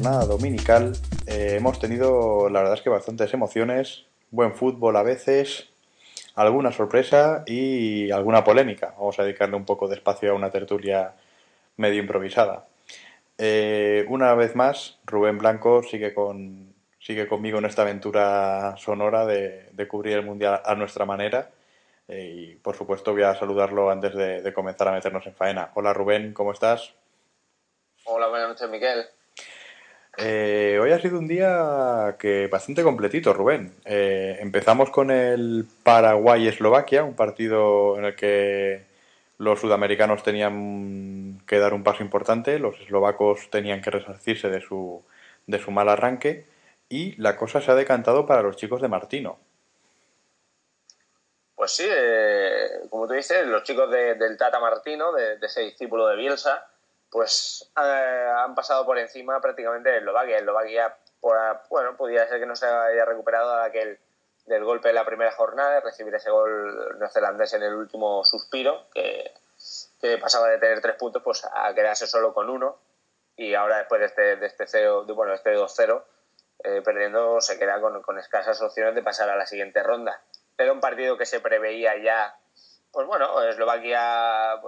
jornada 0.00 0.24
dominical, 0.24 0.92
eh, 1.26 1.56
hemos 1.58 1.78
tenido 1.78 2.48
la 2.48 2.60
verdad 2.60 2.78
es 2.78 2.80
que 2.80 2.88
bastantes 2.88 3.34
emociones, 3.34 4.06
buen 4.30 4.54
fútbol 4.54 4.96
a 4.96 5.02
veces, 5.02 5.68
alguna 6.34 6.72
sorpresa 6.72 7.42
y 7.46 8.10
alguna 8.10 8.42
polémica. 8.42 8.94
Vamos 8.96 9.18
a 9.18 9.24
dedicarle 9.24 9.56
un 9.56 9.66
poco 9.66 9.88
de 9.88 9.96
espacio 9.96 10.30
a 10.30 10.34
una 10.34 10.50
tertulia 10.50 11.12
medio 11.76 12.00
improvisada. 12.00 12.66
Eh, 13.36 14.06
una 14.08 14.34
vez 14.34 14.56
más, 14.56 14.98
Rubén 15.04 15.36
Blanco 15.36 15.82
sigue, 15.82 16.14
con, 16.14 16.72
sigue 16.98 17.28
conmigo 17.28 17.58
en 17.58 17.66
esta 17.66 17.82
aventura 17.82 18.76
sonora 18.78 19.26
de, 19.26 19.86
cubrir 19.86 20.14
el 20.14 20.24
Mundial 20.24 20.62
a 20.64 20.74
nuestra 20.76 21.04
manera. 21.04 21.50
Eh, 22.08 22.34
y 22.34 22.54
por 22.54 22.74
supuesto 22.74 23.12
voy 23.12 23.24
a 23.24 23.34
saludarlo 23.34 23.90
antes 23.90 24.14
de, 24.14 24.50
comenzar 24.54 24.88
a 24.88 24.92
meternos 24.92 25.26
en 25.26 25.34
faena. 25.34 25.72
Hola 25.74 25.92
Rubén, 25.92 26.32
¿cómo 26.32 26.52
estás? 26.52 26.94
Hola, 28.06 28.28
buenas 28.28 28.48
noches 28.48 28.70
Miguel. 28.70 29.04
Eh, 30.16 30.78
hoy 30.82 30.92
ha 30.92 31.00
sido 31.00 31.18
un 31.18 31.28
día 31.28 32.16
que 32.18 32.48
bastante 32.48 32.82
completito, 32.82 33.32
Rubén. 33.32 33.74
empezamos 33.84 34.90
con 34.90 35.10
el 35.10 35.66
Paraguay-Eslovaquia, 35.82 37.04
un 37.04 37.14
partido 37.14 37.96
en 37.98 38.04
el 38.04 38.14
que 38.16 38.90
los 39.38 39.58
sudamericanos 39.58 40.22
tenían 40.22 41.40
que 41.46 41.58
dar 41.58 41.72
un 41.72 41.82
paso 41.82 42.02
importante, 42.02 42.58
los 42.58 42.78
eslovacos 42.80 43.48
tenían 43.50 43.80
que 43.80 43.90
resarcirse 43.90 44.50
de 44.50 44.60
su, 44.60 45.02
de 45.46 45.58
su 45.58 45.70
mal 45.70 45.88
arranque 45.88 46.46
y 46.90 47.16
la 47.16 47.36
cosa 47.36 47.62
se 47.62 47.70
ha 47.70 47.74
decantado 47.74 48.26
para 48.26 48.42
los 48.42 48.56
chicos 48.56 48.82
de 48.82 48.88
Martino. 48.88 49.38
Pues 51.54 51.72
sí, 51.72 51.86
eh, 51.88 52.82
como 52.90 53.06
tú 53.06 53.14
dices, 53.14 53.46
los 53.46 53.62
chicos 53.62 53.90
del 53.90 54.36
Tata 54.36 54.60
Martino, 54.60 55.12
de, 55.12 55.38
ese 55.40 55.62
discípulo 55.62 56.06
de 56.08 56.16
Bielsa, 56.16 56.66
pues 57.10 57.70
eh, 57.76 58.32
han 58.36 58.54
pasado 58.54 58.86
por 58.86 58.98
encima 58.98 59.40
prácticamente 59.40 59.90
de 59.90 59.98
Eslovaquia. 59.98 60.38
Eslovaquia, 60.38 60.96
bueno, 61.68 61.96
podía 61.96 62.26
ser 62.28 62.40
que 62.40 62.46
no 62.46 62.56
se 62.56 62.66
haya 62.66 63.04
recuperado 63.04 63.56
de 63.56 63.64
aquel 63.64 63.98
del 64.46 64.64
golpe 64.64 64.88
de 64.88 64.94
la 64.94 65.04
primera 65.04 65.32
jornada, 65.32 65.74
de 65.74 65.80
recibir 65.80 66.14
ese 66.14 66.30
gol 66.30 66.98
neozelandés 66.98 67.52
en 67.54 67.62
el 67.62 67.74
último 67.74 68.24
suspiro, 68.24 68.86
que, 68.92 69.32
pasaba 70.20 70.48
de 70.48 70.58
tener 70.58 70.80
tres 70.80 70.96
puntos 70.96 71.22
pues 71.22 71.44
a 71.44 71.72
quedarse 71.74 72.06
solo 72.06 72.34
con 72.34 72.48
uno. 72.48 72.78
Y 73.36 73.54
ahora 73.54 73.78
después 73.78 74.00
de 74.00 74.06
este, 74.06 74.36
de 74.36 74.46
este, 74.46 74.66
cero, 74.66 75.04
bueno, 75.14 75.32
este 75.32 75.54
2-0, 75.56 76.02
eh, 76.64 76.82
perdiendo, 76.84 77.40
se 77.40 77.58
queda 77.58 77.80
con, 77.80 78.18
escasas 78.18 78.60
opciones 78.60 78.94
de 78.94 79.02
pasar 79.02 79.30
a 79.30 79.36
la 79.36 79.46
siguiente 79.46 79.82
ronda. 79.82 80.20
Era 80.58 80.72
un 80.72 80.80
partido 80.80 81.16
que 81.16 81.26
se 81.26 81.40
preveía 81.40 81.96
ya 82.02 82.36
pues 82.92 83.06
bueno, 83.06 83.42
Eslovaquia 83.42 84.60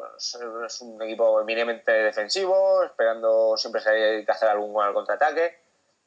es 0.64 0.80
un 0.80 1.02
equipo 1.02 1.40
eminentemente 1.40 1.92
defensivo, 1.92 2.84
esperando 2.84 3.56
siempre 3.56 3.82
hay 3.86 4.24
que 4.24 4.32
hacer 4.32 4.48
algún 4.48 4.72
contraataque. 4.94 5.58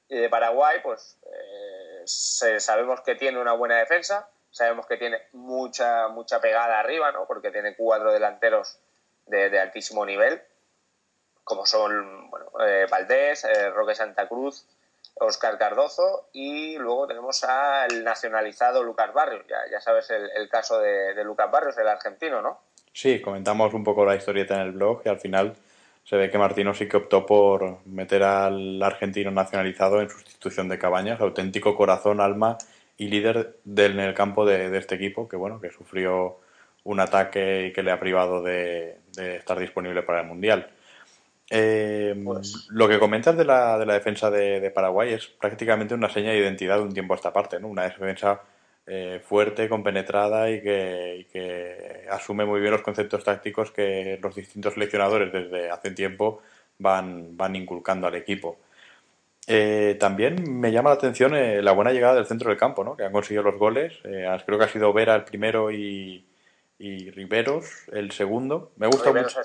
Y 0.07 0.19
de 0.19 0.29
Paraguay, 0.29 0.79
pues 0.83 1.17
eh, 1.25 2.59
sabemos 2.59 3.01
que 3.01 3.15
tiene 3.15 3.39
una 3.39 3.53
buena 3.53 3.77
defensa, 3.77 4.29
sabemos 4.51 4.85
que 4.85 4.97
tiene 4.97 5.21
mucha, 5.33 6.07
mucha 6.09 6.39
pegada 6.39 6.79
arriba, 6.79 7.11
¿no? 7.11 7.25
porque 7.25 7.51
tiene 7.51 7.75
cuatro 7.75 8.13
delanteros 8.13 8.79
de, 9.25 9.59
altísimo 9.59 10.05
nivel, 10.05 10.41
como 11.43 11.65
son 11.65 12.29
bueno, 12.29 12.51
eh, 12.65 12.87
Valdés, 12.89 13.43
eh, 13.43 13.71
Roque 13.71 13.95
Santa 13.95 14.27
Cruz, 14.27 14.65
Oscar 15.15 15.57
Cardozo 15.57 16.27
y 16.33 16.77
luego 16.77 17.07
tenemos 17.07 17.43
al 17.43 18.03
nacionalizado 18.03 18.83
Lucas 18.83 19.13
Barrios. 19.13 19.45
Ya, 19.47 19.79
sabes 19.81 20.09
el, 20.11 20.49
caso 20.49 20.79
de, 20.79 21.23
Lucas 21.23 21.49
Barrios, 21.49 21.77
el 21.77 21.87
argentino, 21.87 22.41
¿no? 22.41 22.59
Sí, 22.91 23.21
comentamos 23.21 23.73
un 23.73 23.83
poco 23.83 24.05
la 24.05 24.15
historieta 24.15 24.55
en 24.55 24.61
el 24.61 24.71
blog 24.71 25.01
y 25.05 25.09
al 25.09 25.19
final 25.19 25.55
se 26.03 26.17
ve 26.17 26.29
que 26.29 26.37
Martino 26.37 26.73
sí 26.73 26.87
que 26.87 26.97
optó 26.97 27.25
por 27.25 27.85
meter 27.85 28.23
al 28.23 28.81
argentino 28.81 29.31
nacionalizado 29.31 30.01
en 30.01 30.09
sustitución 30.09 30.69
de 30.69 30.77
Cabañas, 30.77 31.19
auténtico 31.19 31.75
corazón, 31.75 32.21
alma 32.21 32.57
y 32.97 33.07
líder 33.07 33.57
del, 33.63 33.93
en 33.93 34.01
el 34.01 34.13
campo 34.13 34.45
de, 34.45 34.75
este 34.77 34.95
equipo, 34.95 35.27
que 35.27 35.35
bueno, 35.35 35.59
que 35.59 35.71
sufrió 35.71 36.39
un 36.83 36.99
ataque 36.99 37.67
y 37.67 37.73
que 37.73 37.83
le 37.83 37.91
ha 37.91 37.99
privado 37.99 38.43
de, 38.43 38.99
estar 39.17 39.59
disponible 39.59 40.03
para 40.03 40.21
el 40.21 40.27
Mundial. 40.27 40.69
Eh, 41.49 42.19
pues 42.23 42.67
lo 42.71 42.87
que 42.87 42.99
comentas 42.99 43.37
de 43.37 43.45
la, 43.45 43.77
de 43.77 43.85
la 43.85 43.93
defensa 43.93 44.31
de, 44.31 44.59
de, 44.59 44.71
Paraguay 44.71 45.13
es 45.13 45.27
prácticamente 45.27 45.93
una 45.93 46.09
seña 46.09 46.31
de 46.31 46.39
identidad 46.39 46.77
de 46.77 46.83
un 46.83 46.93
tiempo 46.93 47.13
a 47.13 47.17
esta 47.17 47.31
parte, 47.31 47.59
¿no? 47.59 47.67
Una 47.67 47.83
defensa 47.83 48.41
eh, 48.87 49.19
fuerte, 49.23 49.67
compenetrada 49.67 50.49
y 50.51 50.61
que, 50.61 52.05
asume 52.11 52.45
muy 52.45 52.59
bien 52.59 52.71
los 52.71 52.83
conceptos 52.83 53.23
tácticos 53.23 53.71
que 53.71 54.19
los 54.21 54.35
distintos 54.35 54.73
seleccionadores 54.75 55.33
desde 55.33 55.71
hace 55.71 55.89
tiempo 55.91 56.41
van, 56.77 57.35
van 57.35 57.55
inculcando 57.55 58.05
al 58.05 58.15
equipo. 58.15 58.59
Eh, 59.47 59.97
también 59.99 60.59
me 60.59 60.71
llama 60.71 60.89
la 60.91 60.95
atención 60.95 61.35
eh, 61.35 61.61
la 61.63 61.71
buena 61.71 61.91
llegada 61.93 62.15
del 62.15 62.27
centro 62.27 62.49
del 62.49 62.59
campo, 62.59 62.83
¿no? 62.83 62.95
que 62.95 63.03
han 63.05 63.11
conseguido 63.11 63.43
los 63.43 63.57
goles. 63.57 63.99
creo 64.03 64.59
que 64.59 64.65
ha 64.65 64.69
sido 64.69 64.93
Vera 64.93 65.15
el 65.15 65.23
primero 65.23 65.71
y, 65.71 66.23
y 66.77 67.09
Riveros 67.09 67.87
el 67.91 68.11
segundo. 68.11 68.71
Me 68.77 68.87
gusta 68.87 69.11
mucho. 69.11 69.39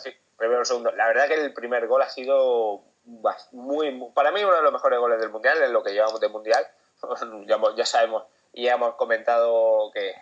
Segundo. 0.65 0.93
La 0.93 1.07
verdad 1.07 1.29
que 1.29 1.35
el 1.35 1.53
primer 1.53 1.87
gol 1.87 2.03
ha 2.03 2.09
sido 2.09 2.83
muy, 3.53 4.11
para 4.15 4.31
mí 4.31 4.43
uno 4.45 4.57
de 4.57 4.63
los 4.63 4.73
mejores 4.73 4.99
goles 4.99 5.21
del 5.21 5.31
Mundial, 5.31 5.63
en 5.63 5.73
lo 5.73 5.83
que 5.83 5.93
llevamos 5.93 6.21
de 6.21 6.29
Mundial. 6.29 6.67
ya, 7.47 7.59
ya 7.77 7.87
sabemos 7.87 8.25
y 8.53 8.65
ya 8.65 8.75
hemos 8.75 8.95
comentado 8.97 9.91
que, 9.93 10.15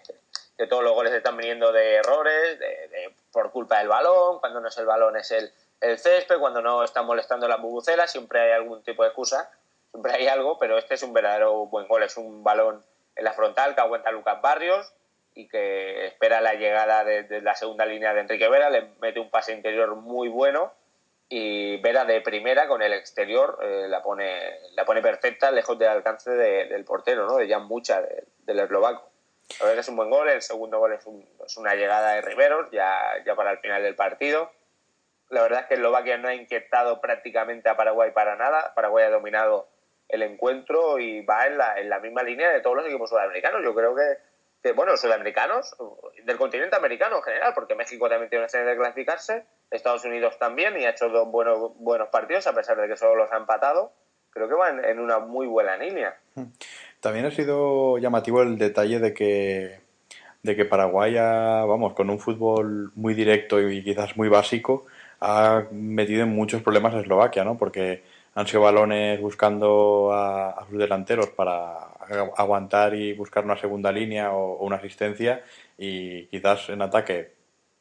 todos 0.68 0.82
los 0.82 0.92
goles 0.92 1.12
están 1.12 1.36
viniendo 1.36 1.72
de 1.72 1.96
errores, 1.96 2.58
de, 2.58 3.14
por 3.32 3.50
culpa 3.52 3.78
del 3.78 3.88
balón, 3.88 4.40
cuando 4.40 4.60
no 4.60 4.68
es 4.68 4.76
el 4.76 4.86
balón 4.86 5.16
es 5.16 5.30
el, 5.30 5.52
el 5.80 5.98
césped, 5.98 6.38
cuando 6.38 6.60
no 6.60 6.82
están 6.82 7.06
molestando 7.06 7.46
las 7.46 7.60
bubucelas, 7.60 8.10
siempre 8.10 8.40
hay 8.40 8.52
algún 8.52 8.82
tipo 8.82 9.04
de 9.04 9.10
excusa, 9.10 9.50
siempre 9.92 10.12
hay 10.12 10.26
algo, 10.26 10.58
pero 10.58 10.76
este 10.76 10.94
es 10.94 11.02
un 11.04 11.12
verdadero 11.12 11.66
buen 11.66 11.86
gol, 11.86 12.02
es 12.02 12.16
un 12.16 12.42
balón 12.42 12.84
en 13.14 13.24
la 13.24 13.32
frontal 13.32 13.74
que 13.74 13.80
aguanta 13.80 14.10
Lucas 14.10 14.42
Barrios 14.42 14.92
y 15.38 15.46
que 15.46 16.06
espera 16.06 16.40
la 16.40 16.54
llegada 16.54 17.04
de, 17.04 17.40
la 17.42 17.54
segunda 17.54 17.86
línea 17.86 18.12
de 18.12 18.22
Enrique 18.22 18.48
Vera, 18.48 18.70
le 18.70 18.88
mete 19.00 19.20
un 19.20 19.30
pase 19.30 19.52
interior 19.52 19.94
muy 19.94 20.28
bueno 20.28 20.74
y 21.28 21.76
Vera 21.76 22.04
de 22.04 22.20
primera 22.22 22.66
con 22.66 22.82
el 22.82 22.92
exterior 22.92 23.56
eh, 23.62 23.86
la 23.86 24.02
pone 24.02 24.58
la 24.72 24.84
pone 24.84 25.00
perfecta 25.00 25.52
lejos 25.52 25.78
del 25.78 25.90
alcance 25.90 26.32
del 26.32 26.84
portero 26.84 27.28
no 27.28 27.36
de 27.36 27.48
Jan 27.48 27.66
Mucha 27.66 28.00
del 28.00 28.58
eslovaco. 28.58 29.08
Verdad 29.60 29.74
que 29.74 29.80
es 29.80 29.88
un 29.88 29.94
buen 29.94 30.10
gol 30.10 30.28
el 30.28 30.42
segundo 30.42 30.80
gol 30.80 30.94
es, 30.94 31.06
una 31.56 31.76
llegada 31.76 32.14
de 32.14 32.22
Riveros 32.22 32.72
ya, 32.72 32.98
ya 33.24 33.36
para 33.36 33.52
el 33.52 33.58
final 33.58 33.80
del 33.84 33.94
partido. 33.94 34.50
La 35.28 35.42
verdad 35.42 35.60
es 35.60 35.66
que 35.66 35.74
Eslovaquia 35.74 36.16
no 36.16 36.26
ha 36.26 36.34
inquietado 36.34 37.00
prácticamente 37.00 37.68
a 37.68 37.76
Paraguay 37.76 38.10
para 38.10 38.34
nada. 38.34 38.72
Paraguay 38.74 39.04
ha 39.04 39.10
dominado 39.10 39.68
el 40.08 40.22
encuentro 40.22 40.98
y 40.98 41.20
va 41.20 41.46
en 41.46 41.58
la, 41.58 41.78
en 41.78 41.90
la 41.90 42.00
misma 42.00 42.24
línea 42.24 42.50
de 42.50 42.60
todos 42.60 42.76
los 42.76 42.86
equipos 42.86 43.10
sudamericanos. 43.10 43.62
Yo 43.62 43.74
creo 43.74 43.94
que 43.94 44.27
que, 44.62 44.72
bueno, 44.72 44.96
sudamericanos, 44.96 45.76
del 46.24 46.36
continente 46.36 46.76
americano 46.76 47.16
en 47.18 47.22
general, 47.22 47.52
porque 47.54 47.74
México 47.74 48.08
también 48.08 48.28
tiene 48.28 48.46
una 48.52 48.64
de 48.64 48.76
clasificarse, 48.76 49.44
Estados 49.70 50.04
Unidos 50.04 50.38
también, 50.38 50.78
y 50.78 50.84
ha 50.84 50.90
hecho 50.90 51.08
dos 51.08 51.30
buenos, 51.30 51.72
buenos 51.78 52.08
partidos, 52.08 52.46
a 52.46 52.54
pesar 52.54 52.80
de 52.80 52.88
que 52.88 52.96
solo 52.96 53.14
los 53.14 53.32
ha 53.32 53.36
empatado. 53.36 53.92
Creo 54.30 54.48
que 54.48 54.54
van 54.54 54.84
en 54.84 55.00
una 55.00 55.18
muy 55.18 55.46
buena 55.46 55.76
línea. 55.76 56.16
También 57.00 57.26
ha 57.26 57.30
sido 57.30 57.98
llamativo 57.98 58.42
el 58.42 58.58
detalle 58.58 58.98
de 58.98 59.14
que, 59.14 59.80
de 60.42 60.56
que 60.56 60.64
Paraguay, 60.64 61.14
vamos, 61.14 61.94
con 61.94 62.10
un 62.10 62.18
fútbol 62.18 62.92
muy 62.94 63.14
directo 63.14 63.60
y 63.60 63.82
quizás 63.82 64.16
muy 64.16 64.28
básico, 64.28 64.86
ha 65.20 65.64
metido 65.70 66.22
en 66.22 66.34
muchos 66.34 66.62
problemas 66.62 66.94
a 66.94 67.00
Eslovaquia, 67.00 67.44
¿no? 67.44 67.58
Porque 67.58 68.02
han 68.34 68.46
sido 68.46 68.62
balones 68.62 69.20
buscando 69.20 70.12
a, 70.12 70.50
a 70.50 70.66
sus 70.66 70.78
delanteros 70.78 71.28
para 71.30 71.88
aguantar 72.36 72.94
y 72.94 73.12
buscar 73.12 73.44
una 73.44 73.56
segunda 73.56 73.92
línea 73.92 74.32
o, 74.32 74.64
una 74.64 74.76
asistencia 74.76 75.42
y 75.76 76.26
quizás 76.26 76.68
en 76.70 76.82
ataque 76.82 77.32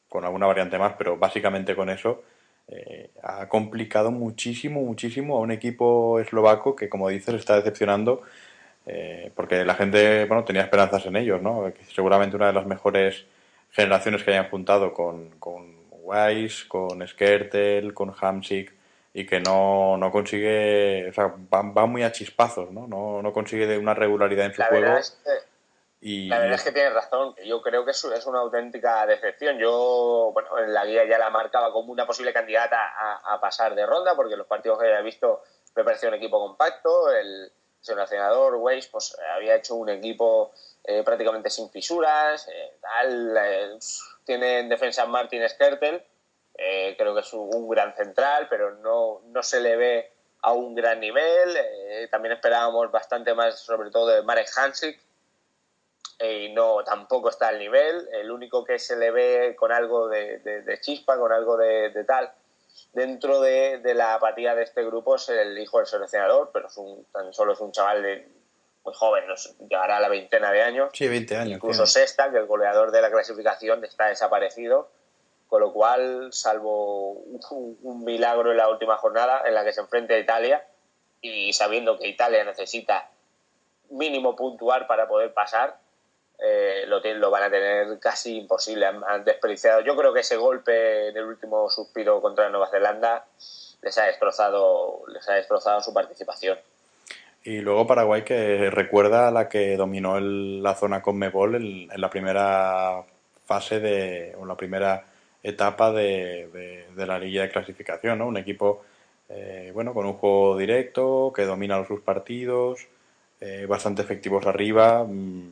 con 0.10 0.26
alguna 0.26 0.48
variante 0.48 0.78
más, 0.78 0.94
pero 0.98 1.18
básicamente 1.18 1.76
con 1.76 1.90
eso 1.90 2.24
eh, 2.68 3.12
ha 3.24 3.48
complicado 3.48 4.12
muchísimo, 4.12 4.82
muchísimo 4.82 5.38
a 5.38 5.40
un 5.40 5.52
equipo 5.52 6.20
eslovaco 6.20 6.76
que, 6.76 6.90
como 6.90 7.10
dices, 7.10 7.36
está 7.36 7.56
decepcionando 7.56 8.24
eh, 8.86 9.32
porque 9.36 9.66
la 9.66 9.76
gente 9.76 10.26
bueno 10.26 10.44
tenía 10.46 10.64
esperanzas 10.64 11.06
en 11.06 11.18
ellos, 11.18 11.42
¿no? 11.42 11.72
seguramente 11.94 12.36
una 12.36 12.48
de 12.48 12.54
las 12.54 12.66
mejores 12.66 13.26
generaciones 13.72 14.24
que 14.24 14.32
hayan 14.32 14.50
juntado 14.50 14.94
con, 14.94 15.32
con 15.40 15.76
Weiss, 16.04 16.64
con 16.66 17.06
Skertel, 17.06 17.94
con 17.94 18.14
Hamsik, 18.20 18.74
y 19.18 19.25
que 19.25 19.40
no, 19.40 19.98
no 19.98 20.12
consigue, 20.12 21.10
o 21.10 21.12
sea, 21.12 21.34
va, 21.52 21.88
muy 21.88 22.04
a 22.04 22.12
chispazos, 22.12 22.69
¿no? 22.69 22.86
¿no? 22.86 23.24
No 23.24 23.34
consigue 23.34 23.75
una 23.80 23.96
regularidad 23.96 24.46
en 24.46 24.54
su 24.54 24.62
la 24.62 24.68
juego. 24.68 24.84
Verdad 24.84 25.00
es 25.00 25.19
que, 25.25 25.31
y... 26.02 26.28
La 26.28 26.38
verdad 26.38 26.54
es 26.54 26.64
que 26.64 26.72
tienes 26.72 26.94
razón, 26.94 27.34
yo 27.44 27.60
creo 27.64 27.84
que 27.84 27.90
es, 27.90 28.06
es 28.06 28.28
una 28.28 28.42
auténtica 28.42 29.08
decepción. 29.08 29.58
Yo, 29.58 30.30
bueno, 30.36 30.60
en 30.60 30.72
la 30.72 30.86
guía 30.86 31.06
ya 31.06 31.18
la 31.18 31.31
marcaba 31.31 31.74
como 31.74 31.92
una 31.92 32.06
posible 32.06 32.31
candidata 32.31 32.78
a, 33.24 33.42
pasar 33.42 33.74
de 33.74 33.88
ronda, 33.88 34.16
porque 34.16 34.38
los 34.38 34.46
partidos 34.46 34.78
que 34.78 34.86
había 34.86 35.02
visto 35.02 35.42
me 35.75 35.84
parecía 35.84 36.10
un 36.10 36.16
equipo 36.16 36.40
compacto, 36.40 37.12
el 37.12 37.52
seleccionador 37.81 38.58
Weiss 38.58 38.86
pues 38.86 39.18
había 39.34 39.56
hecho 39.56 39.74
un 39.74 39.90
equipo 39.90 40.52
eh, 40.84 41.02
prácticamente 41.02 41.50
sin 41.50 41.72
fisuras, 41.72 42.48
eh, 42.50 42.78
tal, 42.81 43.36
eh, 43.36 43.80
tiene 44.25 44.60
en 44.60 44.69
defensa 44.69 45.08
Martin 45.08 45.50
Skertel, 45.50 46.06
Eh, 46.57 46.95
creo 46.98 47.13
que 47.13 47.21
es 47.21 47.33
un 47.33 47.69
gran 47.69 47.95
central, 47.95 48.48
pero 48.50 48.75
no, 48.77 49.21
no 49.27 49.44
se 49.44 49.59
le 49.59 49.75
ve 49.75 50.12
a 50.42 50.54
un 50.54 50.74
gran 50.75 51.00
nivel. 51.00 51.56
Eh, 51.56 52.07
también 52.09 52.33
esperábamos 52.33 52.92
bastante 52.92 53.33
más, 53.33 53.59
sobre 53.59 53.92
todo 53.92 54.07
de 54.07 54.24
Marek 54.24 54.50
Hansik, 54.56 55.00
y 56.19 56.50
no 56.50 56.83
tampoco 56.83 57.30
está 57.30 57.50
al 57.50 57.59
nivel. 57.59 58.07
El 58.12 58.31
único 58.31 58.63
que 58.63 58.80
se 58.80 58.95
le 58.95 59.12
ve 59.12 59.56
con 59.56 59.71
algo 59.71 60.07
de, 60.07 60.80
chispa, 60.81 61.18
con 61.18 61.31
algo 61.31 61.57
de, 61.57 62.04
tal, 62.07 62.31
dentro 62.94 63.39
de, 63.39 63.80
la 63.94 64.15
apatía 64.15 64.56
de 64.56 64.63
este 64.63 64.83
grupo 64.83 65.15
es 65.15 65.30
el 65.30 65.57
hijo 65.59 65.77
del 65.77 65.86
seleccionador, 65.86 66.50
pero 66.51 66.68
es 66.68 66.77
un, 66.77 67.06
tan 67.12 67.33
solo 67.33 67.54
es 67.54 67.59
un 67.59 67.71
chaval 67.71 68.01
de, 68.01 68.27
muy 68.83 68.94
joven, 68.95 69.25
llegará 69.69 69.98
a 69.98 70.00
la 70.00 70.09
veintena 70.09 70.51
de 70.51 70.63
años. 70.63 70.89
Sí, 70.94 71.07
20 71.07 71.36
años. 71.36 71.57
Incluso 71.57 71.86
sexta, 71.86 72.31
que 72.31 72.38
el 72.38 72.45
goleador 72.45 72.92
de 72.92 73.01
la 73.01 73.12
clasificación 73.12 73.83
está 73.86 74.07
desaparecido. 74.07 74.89
Con 75.48 75.62
lo 75.62 75.72
cual, 75.72 76.34
salvo 76.34 77.12
un, 77.12 78.04
milagro 78.04 78.52
en 78.52 78.58
la 78.58 78.70
última 78.70 78.98
jornada 78.98 79.44
en 79.46 79.54
la 79.54 79.64
que 79.64 79.74
se 79.74 79.82
enfrenta 79.82 80.14
a 80.14 80.20
Italia 80.20 80.66
y 81.22 81.54
sabiendo 81.54 81.98
que 81.98 82.08
Italia 82.08 82.44
necesita 82.44 83.10
mínimo 83.90 84.36
puntuar 84.36 84.88
para 84.88 85.08
poder 85.08 85.34
pasar, 85.34 85.78
eh, 86.40 86.84
lo, 86.88 87.00
lo, 87.00 87.32
van 87.32 87.44
a 87.44 87.50
tener 87.50 87.98
casi 88.00 88.38
imposible. 88.38 88.86
Han, 88.86 89.24
desperdiciado. 89.24 89.82
Yo 89.82 89.96
creo 89.96 90.14
que 90.14 90.20
ese 90.20 90.36
golpe 90.36 91.10
en 91.10 91.18
el 91.18 91.24
último 91.24 91.70
suspiro 91.70 92.22
contra 92.22 92.50
Nueva 92.50 92.70
Zelanda 92.70 93.26
les 93.82 93.98
ha 93.98 94.06
destrozado, 94.06 95.04
les 95.08 95.28
ha 95.30 95.34
destrozado 95.34 95.82
su 95.82 95.94
participación. 95.94 96.58
Y 97.44 97.62
luego 97.62 97.88
Paraguay 97.88 98.24
que 98.24 98.70
recuerda 98.70 99.30
a 99.30 99.32
la 99.32 99.48
que 99.48 99.78
dominó 99.78 100.20
la 100.20 100.76
zona 100.76 101.02
con 101.02 101.18
Mebol 101.18 101.56
en, 101.56 101.88
la 101.96 102.10
primera 102.10 103.04
fase 103.46 103.80
de, 103.80 104.36
o 104.38 104.46
la 104.46 104.58
primera 104.58 105.06
etapa 105.50 105.92
de, 105.92 106.88
la 106.96 107.20
liga 107.20 107.44
de 107.44 107.50
clasificación, 107.50 108.20
¿no? 108.20 108.28
Un 108.28 108.38
equipo, 108.38 108.84
eh, 109.30 109.72
bueno, 109.74 109.94
con 109.94 110.06
un 110.06 110.14
juego 110.14 110.58
directo, 110.58 111.32
que 111.34 111.46
domina 111.46 111.84
sus 111.86 112.02
partidos, 112.02 112.88
eh, 113.40 113.66
bastante 113.68 114.02
efectivos 114.02 114.46
arriba. 114.46 115.04
Mm, 115.04 115.52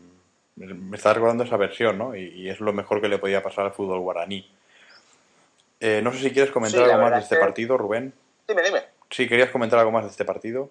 me 0.55 0.97
está 0.97 1.13
recordando 1.13 1.43
esa 1.43 1.57
versión, 1.57 1.97
¿no? 1.97 2.15
Y, 2.15 2.49
es 2.49 2.59
lo 2.59 2.73
mejor 2.73 3.01
que 3.01 3.07
le 3.07 3.17
podía 3.17 3.43
pasar 3.43 3.65
al 3.65 3.73
fútbol 3.73 3.99
guaraní. 4.01 4.49
Eh, 5.79 6.01
no 6.01 6.11
sé 6.11 6.19
si 6.19 6.31
quieres 6.31 6.51
comentar 6.51 6.83
algo 6.83 7.01
más 7.01 7.11
de 7.11 7.19
este 7.19 7.37
partido, 7.37 7.77
Rubén. 7.77 8.13
Dime, 8.47 8.63
dime. 8.63 8.83
Sí, 9.09 9.27
querías 9.27 9.49
comentar 9.49 9.79
algo 9.79 9.91
más 9.91 10.03
de 10.03 10.11
este 10.11 10.25
partido. 10.25 10.69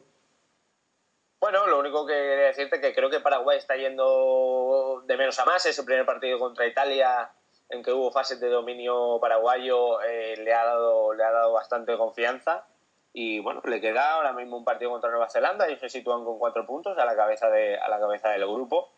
Bueno, 1.41 1.67
lo 1.67 1.79
único 1.79 2.06
que 2.06 2.15
quería 2.15 2.47
decirte 2.47 2.77
es 2.77 2.82
que 2.82 2.94
creo 2.94 3.11
que 3.11 3.20
Paraguay 3.20 3.59
está 3.59 3.77
yendo 3.77 5.03
de 5.06 5.17
menos 5.17 5.38
a 5.38 5.44
más. 5.44 5.65
Es 5.67 5.79
el 5.79 5.85
primer 5.85 6.06
partido 6.06 6.38
contra 6.38 6.67
Italia 6.67 7.31
en 7.69 7.82
que 7.82 7.93
hubo 7.93 8.11
fases 8.11 8.40
de 8.40 8.49
dominio 8.49 9.19
paraguayo. 9.20 10.02
Eh, 10.02 10.37
le, 10.38 10.52
ha 10.52 10.64
dado, 10.64 11.12
le 11.14 11.25
ha 11.25 11.31
dado 11.31 11.52
bastante 11.52 11.96
confianza. 11.96 12.66
Y 13.12 13.38
bueno, 13.38 13.62
le 13.64 13.81
queda 13.81 14.12
ahora 14.12 14.32
mismo 14.32 14.56
un 14.56 14.64
partido 14.64 14.90
contra 14.90 15.11
Nueva 15.11 15.31
Zelanda 15.31 15.70
y 15.70 15.76
se 15.78 15.88
sitúan 15.88 16.25
con 16.25 16.38
cuatro 16.38 16.66
puntos 16.66 16.99
a 16.99 17.05
la 17.05 17.14
cabeza, 17.14 17.49
de, 17.49 17.78
a 17.78 17.88
la 17.88 18.00
cabeza 18.00 18.31
del 18.31 18.46
grupo. 18.46 18.90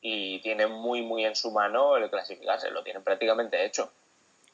Y 0.00 0.40
tienen 0.40 0.70
muy, 0.70 1.02
muy 1.02 1.24
en 1.24 1.36
su 1.36 1.52
mano 1.52 1.96
el 1.96 2.10
clasificarse. 2.10 2.70
Lo 2.70 2.82
tienen 2.82 3.02
prácticamente 3.02 3.64
hecho. 3.64 3.90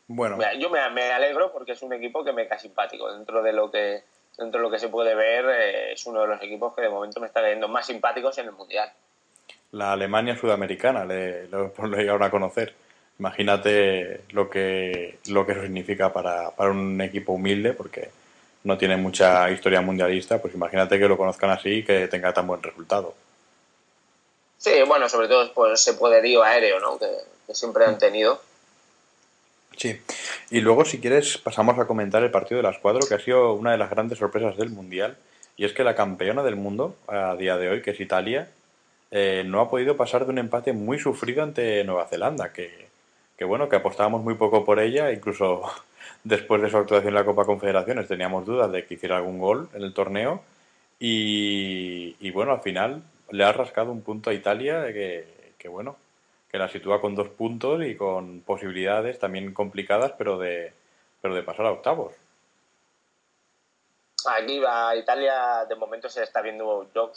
Bueno. 0.06 0.38
yo 0.59 0.71
me, 0.71 0.88
me 0.91 1.12
alegro 1.12 1.53
porque 1.53 1.73
es 1.73 1.82
un 1.82 1.93
equipo 1.93 2.25
que 2.25 2.32
me 2.32 2.49
cae 2.49 2.59
simpático 2.59 3.12
dentro 3.12 3.43
de 3.43 3.53
lo 3.53 3.71
que 3.71 4.05
dentro 4.38 4.61
de 4.61 4.64
lo 4.64 4.71
que 4.71 4.79
se 4.79 4.88
puede 4.88 5.14
ver, 5.14 5.44
eh, 5.47 5.93
es 5.93 6.06
uno 6.06 6.23
de 6.23 6.29
los 6.29 6.43
equipos 6.43 6.75
que 6.75 6.82
de 6.82 6.88
momento 6.88 7.21
me 7.21 7.26
está 7.26 7.43
cayendo 7.43 7.69
más 7.69 7.87
simpáticos 7.87 8.38
en 8.38 8.47
el 8.47 8.53
Mundial. 8.53 8.91
La 9.73 9.93
Alemania 9.93 10.37
sudamericana, 10.37 11.05
le, 11.05 11.49
lo, 11.49 11.73
lo 11.76 12.11
ahora 12.11 12.26
a 12.26 12.31
conocer. 12.31 12.75
Imagínate 13.19 14.23
lo 14.31 14.49
que, 14.49 15.19
lo 15.26 15.44
que 15.44 15.53
eso 15.53 15.62
significa 15.62 16.12
para, 16.12 16.50
para 16.50 16.70
un 16.70 17.00
equipo 17.00 17.32
humilde, 17.32 17.73
porque 17.73 18.11
no 18.65 18.79
tiene 18.79 18.97
mucha 18.97 19.50
historia 19.50 19.81
mundialista, 19.81 20.41
pues 20.41 20.55
imagínate 20.55 20.99
que 20.99 21.09
lo 21.09 21.17
conozcan 21.17 21.50
así 21.50 21.70
y 21.70 21.85
que 21.85 22.06
tenga 22.09 22.32
tan 22.32 22.47
buen 22.47 22.62
resultado. 22.62 23.15
Sí, 24.59 24.73
bueno, 24.87 25.09
sobre 25.09 25.29
todo 25.29 25.53
por 25.53 25.73
ese 25.73 25.94
poderío 25.94 26.43
aéreo 26.43 26.81
¿no? 26.81 26.99
que, 26.99 27.09
que 27.47 27.55
siempre 27.55 27.85
han 27.85 27.99
tenido. 27.99 28.41
Sí, 29.76 30.00
y 30.50 30.61
luego 30.61 30.85
si 30.85 31.00
quieres 31.00 31.38
pasamos 31.38 31.79
a 31.79 31.87
comentar 31.87 32.23
el 32.23 32.32
partido 32.32 32.59
de 32.59 32.64
las 32.64 32.79
cuatro, 32.79 33.06
que 33.06 33.14
ha 33.14 33.21
sido 33.21 33.53
una 33.55 33.73
de 33.73 33.79
las 33.79 33.91
grandes 33.91 34.19
sorpresas 34.19 34.56
del 34.56 34.71
Mundial, 34.71 35.17
y 35.56 35.64
es 35.64 35.73
que 35.73 35.85
la 35.85 35.94
campeona 35.94 36.43
del 36.43 36.56
mundo 36.56 36.97
a 37.06 37.37
día 37.37 37.56
de 37.56 37.69
hoy, 37.69 37.82
que 37.82 37.93
es 37.93 38.00
Italia, 38.00 38.50
eh, 39.11 39.44
no 39.47 39.61
ha 39.61 39.71
podido 39.71 39.97
pasar 39.97 40.25
de 40.25 40.32
un 40.32 40.38
empate 40.38 40.73
muy 40.73 40.99
sufrido 40.99 41.43
ante 41.43 41.82
Nueva 41.85 42.06
Zelanda, 42.06 42.53
que, 42.53 42.88
que 43.38 43.44
bueno, 43.44 43.69
que 43.69 43.76
apostábamos 43.76 44.23
muy 44.23 44.35
poco 44.35 44.64
por 44.64 44.81
ella, 44.81 45.12
incluso 45.12 45.62
después 46.25 46.61
de 46.61 46.69
su 46.69 46.76
actuación 46.76 47.08
en 47.08 47.14
la 47.14 47.25
Copa 47.25 47.44
Confederaciones 47.44 48.08
teníamos 48.08 48.44
dudas 48.44 48.70
de 48.73 48.85
que 48.85 48.94
hiciera 48.94 49.17
algún 49.17 49.38
gol 49.38 49.70
en 49.73 49.82
el 49.82 49.94
torneo, 49.94 50.43
y, 51.00 52.31
bueno, 52.32 52.52
al 52.52 52.61
final 52.61 53.05
le 53.31 53.44
ha 53.44 53.52
rascado 53.52 53.93
un 53.93 54.02
punto 54.02 54.31
a 54.31 54.35
Italia 54.35 54.93
que, 54.93 55.69
bueno, 55.69 55.96
que 56.50 56.58
la 56.58 56.69
sitúa 56.69 57.00
con 57.00 57.14
dos 57.14 57.29
puntos 57.29 57.85
y 57.85 57.96
con 57.96 58.40
posibilidades 58.40 59.20
también 59.20 59.55
complicadas, 59.55 60.12
pero 60.19 60.38
de, 60.38 60.73
pero 61.20 61.35
de 61.35 61.43
pasar 61.44 61.67
a 61.67 61.73
octavos. 61.73 62.14
Aquí 64.26 64.58
va 64.58 64.96
Italia, 64.96 65.64
de 65.69 65.76
momento 65.76 66.08
se 66.08 66.25
está 66.25 66.43
viendo. 66.43 66.90
Yo, 66.93 67.12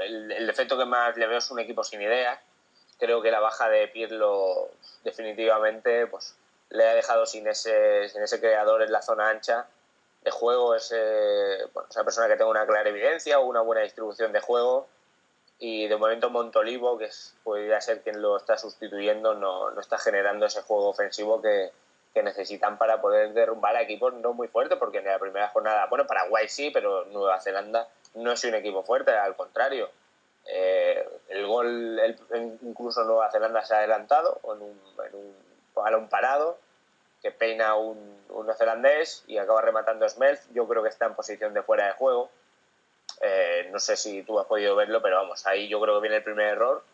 el, 0.00 0.32
el, 0.32 0.46
defecto 0.46 0.78
que 0.78 0.86
más 0.86 1.14
le 1.18 1.26
veo 1.26 1.38
es 1.38 1.50
un 1.50 1.58
equipo 1.58 1.84
sin 1.84 2.00
ideas. 2.00 2.38
Creo 2.98 3.22
que 3.22 3.30
la 3.30 3.40
baja 3.40 3.68
de 3.68 3.88
Pirlo, 3.88 4.70
definitivamente, 5.04 6.06
pues 6.06 6.36
le 6.70 6.86
ha 6.86 6.94
dejado 6.94 7.26
sin 7.26 7.46
ese, 7.46 8.08
sin 8.08 8.22
ese 8.22 8.40
creador 8.40 8.82
en 8.82 8.92
la 8.92 9.02
zona 9.02 9.30
ancha 9.30 9.66
de 10.22 10.30
juego, 10.30 10.74
ese, 10.74 11.66
bueno, 11.72 11.88
esa 11.88 12.04
persona 12.04 12.28
que 12.28 12.34
tenga 12.34 12.50
una 12.50 12.66
clara 12.66 12.88
evidencia 12.88 13.38
o 13.38 13.46
una 13.46 13.60
buena 13.60 13.82
distribución 13.82 14.32
de 14.32 14.40
juego 14.40 14.88
y 15.58 15.88
de 15.88 15.96
momento 15.96 16.30
Montolivo, 16.30 16.98
que 16.98 17.06
es, 17.06 17.34
podría 17.42 17.80
ser 17.80 18.02
quien 18.02 18.22
lo 18.22 18.36
está 18.36 18.56
sustituyendo, 18.56 19.34
no, 19.34 19.70
no 19.70 19.80
está 19.80 19.98
generando 19.98 20.46
ese 20.46 20.62
juego 20.62 20.88
ofensivo 20.88 21.42
que, 21.42 21.72
que, 22.14 22.22
necesitan 22.22 22.78
para 22.78 23.00
poder 23.00 23.32
derrumbar 23.32 23.74
a 23.76 23.82
equipos 23.82 24.14
no 24.14 24.32
muy 24.32 24.46
fuertes, 24.48 24.78
porque 24.78 24.98
en 24.98 25.06
la 25.06 25.18
primera 25.18 25.48
jornada, 25.48 25.86
bueno, 25.86 26.06
Paraguay 26.06 26.48
sí, 26.48 26.70
pero 26.70 27.04
Nueva 27.06 27.40
Zelanda 27.40 27.88
no 28.14 28.32
es 28.32 28.44
un 28.44 28.54
equipo 28.54 28.84
fuerte, 28.84 29.10
al 29.10 29.34
contrario. 29.34 29.90
Eh, 30.50 31.06
el 31.28 31.46
gol, 31.46 32.00
incluso 32.62 33.04
Nueva 33.04 33.30
Zelanda 33.30 33.64
se 33.64 33.74
ha 33.74 33.78
adelantado 33.78 34.40
en 34.44 34.62
un, 34.62 34.80
en 35.86 35.94
un 35.94 36.08
parado 36.08 36.58
que 37.22 37.30
peina 37.30 37.74
un, 37.74 38.24
un 38.30 38.46
neozelandés 38.46 39.24
y 39.26 39.38
acaba 39.38 39.60
rematando 39.60 40.08
Smelth. 40.08 40.40
Yo 40.52 40.66
creo 40.66 40.82
que 40.82 40.88
está 40.88 41.06
en 41.06 41.14
posición 41.14 41.52
de 41.52 41.62
fuera 41.62 41.86
de 41.86 41.92
juego 41.92 42.30
eh, 43.20 43.68
no 43.72 43.78
sé 43.78 43.96
si 43.96 44.22
tú 44.22 44.38
has 44.38 44.46
podido 44.46 44.76
verlo, 44.76 45.02
pero 45.02 45.16
vamos, 45.16 45.46
ahí 45.46 45.68
yo 45.68 45.80
creo 45.80 45.96
que 45.96 46.02
viene 46.02 46.16
el 46.16 46.22
primer 46.22 46.46
error 46.48 46.84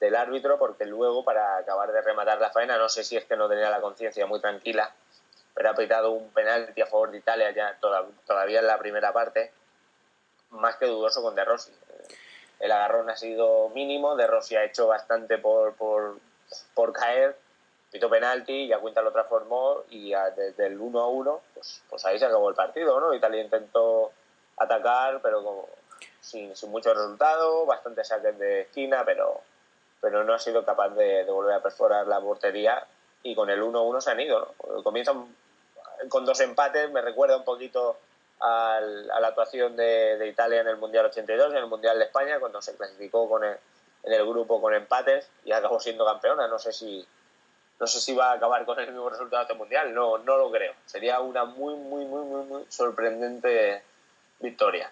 del 0.00 0.16
árbitro, 0.16 0.58
porque 0.58 0.86
luego 0.86 1.24
para 1.24 1.58
acabar 1.58 1.92
de 1.92 2.00
rematar 2.00 2.40
la 2.40 2.50
faena, 2.50 2.78
no 2.78 2.88
sé 2.88 3.04
si 3.04 3.16
es 3.16 3.24
que 3.24 3.36
no 3.36 3.48
tenía 3.48 3.70
la 3.70 3.80
conciencia 3.80 4.26
muy 4.26 4.40
tranquila, 4.40 4.94
pero 5.54 5.70
ha 5.70 5.74
pitado 5.74 6.12
un 6.12 6.30
penalti 6.30 6.80
a 6.80 6.86
favor 6.86 7.10
de 7.10 7.18
Italia 7.18 7.50
ya 7.50 7.78
todavía 8.26 8.60
en 8.60 8.66
la 8.66 8.78
primera 8.78 9.12
parte, 9.12 9.52
más 10.50 10.76
que 10.76 10.86
dudoso 10.86 11.22
con 11.22 11.34
De 11.34 11.44
Rossi. 11.44 11.72
El 12.60 12.72
agarrón 12.72 13.10
ha 13.10 13.16
sido 13.16 13.68
mínimo, 13.70 14.16
De 14.16 14.26
Rossi 14.26 14.56
ha 14.56 14.64
hecho 14.64 14.86
bastante 14.86 15.38
por, 15.38 15.74
por, 15.74 16.18
por 16.74 16.92
caer, 16.92 17.36
pitó 17.90 18.08
penalti, 18.08 18.66
ya 18.66 18.78
Cuenta 18.78 19.02
lo 19.02 19.12
transformó 19.12 19.82
y 19.90 20.12
desde 20.36 20.66
el 20.66 20.80
1 20.80 21.00
a 21.00 21.08
1, 21.08 21.40
pues, 21.54 21.82
pues 21.88 22.04
ahí 22.04 22.18
se 22.18 22.26
acabó 22.26 22.48
el 22.48 22.54
partido, 22.54 22.98
¿no? 23.00 23.14
Italia 23.14 23.42
intentó 23.42 24.12
atacar, 24.56 25.20
pero 25.22 25.42
como 25.42 25.68
sin, 26.20 26.54
sin 26.56 26.70
mucho 26.70 26.92
resultado, 26.94 27.66
bastantes 27.66 28.08
saques 28.08 28.38
de 28.38 28.62
esquina, 28.62 29.04
pero, 29.04 29.40
pero 30.00 30.24
no 30.24 30.34
ha 30.34 30.38
sido 30.38 30.64
capaz 30.64 30.90
de, 30.90 31.24
volver 31.24 31.54
a 31.54 31.62
perforar 31.62 32.06
la 32.06 32.20
portería 32.20 32.86
y 33.22 33.34
con 33.34 33.50
el 33.50 33.62
1-1 33.62 34.00
se 34.00 34.10
han 34.10 34.20
ido. 34.20 34.54
¿no? 34.66 34.82
Comienzan 34.82 35.34
con 36.08 36.24
dos 36.24 36.40
empates, 36.40 36.90
me 36.90 37.00
recuerda 37.00 37.36
un 37.36 37.44
poquito 37.44 37.98
a 38.40 38.80
la 38.80 39.28
actuación 39.28 39.76
de, 39.76 40.26
Italia 40.28 40.60
en 40.60 40.68
el 40.68 40.76
Mundial 40.76 41.06
82, 41.06 41.52
en 41.52 41.58
el 41.58 41.66
Mundial 41.66 41.98
de 41.98 42.04
España, 42.04 42.38
cuando 42.38 42.60
se 42.60 42.76
clasificó 42.76 43.28
con 43.28 43.42
en 43.44 44.12
el 44.12 44.26
grupo 44.26 44.60
con 44.60 44.74
empates 44.74 45.28
y 45.44 45.52
acabó 45.52 45.80
siendo 45.80 46.04
campeona. 46.04 46.46
No 46.46 46.58
sé 46.58 46.72
si 46.72 47.06
no 47.80 47.86
sé 47.86 48.00
si 48.00 48.14
va 48.14 48.30
a 48.30 48.34
acabar 48.34 48.64
con 48.64 48.78
el 48.78 48.86
mismo 48.86 49.10
resultado 49.10 49.42
este 49.42 49.54
mundial, 49.54 49.92
no, 49.92 50.18
no 50.18 50.38
lo 50.38 50.50
creo. 50.50 50.72
Sería 50.86 51.20
una 51.20 51.44
muy, 51.44 51.74
muy, 51.74 52.04
muy, 52.04 52.24
muy, 52.24 52.44
muy 52.46 52.62
sorprendente 52.68 53.82
victoria. 54.40 54.90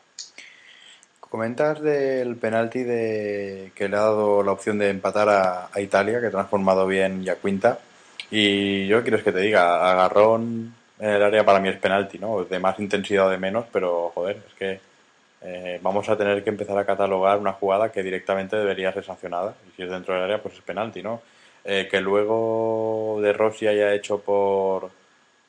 Comentas 1.21 1.81
del 1.81 2.37
penalti 2.37 2.83
de 2.83 3.73
que 3.75 3.89
le 3.89 3.97
ha 3.97 4.01
dado 4.01 4.43
la 4.43 4.53
opción 4.53 4.79
de 4.79 4.91
empatar 4.91 5.29
a, 5.29 5.81
Italia, 5.81 6.21
que 6.21 6.27
ha 6.27 6.31
transformado 6.31 6.87
bien 6.87 7.23
ya 7.25 7.37
Quinta. 7.37 7.79
Y 8.31 8.87
yo 8.87 9.03
quieres 9.03 9.23
que 9.23 9.33
te 9.33 9.41
diga, 9.41 9.91
agarrón 9.91 10.75
en 11.03 11.11
el 11.11 11.23
área 11.23 11.45
para 11.45 11.61
mí 11.61 11.69
es 11.69 11.77
penalti, 11.77 12.19
¿no? 12.19 12.45
De 12.45 12.59
más 12.59 12.79
intensidad 12.79 13.27
o 13.27 13.31
de 13.31 13.39
menos, 13.39 13.67
pero 13.73 14.11
joder, 14.15 14.37
es 14.49 14.55
que 14.55 14.81
eh, 15.43 15.79
vamos 15.83 16.09
a 16.09 16.17
tener 16.17 16.43
que 16.45 16.51
empezar 16.51 16.79
a 16.79 16.87
catalogar 16.87 17.39
una 17.39 17.53
jugada 17.53 17.91
que 17.91 18.03
directamente 18.03 18.57
debería 18.57 18.93
ser 18.93 19.05
sancionada. 19.05 19.55
Y 19.69 19.77
si 19.77 19.83
es 19.83 19.91
dentro 19.91 20.15
del 20.15 20.23
área, 20.23 20.41
pues 20.41 20.55
es 20.55 20.63
penalti, 20.63 21.03
¿no? 21.03 21.21
Eh, 21.65 21.89
que 21.91 22.01
luego 22.01 23.19
de 23.21 23.33
Rossi 23.33 23.67
haya 23.67 23.93
hecho 23.95 24.21
por 24.21 24.91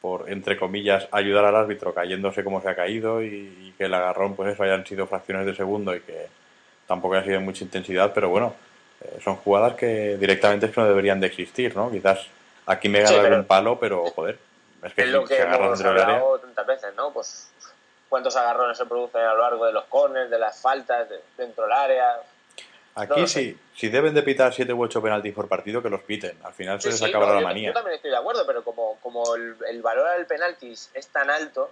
por, 0.03 0.29
entre 0.29 0.57
comillas, 0.57 1.07
ayudar 1.11 1.45
al 1.45 1.55
árbitro 1.55 1.93
cayéndose 1.93 2.43
como 2.43 2.61
se 2.61 2.67
ha 2.67 2.75
caído 2.75 3.23
y, 3.23 3.73
que 3.77 3.85
el 3.85 3.93
agarrón, 3.93 4.35
pues 4.35 4.53
eso, 4.53 4.63
hayan 4.63 4.85
sido 4.85 5.07
fracciones 5.07 5.45
de 5.45 5.55
segundo 5.55 5.95
y 5.95 6.01
que 6.01 6.27
tampoco 6.85 7.15
haya 7.15 7.23
sido 7.23 7.39
mucha 7.39 7.63
intensidad, 7.63 8.11
pero 8.13 8.27
bueno, 8.27 8.53
eh, 8.99 9.19
son 9.23 9.37
jugadas 9.37 9.75
que 9.75 10.17
directamente 10.17 10.65
es 10.65 10.73
que 10.73 10.81
no 10.81 10.89
deberían 10.89 11.21
de 11.21 11.27
existir, 11.27 11.73
¿no? 11.73 11.89
Quizás 11.89 12.27
aquí 12.65 12.89
me 12.89 12.99
gana 12.99 13.37
un 13.37 13.45
palo, 13.45 13.79
pero 13.79 14.03
joder, 14.07 14.37
es 14.83 14.93
que, 14.93 15.03
es 15.03 15.09
lo 15.09 15.25
que 15.25 15.37
hemos 15.37 15.81
hablado 15.81 16.39
tantas 16.39 16.65
veces, 16.67 16.95
¿no? 16.95 17.11
Pues 17.11 17.49
cuántos 18.09 18.35
agarrones 18.35 18.77
se 18.77 18.85
producen 18.85 19.21
a 19.21 19.33
lo 19.33 19.41
largo 19.41 19.65
de 19.65 19.71
los 19.71 19.85
corners, 19.85 20.29
de 20.29 20.37
las 20.37 20.61
faltas, 20.61 21.07
dentro 21.37 21.63
del 21.63 21.73
área. 21.73 22.21
Aquí 22.95 23.27
sí, 23.27 23.57
si 23.75 23.89
deben 23.89 24.13
de 24.13 24.21
pitar 24.21 24.53
7 24.53 24.71
u 24.71 24.83
8 24.83 25.01
penaltis 25.01 25.33
por 25.33 25.47
partido, 25.47 25.81
que 25.81 25.89
los 25.89 26.03
piten. 26.03 26.37
Al 26.43 26.53
final 26.53 26.79
se 26.79 26.89
les 26.89 27.01
acabará 27.01 27.35
la 27.35 27.41
manía. 27.41 27.69
Yo 27.69 27.73
también 27.73 27.95
estoy 27.95 28.11
de 28.11 28.17
acuerdo, 28.17 28.45
pero 28.45 28.63
como, 28.63 28.99
como 29.01 29.33
el, 29.35 29.81
valor 29.81 30.15
del 30.15 30.27
penaltis 30.27 30.91
es 30.93 31.07
tan 31.07 31.31
alto, 31.31 31.71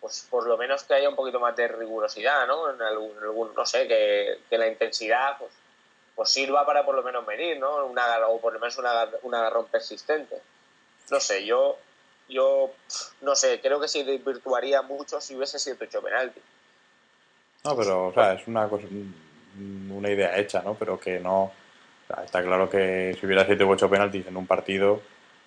pues 0.00 0.26
por 0.28 0.48
lo 0.48 0.56
menos 0.56 0.82
que 0.82 0.94
haya 0.94 1.08
un 1.08 1.14
poquito 1.14 1.38
más 1.38 1.54
de 1.54 1.68
rigurosidad, 1.68 2.48
¿no? 2.48 2.68
En 2.72 2.82
algún, 2.82 3.54
no 3.54 3.64
sé, 3.64 3.86
que, 3.86 4.56
la 4.56 4.66
intensidad 4.66 5.38
pues, 5.38 5.52
pues 6.16 6.30
sirva 6.30 6.66
para 6.66 6.84
por 6.84 6.96
lo 6.96 7.04
menos 7.04 7.24
medir, 7.26 7.60
¿no? 7.60 7.86
Una, 7.86 8.26
o 8.26 8.40
por 8.40 8.52
lo 8.52 8.58
menos 8.58 8.76
un 9.22 9.34
agarrón 9.34 9.66
persistente. 9.66 10.36
No 11.10 11.20
sé, 11.20 11.44
yo 11.44 11.78
yo 12.28 12.70
no 13.22 13.34
sé, 13.34 13.60
creo 13.60 13.80
que 13.80 13.88
se 13.88 14.02
virtuaría 14.02 14.82
mucho 14.82 15.20
si 15.20 15.36
hubiese 15.36 15.58
sido 15.58 15.76
hecho 15.80 16.02
penalti. 16.02 16.40
No, 17.64 17.76
pero, 17.76 18.08
o 18.08 18.12
sea, 18.12 18.34
es 18.34 18.46
una 18.46 18.68
cosa, 18.68 18.86
una 19.90 20.10
idea 20.10 20.36
hecha, 20.38 20.62
¿no? 20.62 20.74
Pero 20.74 20.98
que 20.98 21.18
no. 21.18 21.52
está 22.24 22.42
claro 22.42 22.68
que 22.68 23.16
si 23.18 23.26
hubiera 23.26 23.44
7 23.44 23.64
u 23.64 23.70
8 23.70 23.90
penaltis 23.90 24.26
en 24.26 24.36
un 24.36 24.46
partido, 24.46 25.02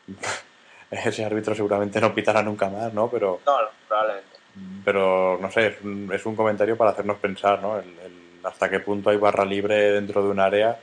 ese 0.92 1.26
árbitro 1.26 1.56
seguramente 1.56 2.02
no 2.02 2.14
pitará 2.14 2.42
nunca 2.44 2.70
más, 2.70 2.94
¿no? 2.94 3.10
Pero. 3.10 3.40
No, 3.46 3.58
probablemente. 3.88 4.38
Pero, 4.84 5.38
no 5.40 5.50
sé, 5.52 5.68
es 5.68 5.82
un, 5.82 6.12
es 6.14 6.26
un 6.26 6.36
comentario 6.36 6.76
para 6.76 6.92
hacernos 6.92 7.20
pensar, 7.20 7.62
¿no? 7.62 7.80
El, 7.80 7.96
hasta 8.44 8.70
qué 8.70 8.80
punto 8.80 9.10
hay 9.10 9.18
barra 9.18 9.46
libre 9.46 9.92
dentro 9.92 10.24
de 10.24 10.30
un 10.30 10.40
área 10.40 10.80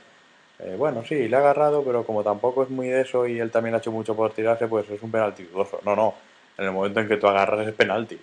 eh, 0.59 0.75
bueno, 0.77 1.03
sí, 1.05 1.27
le 1.27 1.35
ha 1.35 1.39
agarrado, 1.39 1.83
pero 1.83 2.03
como 2.03 2.23
tampoco 2.23 2.63
es 2.63 2.69
muy 2.69 2.87
de 2.87 3.01
eso 3.01 3.27
y 3.27 3.39
él 3.39 3.51
también 3.51 3.75
ha 3.75 3.77
hecho 3.77 3.91
mucho 3.91 4.15
por 4.15 4.33
tirarse, 4.33 4.67
pues 4.67 4.89
es 4.89 5.01
un 5.03 5.11
penalti 5.11 5.43
dudoso. 5.43 5.79
No, 5.85 5.95
no, 5.95 6.15
en 6.57 6.65
el 6.65 6.71
momento 6.71 6.99
en 6.99 7.07
que 7.07 7.17
tú 7.17 7.27
agarras 7.27 7.67
es 7.67 7.73
penalti. 7.75 8.19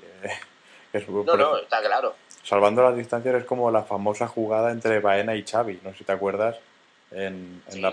no, 1.09 1.37
no, 1.37 1.57
está 1.59 1.81
claro. 1.81 2.15
Salvando 2.43 2.83
las 2.83 2.97
distancias 2.97 3.37
es 3.37 3.45
como 3.45 3.71
la 3.71 3.85
famosa 3.85 4.27
jugada 4.27 4.73
entre 4.73 5.01
Baena 5.01 5.35
y 5.35 5.45
Xavi, 5.45 5.81
no 5.83 5.93
sé 5.93 5.99
si 5.99 6.05
te 6.05 6.13
acuerdas, 6.13 6.57
en, 7.11 7.63
en, 7.73 7.85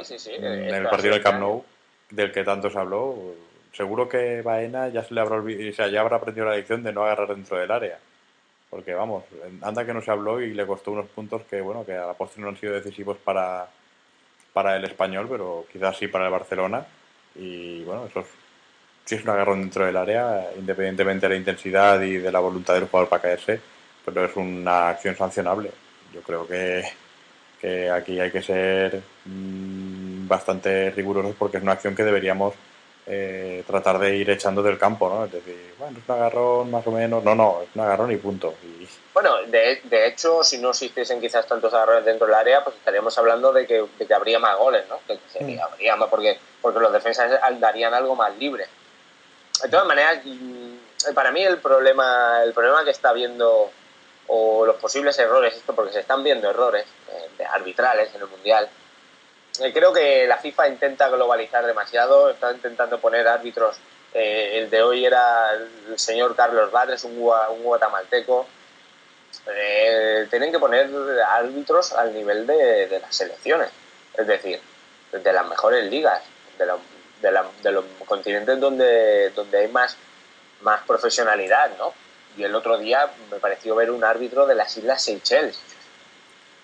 el 0.73 0.89
partido 0.89 1.13
del 1.13 1.23
Camp 1.23 1.39
Nou, 1.39 1.63
del 2.09 2.31
que 2.31 2.43
tanto 2.43 2.69
se 2.69 2.77
habló. 2.77 3.15
Seguro 3.71 4.09
que 4.09 4.41
Baena 4.41 4.89
ya 4.89 5.03
se 5.03 5.13
le 5.13 5.21
habrá 5.21 5.37
o 5.37 5.73
sea, 5.73 5.87
ya 5.87 6.01
habrá 6.01 6.17
aprendido 6.17 6.47
la 6.47 6.55
lección 6.55 6.83
de 6.83 6.91
no 6.91 7.03
agarrar 7.03 7.29
dentro 7.29 7.57
del 7.57 7.71
área. 7.71 7.99
Porque 8.69 8.93
vamos, 8.93 9.23
anda 9.61 9.85
que 9.85 9.93
no 9.93 10.01
se 10.01 10.11
habló 10.11 10.41
y 10.41 10.53
le 10.53 10.65
costó 10.65 10.91
unos 10.91 11.07
puntos 11.07 11.43
que, 11.43 11.61
bueno, 11.61 11.85
que 11.85 11.93
a 11.93 12.07
la 12.07 12.13
postre 12.13 12.41
no 12.41 12.49
han 12.49 12.57
sido 12.57 12.73
decisivos 12.73 13.17
para, 13.17 13.69
para 14.53 14.75
el 14.75 14.83
español, 14.85 15.27
pero 15.29 15.65
quizás 15.71 15.97
sí 15.97 16.07
para 16.07 16.25
el 16.25 16.31
Barcelona. 16.31 16.85
Y 17.35 17.83
bueno, 17.83 18.05
eso 18.05 18.21
es, 18.21 18.27
sí 19.05 19.15
es 19.15 19.23
un 19.23 19.29
agarrón 19.29 19.61
dentro 19.61 19.85
del 19.85 19.97
área, 19.97 20.49
independientemente 20.57 21.27
de 21.27 21.33
la 21.33 21.39
intensidad 21.39 22.01
y 22.01 22.17
de 22.17 22.31
la 22.31 22.39
voluntad 22.39 22.73
del 22.73 22.87
jugador 22.87 23.09
para 23.09 23.21
caerse, 23.21 23.59
pero 24.05 24.25
es 24.25 24.35
una 24.35 24.89
acción 24.89 25.15
sancionable. 25.15 25.71
Yo 26.13 26.21
creo 26.21 26.47
que, 26.47 26.83
que 27.59 27.89
aquí 27.89 28.19
hay 28.19 28.31
que 28.31 28.41
ser 28.41 29.01
mm, 29.25 30.27
bastante 30.27 30.91
rigurosos 30.91 31.35
porque 31.37 31.57
es 31.57 31.63
una 31.63 31.73
acción 31.73 31.95
que 31.95 32.03
deberíamos 32.03 32.53
eh, 33.07 33.63
tratar 33.65 33.97
de 33.97 34.15
ir 34.15 34.29
echando 34.29 34.61
del 34.61 34.77
campo, 34.77 35.09
¿no? 35.09 35.25
Es 35.25 35.31
decir, 35.31 35.73
bueno, 35.79 35.97
es 35.97 36.07
un 36.07 36.15
agarrón 36.15 36.71
más 36.71 36.85
o 36.85 36.91
menos, 36.91 37.23
no, 37.23 37.33
no, 37.33 37.61
es 37.63 37.69
un 37.73 37.81
agarrón 37.81 38.11
y 38.11 38.17
punto. 38.17 38.53
Y... 38.63 38.87
Bueno, 39.13 39.41
de, 39.47 39.81
de, 39.83 40.07
hecho, 40.07 40.43
si 40.43 40.59
no 40.59 40.69
existiesen 40.69 41.19
quizás 41.19 41.47
tantos 41.47 41.73
agarrones 41.73 42.05
dentro 42.05 42.27
del 42.27 42.35
área, 42.35 42.63
pues 42.63 42.75
estaríamos 42.75 43.17
hablando 43.17 43.51
de 43.51 43.65
que, 43.65 43.83
de 43.97 44.05
que 44.05 44.13
habría 44.13 44.39
más 44.39 44.57
goles, 44.57 44.85
¿no? 44.87 44.99
Que 45.07 45.15
mm. 45.43 45.59
habría 45.59 45.95
más, 45.95 46.09
porque, 46.09 46.37
porque 46.61 46.79
los 46.79 46.93
defensas 46.93 47.31
darían 47.59 47.93
algo 47.93 48.15
más 48.15 48.37
libre. 48.37 48.67
De 49.63 49.69
todas 49.69 49.87
maneras, 49.87 50.19
mm, 50.23 51.13
para 51.15 51.31
mí 51.31 51.43
el 51.43 51.57
problema, 51.57 52.43
el 52.43 52.53
problema 52.53 52.83
que 52.83 52.91
está 52.91 53.13
viendo, 53.13 53.71
o 54.27 54.65
los 54.65 54.75
posibles 54.77 55.17
errores, 55.17 55.55
esto 55.55 55.73
porque 55.73 55.93
se 55.93 56.01
están 56.01 56.23
viendo 56.23 56.49
errores 56.49 56.85
eh, 57.09 57.43
arbitrales 57.45 58.13
en 58.13 58.21
el 58.21 58.27
Mundial, 58.27 58.69
creo 59.73 59.93
que 59.93 60.25
la 60.27 60.37
FIFA 60.37 60.69
intenta 60.69 61.09
globalizar 61.09 61.65
demasiado, 61.65 62.29
está 62.29 62.51
intentando 62.51 62.99
poner 62.99 63.27
árbitros. 63.27 63.77
Eh, 64.13 64.59
el 64.59 64.69
de 64.69 64.81
hoy 64.81 65.05
era 65.05 65.51
el 65.53 65.97
señor 65.97 66.35
Carlos 66.35 66.71
Badres, 66.71 67.03
un, 67.03 67.17
un 67.17 67.63
guatemalteco. 67.63 68.47
Eh, 69.47 70.27
tienen 70.29 70.51
que 70.51 70.59
poner 70.59 70.89
árbitros 71.27 71.93
al 71.93 72.13
nivel 72.13 72.45
de, 72.45 72.99
las 73.01 73.15
selecciones, 73.15 73.69
es 74.17 74.27
decir, 74.27 74.59
de 75.11 75.33
las 75.33 75.47
mejores 75.47 75.85
ligas, 75.85 76.21
de, 76.57 76.65
de, 77.63 77.71
los 77.71 77.85
continentes 78.05 78.59
donde, 78.59 79.29
donde 79.31 79.59
hay 79.59 79.67
más, 79.69 79.95
más 80.61 80.81
profesionalidad, 80.85 81.71
¿no? 81.77 81.93
Y 82.37 82.43
el 82.43 82.53
otro 82.55 82.77
día 82.77 83.09
me 83.29 83.39
pareció 83.39 83.75
ver 83.75 83.91
un 83.91 84.03
árbitro 84.03 84.45
de 84.45 84.55
las 84.55 84.75
Islas 84.77 85.03
Seychelles 85.03 85.57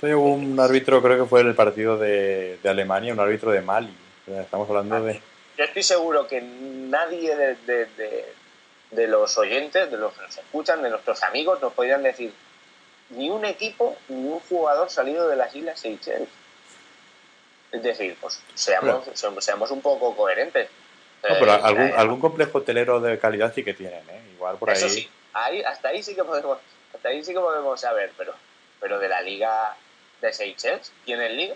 un 0.02 0.60
árbitro, 0.60 1.02
creo 1.02 1.24
que 1.24 1.30
fue 1.30 1.42
en 1.42 1.48
el 1.48 1.56
partido 1.56 1.98
de, 1.98 2.60
Alemania, 2.64 3.14
un 3.14 3.20
árbitro 3.20 3.52
de 3.52 3.62
Mali. 3.62 3.94
Estamos 4.28 4.70
hablando 4.70 5.02
de. 5.04 5.22
Yo 5.58 5.64
estoy 5.64 5.84
seguro 5.84 6.28
que 6.28 6.42
nadie 6.42 7.36
de, 7.36 9.08
los 9.08 9.38
oyentes, 9.38 9.90
de 9.90 9.98
los 9.98 10.14
que 10.14 10.22
nos 10.22 10.38
escuchan, 10.38 10.84
de 10.84 10.90
nuestros 10.90 11.24
amigos, 11.24 11.62
nos 11.62 11.74
podrían 11.74 12.04
decir 12.04 12.32
ni 13.10 13.30
un 13.30 13.46
equipo 13.46 13.98
ni 14.10 14.28
un 14.28 14.40
jugador 14.42 14.90
salido 14.90 15.28
de 15.28 15.36
las 15.36 15.56
Islas 15.56 15.80
Seychelles. 15.80 16.30
Es 17.72 17.84
decir, 17.84 18.16
pues 18.22 18.42
seamos, 18.54 19.04
seamos 19.40 19.72
un 19.72 19.82
poco 19.82 20.16
coherentes. 20.16 20.70
No, 21.28 21.36
pero 21.40 21.54
eh, 21.54 21.60
algún, 21.64 21.92
algún 21.96 22.20
complejo 22.20 22.60
hotelero 22.60 23.00
de 23.00 23.18
calidad 23.18 23.54
sí 23.54 23.64
que 23.64 23.74
tienen, 23.74 24.08
¿eh? 24.10 24.22
Igual 24.36 24.58
por 24.58 24.70
ahí. 24.70 24.78
Eso 24.78 24.90
sí, 24.90 25.10
ahí, 25.34 25.62
hasta 25.64 25.90
ahí 25.90 26.04
sí 26.04 26.16
que 26.16 26.24
podemos, 26.24 26.60
hasta 26.94 27.10
ahí 27.10 27.24
sí 27.24 27.34
que 27.34 27.40
podemos 27.40 27.82
saber, 27.82 28.12
pero, 28.18 28.34
pero 28.80 29.00
de 29.00 29.10
la 29.10 29.22
liga 29.22 29.76
de 30.22 30.34
Seychelles 30.34 30.92
tienen 31.06 31.36
liga. 31.36 31.56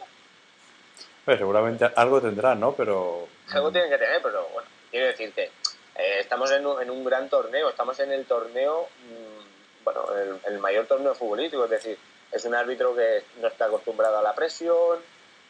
Pues 1.25 1.37
seguramente 1.37 1.89
algo 1.95 2.21
tendrán, 2.21 2.59
¿no? 2.59 2.73
Pero... 2.73 3.27
Algo 3.51 3.71
tienen 3.71 3.89
que 3.89 3.97
tener, 3.97 4.21
pero 4.21 4.47
bueno, 4.53 4.67
quiero 4.89 5.07
decir 5.07 5.31
que 5.33 5.43
eh, 5.43 6.19
estamos 6.19 6.51
en 6.51 6.65
un, 6.65 6.81
en 6.81 6.89
un, 6.89 7.03
gran 7.03 7.29
torneo, 7.29 7.69
estamos 7.69 7.99
en 7.99 8.11
el 8.11 8.25
torneo, 8.25 8.87
mm, 9.05 9.83
bueno, 9.83 10.05
el, 10.47 10.59
mayor 10.59 10.87
torneo 10.87 11.13
futbolístico, 11.13 11.65
es 11.65 11.71
decir, 11.71 11.97
es 12.31 12.45
un 12.45 12.55
árbitro 12.55 12.95
que 12.95 13.23
no 13.39 13.47
está 13.47 13.65
acostumbrado 13.65 14.17
a 14.17 14.21
la 14.23 14.33
presión, 14.33 14.99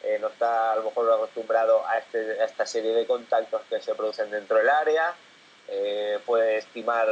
eh, 0.03 0.17
no 0.19 0.27
está 0.27 0.73
a 0.73 0.75
lo 0.77 0.83
mejor 0.83 1.11
acostumbrado 1.11 1.85
a, 1.87 1.99
este, 1.99 2.41
a 2.41 2.45
esta 2.45 2.65
serie 2.65 2.93
de 2.93 3.05
contactos 3.05 3.61
que 3.69 3.79
se 3.79 3.95
producen 3.95 4.31
dentro 4.31 4.57
del 4.57 4.69
área, 4.69 5.13
eh, 5.67 6.19
puede 6.25 6.57
estimar 6.57 7.07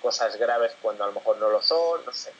cosas 0.00 0.36
graves 0.36 0.72
cuando 0.80 1.04
a 1.04 1.08
lo 1.08 1.12
mejor 1.12 1.36
no 1.38 1.50
lo 1.50 1.60
son, 1.60 2.04
no 2.06 2.12
sé 2.12 2.32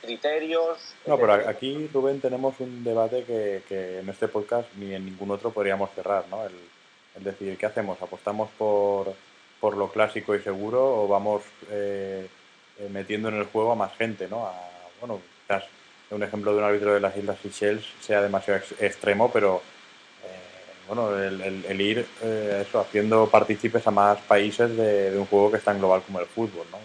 criterios. 0.00 0.94
No, 1.06 1.18
pero 1.18 1.32
aquí, 1.32 1.88
Rubén, 1.92 2.20
tenemos 2.20 2.58
un 2.60 2.82
debate 2.82 3.24
que, 3.24 3.62
que, 3.68 4.00
en 4.00 4.08
este 4.08 4.28
podcast 4.28 4.68
ni 4.76 4.94
en 4.94 5.04
ningún 5.04 5.30
otro 5.30 5.50
podríamos 5.50 5.90
cerrar, 5.94 6.24
¿no? 6.30 6.44
El, 6.44 6.54
decir, 7.24 7.58
¿qué 7.58 7.66
hacemos? 7.66 8.00
¿Apostamos 8.00 8.48
por, 8.56 9.12
por, 9.60 9.76
lo 9.76 9.90
clásico 9.90 10.34
y 10.34 10.40
seguro 10.40 11.02
o 11.02 11.08
vamos 11.08 11.42
eh, 11.70 12.26
eh, 12.78 12.88
metiendo 12.90 13.28
en 13.28 13.34
el 13.34 13.44
juego 13.44 13.72
a 13.72 13.74
más 13.74 13.94
gente, 13.96 14.26
¿no? 14.28 14.46
A, 14.46 14.54
bueno, 15.00 15.20
quizás 15.42 15.64
un 16.10 16.22
ejemplo 16.22 16.52
de 16.52 16.58
un 16.58 16.64
árbitro 16.64 16.94
de 16.94 17.00
las 17.00 17.16
Islas 17.16 17.38
Seychelles 17.42 17.84
sea 18.00 18.22
demasiado 18.22 18.60
extremo, 18.78 19.30
pero 19.30 19.60
eh, 20.24 20.86
bueno, 20.86 21.18
el, 21.18 21.64
el, 21.66 21.80
ir 21.80 22.06
eso, 22.22 22.80
haciendo 22.80 23.28
partícipes 23.28 23.86
a 23.86 23.90
más 23.90 24.18
países 24.20 24.74
de, 24.74 25.10
de, 25.10 25.18
un 25.18 25.26
juego 25.26 25.50
que 25.50 25.58
es 25.58 25.64
tan 25.64 25.78
global 25.78 26.02
como 26.02 26.20
el 26.20 26.26
fútbol, 26.26 26.66
¿no? 26.70 26.78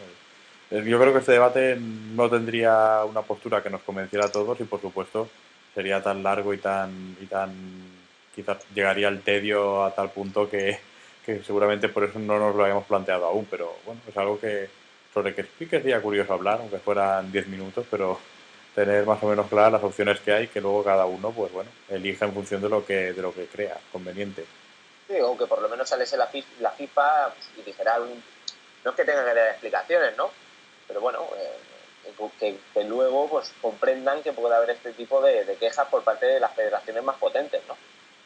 Yo 0.71 0.99
creo 0.99 1.13
que 1.13 1.19
este 1.19 1.33
debate 1.33 1.77
no 1.79 2.29
tendría 2.29 3.03
una 3.05 3.21
postura 3.21 3.61
que 3.61 3.69
nos 3.69 3.81
convenciera 3.81 4.25
a 4.25 4.31
todos 4.31 4.59
y, 4.59 4.63
por 4.63 4.81
supuesto, 4.81 5.29
sería 5.73 6.01
tan 6.01 6.23
largo 6.23 6.53
y 6.53 6.57
tan, 6.57 7.15
y 7.21 7.25
tan 7.27 7.53
quizás 8.33 8.57
llegaría 8.73 9.07
al 9.07 9.21
tedio 9.21 9.83
a 9.83 9.93
tal 9.93 10.09
punto 10.09 10.49
que, 10.49 10.79
seguramente 11.45 11.89
por 11.89 12.03
eso 12.03 12.19
no 12.19 12.39
nos 12.39 12.55
lo 12.55 12.63
habíamos 12.63 12.85
planteado 12.85 13.25
aún, 13.25 13.47
pero 13.49 13.75
bueno, 13.85 14.01
es 14.07 14.17
algo 14.17 14.39
que 14.39 14.69
sobre 15.13 15.33
que 15.33 15.43
sí 15.57 15.65
que 15.67 15.79
sería 15.79 16.01
curioso 16.01 16.33
hablar, 16.33 16.59
aunque 16.59 16.77
fueran 16.77 17.31
10 17.31 17.47
minutos, 17.47 17.85
pero 17.89 18.19
tener 18.73 19.05
más 19.05 19.23
o 19.23 19.27
menos 19.27 19.47
claras 19.47 19.71
las 19.71 19.83
opciones 19.83 20.19
que 20.19 20.33
hay, 20.33 20.47
que 20.47 20.59
luego 20.59 20.83
cada 20.83 21.05
uno, 21.05 21.31
pues 21.31 21.51
bueno, 21.53 21.69
elija 21.89 22.25
en 22.25 22.33
función 22.33 22.61
de 22.61 22.67
lo 22.67 22.85
que, 22.85 23.13
de 23.13 23.21
lo 23.21 23.33
que 23.33 23.45
crea 23.45 23.77
conveniente. 23.93 24.45
Sí, 25.07 25.15
o 25.21 25.37
que 25.37 25.45
por 25.45 25.61
lo 25.61 25.69
menos 25.69 25.87
saliese 25.87 26.17
la, 26.17 26.29
la 26.59 26.71
FIFA 26.71 27.33
y 27.57 27.61
dijera. 27.61 27.97
No 28.83 28.91
es 28.91 28.95
que 28.97 29.05
tenga 29.05 29.23
que 29.23 29.33
dar 29.33 29.49
explicaciones, 29.51 30.17
¿no? 30.17 30.29
Pero 30.87 31.01
bueno, 31.01 31.19
eh, 31.37 32.27
que, 32.39 32.83
luego 32.83 33.27
pues 33.27 33.51
comprendan 33.61 34.21
que 34.23 34.33
puede 34.33 34.55
haber 34.55 34.71
este 34.71 34.93
tipo 34.93 35.21
de, 35.21 35.57
quejas 35.59 35.87
por 35.87 36.03
parte 36.03 36.25
de 36.25 36.39
las 36.39 36.53
federaciones 36.53 37.03
más 37.03 37.17
potentes, 37.17 37.61
¿no? 37.67 37.75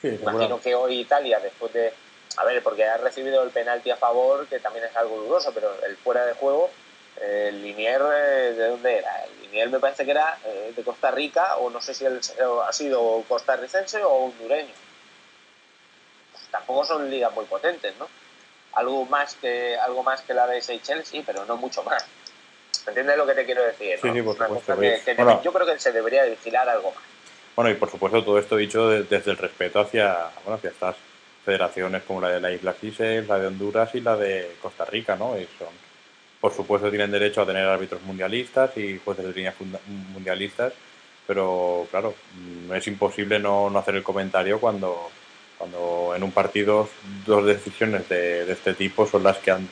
Imagino 0.01 0.61
que 0.61 0.75
hoy 0.75 0.99
Italia, 0.99 1.39
después 1.39 1.73
de 1.73 1.93
a 2.37 2.45
ver, 2.45 2.63
porque 2.63 2.85
ha 2.85 2.97
recibido 2.97 3.43
el 3.43 3.49
penalti 3.49 3.91
a 3.91 3.97
favor, 3.97 4.47
que 4.47 4.59
también 4.59 4.85
es 4.85 4.95
algo 4.95 5.17
dudoso, 5.17 5.51
pero 5.53 5.73
el 5.83 5.97
fuera 5.97 6.25
de 6.25 6.33
juego, 6.33 6.69
el 7.21 7.61
Linier, 7.61 8.01
eh, 8.15 8.53
¿de 8.53 8.67
dónde 8.67 8.97
era? 8.97 9.25
El 9.25 9.41
Linier 9.41 9.69
me 9.69 9.79
parece 9.79 10.05
que 10.05 10.11
era 10.11 10.37
eh, 10.45 10.73
de 10.75 10.83
Costa 10.83 11.11
Rica, 11.11 11.57
o 11.57 11.69
no 11.69 11.81
sé 11.81 11.93
si 11.93 12.05
ha 12.05 12.73
sido 12.73 13.23
costarricense 13.27 14.03
o 14.03 14.11
hondureño. 14.11 14.73
Pues 16.31 16.43
tampoco 16.49 16.85
son 16.85 17.09
ligas 17.09 17.33
muy 17.33 17.45
potentes, 17.45 17.93
¿no? 17.97 18.07
Algo 18.73 19.05
más 19.05 19.35
que, 19.35 19.77
algo 19.77 20.03
más 20.03 20.21
que 20.21 20.33
la 20.33 20.47
de 20.47 20.61
Seychelles, 20.61 21.07
sí, 21.07 21.23
pero 21.25 21.45
no 21.45 21.57
mucho 21.57 21.83
más. 21.83 22.05
¿Me 22.89 23.01
entiendes 23.01 23.17
lo 23.17 23.27
que 23.27 23.35
te 23.35 23.45
quiero 23.45 23.63
decir? 23.63 23.99
Sí, 24.01 24.09
sí, 24.11 24.21
por 24.23 24.35
supuesto. 24.35 25.41
yo 25.43 25.53
creo 25.53 25.65
que 25.67 25.79
se 25.79 25.91
debería 25.91 26.25
vigilar 26.25 26.67
algo 26.67 26.91
más. 26.91 27.03
Bueno, 27.55 27.69
y 27.69 27.75
por 27.75 27.91
supuesto 27.91 28.23
todo 28.23 28.39
esto 28.39 28.55
dicho 28.55 28.89
desde 28.89 29.29
el 29.29 29.37
respeto 29.37 29.79
hacia, 29.79 30.31
bueno, 30.43 30.55
hacia 30.57 30.71
estas 30.71 30.95
federaciones 31.45 32.01
como 32.01 32.19
la 32.21 32.29
de 32.29 32.39
la 32.39 32.51
Isla 32.51 32.73
Cisel, 32.73 33.27
la 33.27 33.37
de 33.37 33.45
Honduras 33.45 33.93
y 33.93 34.01
la 34.01 34.17
de 34.17 34.55
Costa 34.59 34.85
Rica, 34.85 35.15
¿no? 35.15 35.37
Y 35.37 35.47
son, 35.59 35.67
por 36.41 36.51
supuesto 36.51 36.89
tienen 36.89 37.11
derecho 37.11 37.43
a 37.43 37.45
tener 37.45 37.67
árbitros 37.67 38.01
mundialistas 38.01 38.75
y 38.75 38.99
jueces 39.05 39.25
de 39.25 39.33
línea 39.33 39.53
mundialistas, 40.11 40.73
pero 41.27 41.85
claro, 41.91 42.15
mm, 42.33 42.73
es 42.73 42.87
imposible 42.87 43.37
no, 43.37 43.69
no 43.69 43.77
hacer 43.77 43.95
el 43.95 44.03
comentario 44.03 44.59
cuando, 44.59 45.11
cuando 45.59 46.13
en 46.15 46.23
un 46.23 46.31
partido 46.31 46.89
dos 47.27 47.45
decisiones 47.45 48.09
de, 48.09 48.51
este 48.51 48.73
tipo 48.73 49.05
son 49.05 49.21
las 49.21 49.37
que 49.37 49.51
han 49.51 49.69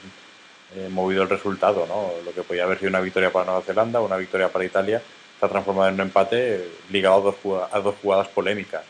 eh, 0.75 0.89
movido 0.89 1.23
el 1.23 1.29
resultado, 1.29 1.85
¿no? 1.87 2.11
Lo 2.25 2.33
que 2.33 2.43
podía 2.43 2.63
haber 2.63 2.77
sido 2.77 2.89
una 2.89 2.99
victoria 2.99 3.31
para 3.31 3.45
Nueva 3.45 3.61
Zelanda, 3.61 4.01
una 4.01 4.17
victoria 4.17 4.49
para 4.49 4.65
Italia, 4.65 5.01
se 5.39 5.45
ha 5.45 5.49
transformado 5.49 5.89
en 5.89 5.95
un 5.95 6.01
empate 6.01 6.69
ligado 6.89 7.17
a 7.17 7.21
dos, 7.21 7.35
a 7.71 7.79
dos 7.79 7.95
jugadas 8.01 8.27
polémicas. 8.27 8.83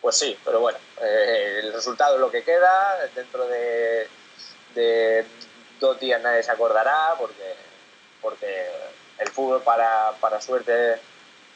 Pues 0.00 0.16
sí, 0.16 0.36
pero 0.44 0.60
bueno, 0.60 0.78
eh, 1.02 1.60
el 1.62 1.72
resultado 1.72 2.14
es 2.14 2.20
lo 2.20 2.30
que 2.30 2.42
queda. 2.42 2.98
Dentro 3.14 3.46
de, 3.46 4.08
dos 5.78 6.00
días 6.00 6.20
nadie 6.22 6.42
se 6.42 6.50
acordará 6.50 7.14
porque, 7.18 7.54
porque 8.20 8.66
el 9.18 9.28
fútbol 9.28 9.62
para, 9.62 10.12
para 10.20 10.40
suerte 10.40 10.96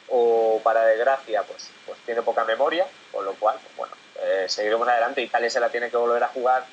o 0.09 0.61
para 0.62 0.85
desgracia 0.85 1.42
pues, 1.42 1.71
pues 1.87 1.99
tiene 2.04 2.23
poca 2.23 2.44
memoria, 2.44 2.87
con 3.11 3.25
lo 3.25 3.33
cual, 3.35 3.59
pues 3.62 3.76
bueno, 3.76 3.94
eh, 4.21 4.47
seguiremos 4.49 4.87
adelante. 4.87 5.23
Italia 5.23 5.50
se 5.50 5.61
la 5.61 5.71
tiene 5.71 5.90
que 5.90 5.97
volver 5.97 6.23
a 6.23 6.28
jugar 6.28 6.64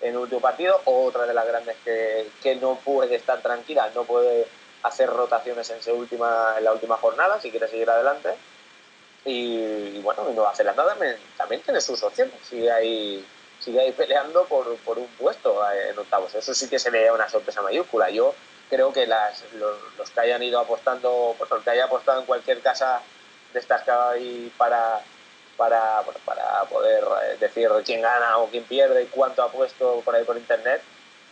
en 0.00 0.10
el 0.10 0.16
último 0.16 0.40
partido. 0.40 0.80
Otra 0.84 1.26
de 1.26 1.34
las 1.34 1.46
grandes 1.46 1.76
que, 1.84 2.28
que 2.42 2.56
no 2.56 2.76
puede 2.76 3.16
estar 3.16 3.40
tranquila, 3.42 3.90
no 3.94 4.04
puede 4.04 4.46
hacer 4.82 5.10
rotaciones 5.10 5.68
en, 5.70 5.82
su 5.82 5.92
última, 5.92 6.54
en 6.56 6.64
la 6.64 6.72
última 6.72 6.96
jornada 6.96 7.40
si 7.40 7.50
quiere 7.50 7.68
seguir 7.68 7.90
adelante 7.90 8.34
y, 9.24 10.00
bueno, 10.00 10.24
Nueva 10.30 10.54
Zelanda 10.54 10.86
también, 10.86 11.16
también 11.36 11.62
tiene 11.62 11.80
sus 11.80 12.02
opciones, 12.02 12.34
sigue 12.42 12.70
ahí, 12.70 13.26
sigue 13.58 13.80
ahí 13.80 13.92
peleando 13.92 14.44
por, 14.44 14.76
por 14.78 14.98
un 14.98 15.06
puesto 15.08 15.62
en 15.72 15.98
octavos. 15.98 16.34
Eso 16.34 16.54
sí 16.54 16.68
que 16.68 16.78
sería 16.78 17.12
una 17.12 17.28
sorpresa 17.28 17.60
mayúscula. 17.60 18.08
Yo 18.10 18.34
creo 18.70 18.92
que 18.92 19.06
las, 19.06 19.44
los, 19.54 20.10
que 20.10 20.20
hayan 20.20 20.42
ido 20.42 20.58
apostando, 20.58 21.34
pues 21.36 21.50
los 21.50 21.62
que 21.62 21.70
hayan 21.70 21.86
apostado 21.86 22.20
en 22.20 22.26
cualquier 22.26 22.60
casa 22.60 23.02
de 23.52 23.60
estas 23.60 23.82
que 23.82 23.90
hay 23.90 24.52
para, 24.56 25.00
para, 25.60 26.00
para 26.24 26.64
poder 26.70 27.04
eh, 27.04 27.36
decir 27.38 27.68
quién 27.84 28.00
gana 28.00 28.38
o 28.38 28.48
quién 28.48 28.64
pierde 28.64 29.02
y 29.02 29.06
cuánto 29.08 29.42
ha 29.42 29.52
puesto 29.52 30.00
por 30.02 30.16
ahí 30.16 30.24
por 30.24 30.38
internet, 30.38 30.80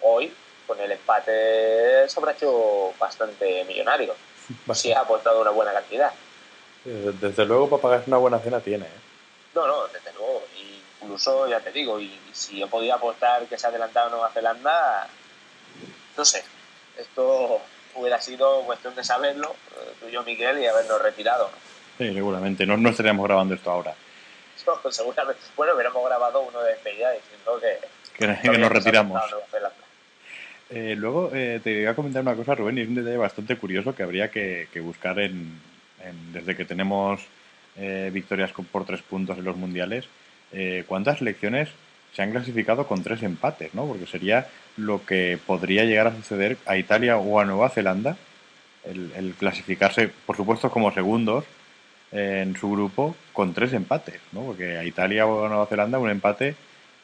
hoy 0.03 0.31
con 0.67 0.79
el 0.79 0.93
empate 0.93 2.07
se 2.07 2.21
habrá 2.21 2.33
hecho 2.33 2.93
bastante 2.99 3.65
millonario. 3.65 4.15
Si 4.75 4.93
ha 4.93 5.01
apostado 5.01 5.41
una 5.41 5.51
buena 5.51 5.73
cantidad. 5.73 6.11
Desde 6.85 7.45
luego 7.45 7.69
para 7.69 7.83
pagar 7.83 8.03
una 8.07 8.17
buena 8.19 8.39
cena 8.39 8.61
tiene. 8.61 8.85
¿eh? 8.85 9.01
No, 9.55 9.67
no, 9.67 9.87
desde 9.89 10.13
luego. 10.13 10.43
Incluso, 11.03 11.49
ya 11.49 11.61
te 11.61 11.71
digo, 11.71 11.99
y, 11.99 12.19
si 12.33 12.59
yo 12.59 12.69
podía 12.69 12.95
apostar 12.97 13.47
que 13.47 13.59
se 13.59 13.67
ha 13.67 13.71
adelantado 13.71 14.11
Nueva 14.11 14.31
Zelanda, 14.31 15.07
no 16.17 16.25
sé. 16.25 16.45
Esto 16.99 17.61
hubiera 17.95 18.21
sido 18.21 18.63
cuestión 18.63 18.95
de 18.95 19.05
saberlo, 19.05 19.55
eh, 19.73 19.93
tú 20.01 20.09
y 20.09 20.13
yo, 20.13 20.23
Miguel, 20.23 20.59
y 20.61 20.67
habernos 20.67 21.01
retirado. 21.01 21.51
Sí, 21.99 22.13
seguramente. 22.13 22.65
No, 22.65 22.77
no 22.77 22.91
estaríamos 22.91 23.27
grabando 23.27 23.55
esto 23.55 23.71
ahora. 23.71 23.95
seguramente. 24.91 25.41
Bueno, 25.57 25.75
hubiéramos 25.75 26.05
grabado 26.05 26.41
uno 26.41 26.61
de 26.63 26.73
despedida 26.73 27.13
diciendo 27.13 27.61
que, 27.61 28.43
que, 28.43 28.59
nos 28.59 28.73
retiramos. 28.73 29.23
Eh, 30.71 30.95
luego 30.97 31.29
te 31.29 31.61
voy 31.65 31.87
a 31.87 31.95
comentar 31.95 32.23
una 32.23 32.35
cosa, 32.35 32.55
Rubén, 32.55 32.79
y 32.79 32.83
es 32.83 32.89
un 32.89 32.95
detalle 32.95 33.17
bastante 33.17 33.57
curioso 33.57 33.95
que 33.95 34.03
habría 34.03 34.31
que 34.31 34.81
buscar 34.81 35.19
en, 35.19 35.59
desde 36.33 36.57
que 36.57 36.65
tenemos 36.65 37.21
eh, 37.77 38.11
victorias 38.13 38.53
por 38.73 38.85
tres 38.85 39.03
puntos 39.03 39.39
en 39.39 39.45
los 39.45 39.57
mundiales, 39.57 40.07
eh, 40.53 40.85
¿cuántas 40.87 41.19
selecciones 41.19 41.69
se 42.15 42.23
han 42.23 42.31
clasificado 42.31 42.87
con 42.87 43.03
tres 43.03 43.23
empates? 43.23 43.75
¿no? 43.75 43.87
Porque 43.87 44.07
sería 44.07 44.49
lo 44.77 45.05
que 45.05 45.39
podría 45.47 45.85
llegar 45.85 46.09
a 46.09 46.17
suceder 46.17 46.57
a 46.67 46.77
Italia 46.77 47.19
o 47.19 47.41
a 47.41 47.45
Nueva 47.45 47.69
Zelanda, 47.71 48.17
el, 48.85 49.35
clasificarse, 49.39 50.11
por 50.25 50.37
supuesto, 50.37 50.71
como 50.71 50.93
segundos 50.93 51.45
en 52.13 52.57
su 52.57 52.71
grupo 52.71 53.15
con 53.33 53.55
tres 53.55 53.73
empates, 53.73 54.21
¿no? 54.33 54.43
porque 54.43 54.79
a 54.79 54.85
Italia 54.85 55.27
o 55.27 55.45
a 55.45 55.49
Nueva 55.49 55.67
Zelanda 55.67 55.99
un 55.99 56.11
empate, 56.11 56.55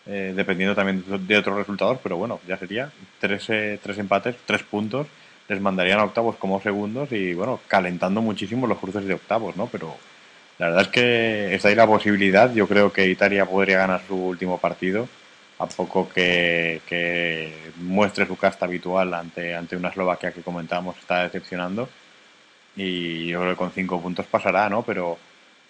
eh, 0.07 0.33
dependiendo 0.35 0.75
también 0.75 1.05
de 1.27 1.37
otros 1.37 1.57
resultados, 1.57 1.99
pero 2.03 2.17
bueno, 2.17 2.41
ya 2.47 2.57
sería 2.57 2.91
tres, 3.21 3.47
tres 3.83 3.99
empates, 3.99 4.37
tres 4.47 4.63
puntos 4.63 5.07
les 5.49 5.61
mandarían 5.61 6.01
a 6.01 6.05
octavos 6.05 6.37
como 6.37 6.61
segundos 6.61 7.13
y 7.13 7.35
bueno, 7.35 7.61
calentando 7.69 8.23
muchísimo 8.23 8.67
los 8.67 8.79
cruces 8.79 9.05
de 9.05 9.15
octavos, 9.15 9.57
¿no? 9.57 9.67
Pero 9.67 9.95
la 10.59 10.67
verdad 10.67 10.83
es 10.83 10.89
que 10.89 11.55
está 11.55 11.69
ahí 11.69 11.75
la 11.75 11.87
posibilidad. 11.87 12.53
Yo 12.55 12.67
creo 12.67 12.93
que 12.93 13.09
Italia 13.09 13.45
podría 13.47 13.79
ganar 13.79 14.03
su 14.07 14.17
último 14.17 14.59
partido, 14.59 15.09
a 15.59 15.67
poco 15.67 16.09
que, 16.09 17.53
muestre 17.77 18.27
su 18.27 18.37
casta 18.37 18.67
habitual 18.67 19.13
ante, 19.15 19.55
ante 19.55 19.77
una 19.77 19.89
Eslovaquia 19.89 20.33
que 20.33 20.43
comentábamos 20.43 20.97
está 20.99 21.25
decepcionando. 21.25 21.89
Y 22.77 23.29
yo 23.29 23.41
creo 23.41 23.53
que 23.53 23.59
con 23.59 23.73
cinco 23.73 24.01
puntos 24.01 24.27
pasará, 24.27 24.69
¿no? 24.69 24.83
Pero 24.83 25.19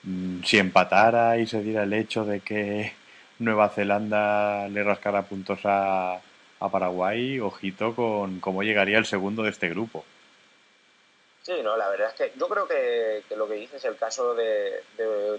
mm, 0.05 0.43
si 0.45 0.59
empatara 0.59 1.39
y 1.39 1.47
se 1.47 1.63
diera 1.63 1.83
el 1.85 1.93
hecho 1.93 2.25
de 2.25 2.41
que 2.41 2.93
Nueva 3.39 3.69
Zelanda 3.69 4.69
le 4.69 4.83
rascara 4.83 5.23
puntos 5.23 5.61
a, 5.65 6.15
a 6.61 6.69
Paraguay, 6.71 7.41
ojito 7.41 7.95
con 7.95 8.41
cómo 8.41 8.63
llegaría 8.63 8.99
el 8.99 9.07
segundo 9.07 9.43
de 9.43 9.51
este 9.51 9.69
grupo. 9.69 10.05
Sí, 11.45 11.53
no, 11.63 11.77
la 11.77 11.91
verdad 11.91 12.09
es 12.09 12.15
que 12.15 12.39
yo 12.39 12.49
creo 12.49 12.67
que, 12.67 13.23
lo 13.37 13.47
que 13.47 13.55
dices, 13.55 13.85
el 13.85 13.97
caso 13.97 14.35
de, 14.35 14.83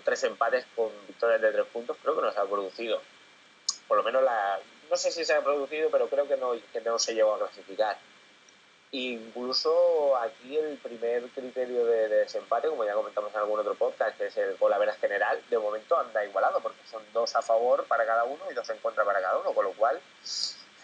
tres 0.04 0.23
empates 0.23 0.67
con 0.75 0.91
victorias 1.08 1.41
de 1.41 1.51
tres 1.51 1.65
puntos, 1.65 1.97
creo 1.99 2.15
que 2.15 2.21
no 2.21 2.32
se 2.32 2.39
ha 2.39 2.45
producido. 2.45 3.01
Por 3.88 3.97
lo 3.97 4.04
menos 4.04 4.21
la. 4.21 4.60
No 4.89 4.97
sé 4.97 5.12
si 5.12 5.25
se 5.25 5.34
ha 5.34 5.41
producido, 5.43 5.89
pero 5.89 6.08
creo 6.08 6.28
que 6.28 6.38
no, 6.38 6.54
que 6.71 6.82
no 6.82 6.99
se 6.99 7.15
llegó 7.15 7.34
a 7.34 7.39
clasificar. 7.39 7.97
Incluso 8.97 10.15
aquí 10.15 10.55
el 10.55 10.77
primer 10.77 11.23
criterio 11.23 11.86
de, 11.86 12.08
desempate, 12.08 12.69
como 12.69 12.86
ya 12.86 12.93
comentamos 12.93 13.34
en 13.34 13.39
algún 13.41 13.60
otro 13.60 13.75
podcast, 13.75 14.17
que 14.17 14.27
es 14.27 14.38
el 14.38 14.55
gol 14.55 14.71
a 14.71 14.93
general, 14.93 15.41
de 15.49 15.58
momento 15.58 15.99
anda 15.99 16.23
igualado, 16.23 16.62
porque 16.62 16.79
son 16.89 17.03
dos 17.12 17.36
a 17.36 17.41
favor 17.41 17.86
para 17.88 18.05
cada 18.05 18.23
uno 18.23 18.41
y 18.49 18.53
dos 18.53 18.69
en 18.69 18.77
contra 18.77 19.03
para 19.03 19.19
cada 19.19 19.39
uno, 19.39 19.51
con 19.51 19.65
lo 19.65 19.73
cual 19.73 19.99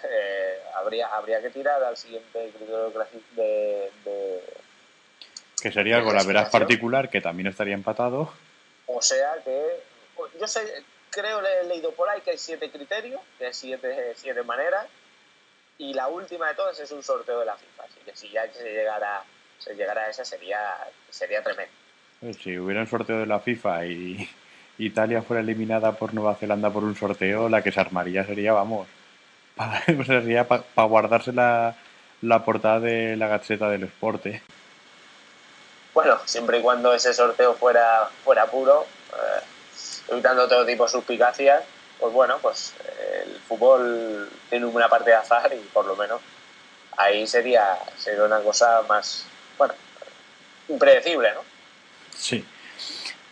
eh, 0.04 0.60
habría, 0.76 1.08
habría 1.08 1.42
que 1.42 1.52
tirar 1.52 1.82
al 1.82 1.96
siguiente 1.96 2.52
criterio 2.54 2.92
de, 3.38 3.92
de 4.04 4.44
que 5.62 5.72
sería 5.72 5.96
algo 5.98 6.12
la 6.12 6.24
veraz 6.24 6.50
particular 6.50 7.10
que 7.10 7.22
también 7.22 7.48
estaría 7.48 7.76
empatado. 7.76 8.34
O 8.88 9.02
sea 9.02 9.36
que 9.46 9.84
yo 10.38 10.48
sé 10.48 10.84
creo 11.12 11.40
he 11.40 11.64
leído 11.64 11.92
por 11.94 12.10
ahí 12.10 12.20
que 12.22 12.32
hay 12.32 12.38
siete 12.38 12.70
criterios 12.72 13.22
de 13.40 13.54
siete, 13.54 14.14
siete 14.16 14.44
maneras 14.44 14.88
y 15.82 15.94
la 15.96 16.08
última 16.08 16.48
de 16.50 16.54
todas 16.54 16.80
es 16.80 16.92
un 16.92 17.02
sorteo 17.02 17.40
de 17.40 17.46
la 17.48 17.56
FIFA 17.56 17.84
así 17.84 18.00
que 18.06 18.16
si 18.16 18.30
ya 18.30 18.42
se 18.54 18.72
llegara 18.72 19.24
se 19.58 19.74
llegara 19.74 20.04
a 20.04 20.10
esa 20.10 20.24
sería 20.24 20.60
sería 21.10 21.42
tremendo 21.42 21.74
pues 22.20 22.38
si 22.38 22.58
hubiera 22.60 22.82
un 22.82 22.88
sorteo 22.88 23.20
de 23.20 23.26
la 23.26 23.40
FIFA 23.40 23.86
y 23.88 24.30
Italia 24.78 25.24
fuera 25.24 25.42
eliminada 25.42 25.94
por 25.94 26.14
Nueva 26.14 26.36
Zelanda 26.36 26.70
por 26.70 26.84
un 26.84 26.96
sorteo 26.96 27.50
la 27.50 27.64
que 27.64 27.72
se 27.72 27.80
armaría 27.80 28.24
sería 28.24 28.54
vamos 28.54 28.88
para, 29.56 29.84
sería 30.06 30.48
para 30.48 30.88
guardarse 30.88 31.34
la, 31.34 31.76
portada 32.46 32.80
de 32.80 33.18
la 33.18 33.28
gacheta 33.28 33.70
del 33.70 33.84
esporte. 33.84 34.42
Bueno, 35.94 36.20
siempre 36.26 36.60
y 36.60 36.62
cuando 36.62 36.94
ese 36.94 37.14
sorteo 37.14 37.56
fuera, 37.56 38.10
fuera 38.24 38.46
puro, 38.46 38.86
eh, 39.12 39.44
evitando 40.10 40.48
todo 40.48 40.66
tipo 40.66 40.86
de 40.86 40.90
suspicacias, 40.90 41.64
pues 42.02 42.14
bueno, 42.14 42.38
pues 42.42 42.74
eh, 42.84 43.26
el 43.28 43.36
fútbol 43.42 44.28
tiene 44.50 44.66
una 44.66 44.90
parte 44.90 45.12
de 45.12 45.16
azar 45.16 45.52
y 45.54 45.64
por 45.68 45.86
lo 45.86 45.96
menos 45.96 46.20
ahí 46.98 47.28
sería, 47.28 47.78
sería 47.96 48.26
una 48.26 48.40
cosa 48.40 48.82
más, 48.90 49.26
bueno, 49.58 49.76
impredecible, 50.68 51.30
¿no? 51.36 51.42
Sí. 52.14 52.44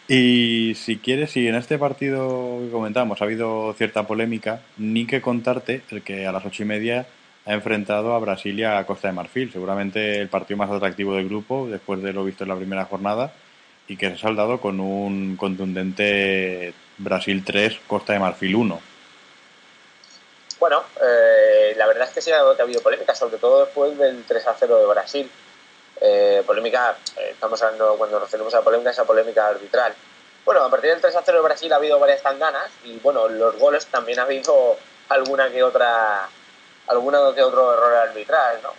Y 0.08 0.75
si 0.75 0.97
quieres, 0.97 1.32
si 1.32 1.47
en 1.47 1.55
este 1.55 1.79
partido 1.79 2.60
que 2.62 2.71
comentamos 2.71 3.21
ha 3.21 3.25
habido 3.25 3.73
cierta 3.73 4.08
polémica, 4.08 4.62
ni 4.77 5.05
que 5.05 5.21
contarte 5.21 5.82
el 5.89 6.03
que 6.03 6.27
a 6.27 6.32
las 6.32 6.45
ocho 6.45 6.63
y 6.63 6.67
media 6.67 7.08
ha 7.45 7.53
enfrentado 7.53 8.13
a 8.13 8.19
Brasil 8.19 8.60
y 8.60 8.63
a 8.63 8.86
Costa 8.86 9.08
de 9.08 9.13
Marfil. 9.15 9.51
Seguramente 9.51 10.19
el 10.19 10.29
partido 10.29 10.58
más 10.58 10.69
atractivo 10.69 11.15
del 11.15 11.27
grupo, 11.27 11.67
después 11.67 12.01
de 12.03 12.13
lo 12.13 12.23
visto 12.23 12.43
en 12.43 12.49
la 12.49 12.55
primera 12.55 12.86
jornada, 12.86 13.34
y 13.88 13.97
que 13.97 14.10
se 14.10 14.13
ha 14.13 14.17
saldado 14.17 14.62
con 14.62 14.79
un 14.79 15.36
contundente 15.36 16.73
Brasil 16.99 17.43
3, 17.45 17.79
Costa 17.88 18.13
de 18.13 18.19
Marfil 18.19 18.55
1. 18.55 18.81
bueno, 20.59 20.83
eh, 21.01 21.73
la 21.77 21.88
verdad 21.88 22.07
es 22.09 22.13
que 22.13 22.21
sí 22.21 22.31
ha, 22.31 22.41
habido 22.41 22.81
polémica, 22.81 23.15
sobre 23.15 23.38
todo 23.38 23.65
después 23.65 23.97
del 23.97 24.23
3 24.25 24.47
a 24.47 24.55
0 24.59 24.77
de 24.79 24.85
Brasil. 24.85 25.31
Eh, 26.01 26.43
polémica, 26.45 26.97
eh, 27.17 27.29
estamos 27.31 27.62
hablando 27.62 27.95
cuando 27.97 28.19
nos 28.19 28.27
referimos 28.27 28.53
a 28.53 28.62
polémica, 28.62 28.91
esa 28.91 29.05
polémica 29.05 29.47
arbitral. 29.47 29.93
Bueno, 30.43 30.62
a 30.63 30.69
partir 30.69 30.91
del 30.91 31.01
3 31.01 31.15
a 31.15 31.21
0 31.23 31.38
de 31.38 31.43
Brasil 31.43 31.71
ha 31.71 31.77
habido 31.77 31.99
varias 31.99 32.21
tanganas 32.21 32.69
y 32.83 32.97
bueno, 32.99 33.29
los 33.29 33.57
goles 33.57 33.85
también 33.85 34.19
ha 34.19 34.23
habido 34.23 34.77
alguna 35.07 35.49
que 35.49 35.63
otra 35.63 36.27
alguna 36.88 37.19
que 37.35 37.43
otro 37.43 37.73
error 37.73 37.93
arbitral, 37.93 38.59
¿no? 38.63 38.73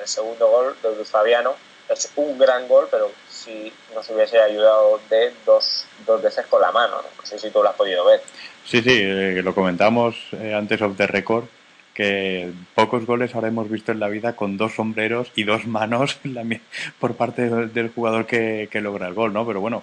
el 0.00 0.06
segundo 0.06 0.48
gol 0.48 0.76
de 0.82 0.94
Luis 0.94 1.08
Fabiano 1.08 1.56
es 1.88 2.12
un 2.16 2.38
gran 2.38 2.66
gol, 2.68 2.88
pero 2.90 3.10
si 3.28 3.72
nos 3.94 4.08
hubiese 4.10 4.40
ayudado 4.40 5.00
de 5.10 5.32
dos, 5.44 5.86
dos 6.06 6.22
veces 6.22 6.46
con 6.46 6.60
la 6.60 6.72
mano. 6.72 6.96
No, 6.96 7.26
sé 7.26 7.38
si 7.38 7.50
tú 7.50 7.62
lo 7.62 7.68
has 7.68 7.76
podido 7.76 8.04
ver. 8.04 8.20
Sí, 8.64 8.80
sí, 8.80 9.00
eh, 9.02 9.42
lo 9.42 9.54
comentamos 9.54 10.16
eh, 10.32 10.54
antes 10.54 10.80
of 10.80 10.96
the 10.96 11.06
record, 11.06 11.44
que 11.92 12.50
pocos 12.74 13.06
goles 13.06 13.34
ahora 13.34 13.48
hemos 13.48 13.70
visto 13.70 13.92
en 13.92 14.00
la 14.00 14.08
vida 14.08 14.34
con 14.34 14.56
dos 14.56 14.74
sombreros 14.74 15.30
y 15.36 15.44
dos 15.44 15.66
manos 15.66 16.18
por 16.98 17.14
parte 17.16 17.48
del 17.48 17.90
jugador 17.90 18.26
que, 18.26 18.68
logra 18.74 19.08
el 19.08 19.14
gol, 19.14 19.32
¿no? 19.32 19.46
Pero 19.46 19.60
bueno, 19.60 19.82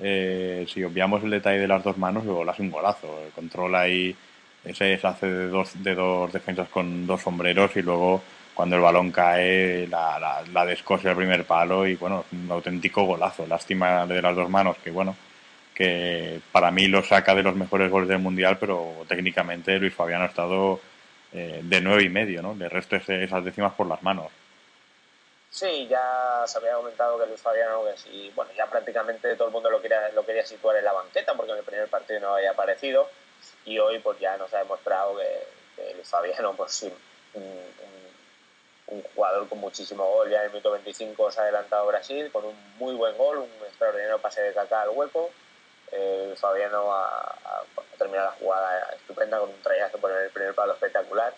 eh, 0.00 0.66
si 0.72 0.82
obviamos 0.82 1.22
el 1.22 1.30
detalle 1.30 1.60
de 1.60 1.68
las 1.68 1.84
dos 1.84 1.96
manos, 1.96 2.24
el 2.24 2.32
gol 2.32 2.48
hace 2.48 2.62
un 2.62 2.70
golazo. 2.70 3.08
Controla 3.34 3.80
ahí 3.82 4.14
ese 4.64 4.98
hace 5.00 5.26
de 5.26 5.48
dos, 5.48 5.82
de 5.82 5.94
dos 5.94 6.32
defensas 6.32 6.68
con 6.68 7.06
dos 7.06 7.22
sombreros 7.22 7.76
y 7.76 7.82
luego 7.82 8.20
cuando 8.56 8.76
el 8.76 8.82
balón 8.82 9.12
cae 9.12 9.86
la, 9.86 10.18
la, 10.18 10.42
la 10.50 10.72
el 10.72 11.16
primer 11.16 11.44
palo 11.44 11.86
y 11.86 11.94
bueno, 11.94 12.24
un 12.32 12.50
auténtico 12.50 13.04
golazo. 13.04 13.46
Lástima 13.46 14.06
de 14.06 14.22
las 14.22 14.34
dos 14.34 14.48
manos 14.48 14.78
que 14.82 14.90
bueno, 14.90 15.14
que 15.74 16.40
para 16.50 16.70
mí 16.70 16.88
lo 16.88 17.02
saca 17.04 17.34
de 17.34 17.42
los 17.42 17.54
mejores 17.54 17.90
goles 17.90 18.08
del 18.08 18.18
mundial, 18.18 18.56
pero 18.58 19.04
técnicamente 19.06 19.78
Luis 19.78 19.94
Fabiano 19.94 20.24
ha 20.24 20.28
estado 20.28 20.80
eh, 21.34 21.60
de 21.62 21.80
nueve 21.82 22.04
y 22.04 22.08
medio, 22.08 22.40
¿no? 22.40 22.54
Le 22.54 22.70
resto 22.70 22.96
esas 22.96 23.44
décimas 23.44 23.74
por 23.74 23.86
las 23.86 24.02
manos. 24.02 24.32
Sí, 25.50 25.86
ya 25.86 26.44
se 26.46 26.56
había 26.58 26.74
comentado 26.74 27.18
que 27.18 27.26
Luis 27.26 27.40
Fabiano, 27.40 27.84
que 27.84 27.98
sí, 27.98 28.32
bueno, 28.34 28.50
ya 28.56 28.66
prácticamente 28.66 29.36
todo 29.36 29.48
el 29.48 29.52
mundo 29.52 29.70
lo 29.70 29.82
quería, 29.82 30.08
lo 30.14 30.24
quería 30.24 30.46
situar 30.46 30.76
en 30.76 30.84
la 30.84 30.92
banqueta 30.92 31.34
porque 31.34 31.52
en 31.52 31.58
el 31.58 31.64
primer 31.64 31.88
partido 31.88 32.20
no 32.20 32.34
había 32.36 32.52
aparecido 32.52 33.10
y 33.66 33.78
hoy 33.78 33.98
pues 33.98 34.18
ya 34.18 34.36
nos 34.38 34.52
ha 34.54 34.58
demostrado 34.58 35.16
que, 35.16 35.94
Luis 35.94 36.08
Fabiano, 36.08 36.54
pues 36.54 36.72
sí, 36.72 36.92
un, 37.34 37.42
jugador 39.14 39.48
con 39.48 39.58
muchísimo 39.58 40.04
gol, 40.04 40.30
ya 40.30 40.38
en 40.38 40.44
el 40.44 40.50
minuto 40.50 40.70
25 40.70 41.30
se 41.30 41.40
ha 41.40 41.42
adelantado 41.44 41.86
Brasil 41.86 42.30
con 42.30 42.44
un 42.44 42.54
muy 42.78 42.94
buen 42.94 43.16
gol, 43.16 43.38
un 43.38 43.66
extraordinario 43.66 44.18
pase 44.20 44.42
de 44.42 44.52
caca 44.52 44.82
al 44.82 44.90
hueco. 44.90 45.30
Eh, 45.92 46.34
Fabiano 46.36 46.92
ha, 46.92 47.64
terminado 47.98 48.30
la 48.30 48.36
jugada 48.36 48.94
estupenda 48.94 49.38
con 49.38 49.50
un 49.50 49.62
trayazo 49.62 49.98
por 49.98 50.10
el 50.10 50.30
primer 50.30 50.54
palo 50.54 50.74
espectacular. 50.74 51.34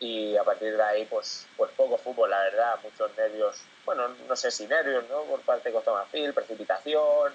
Y 0.00 0.36
a 0.36 0.42
partir 0.42 0.76
de 0.76 0.82
ahí 0.82 1.04
pues 1.06 1.46
pues 1.56 1.70
poco 1.72 1.96
fútbol 1.96 2.30
la 2.30 2.40
verdad 2.40 2.78
muchos 2.82 3.16
nervios. 3.16 3.62
Bueno 3.84 4.08
no 4.08 4.36
sé 4.36 4.50
si 4.50 4.66
nervios 4.66 5.04
no 5.08 5.22
por 5.22 5.40
parte 5.42 5.68
de 5.68 5.74
Costa 5.74 5.92
Marfil 5.92 6.34
precipitación 6.34 7.32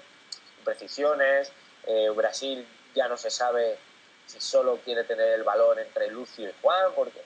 precisiones. 0.64 1.52
Eh, 1.86 2.10
Brasil 2.10 2.66
ya 2.94 3.08
no 3.08 3.16
se 3.16 3.30
sabe 3.30 3.78
si 4.26 4.40
solo 4.40 4.78
quiere 4.84 5.04
tener 5.04 5.28
el 5.30 5.42
balón 5.42 5.78
entre 5.78 6.10
Lucio 6.10 6.48
y 6.48 6.54
Juan, 6.62 6.92
porque 6.94 7.20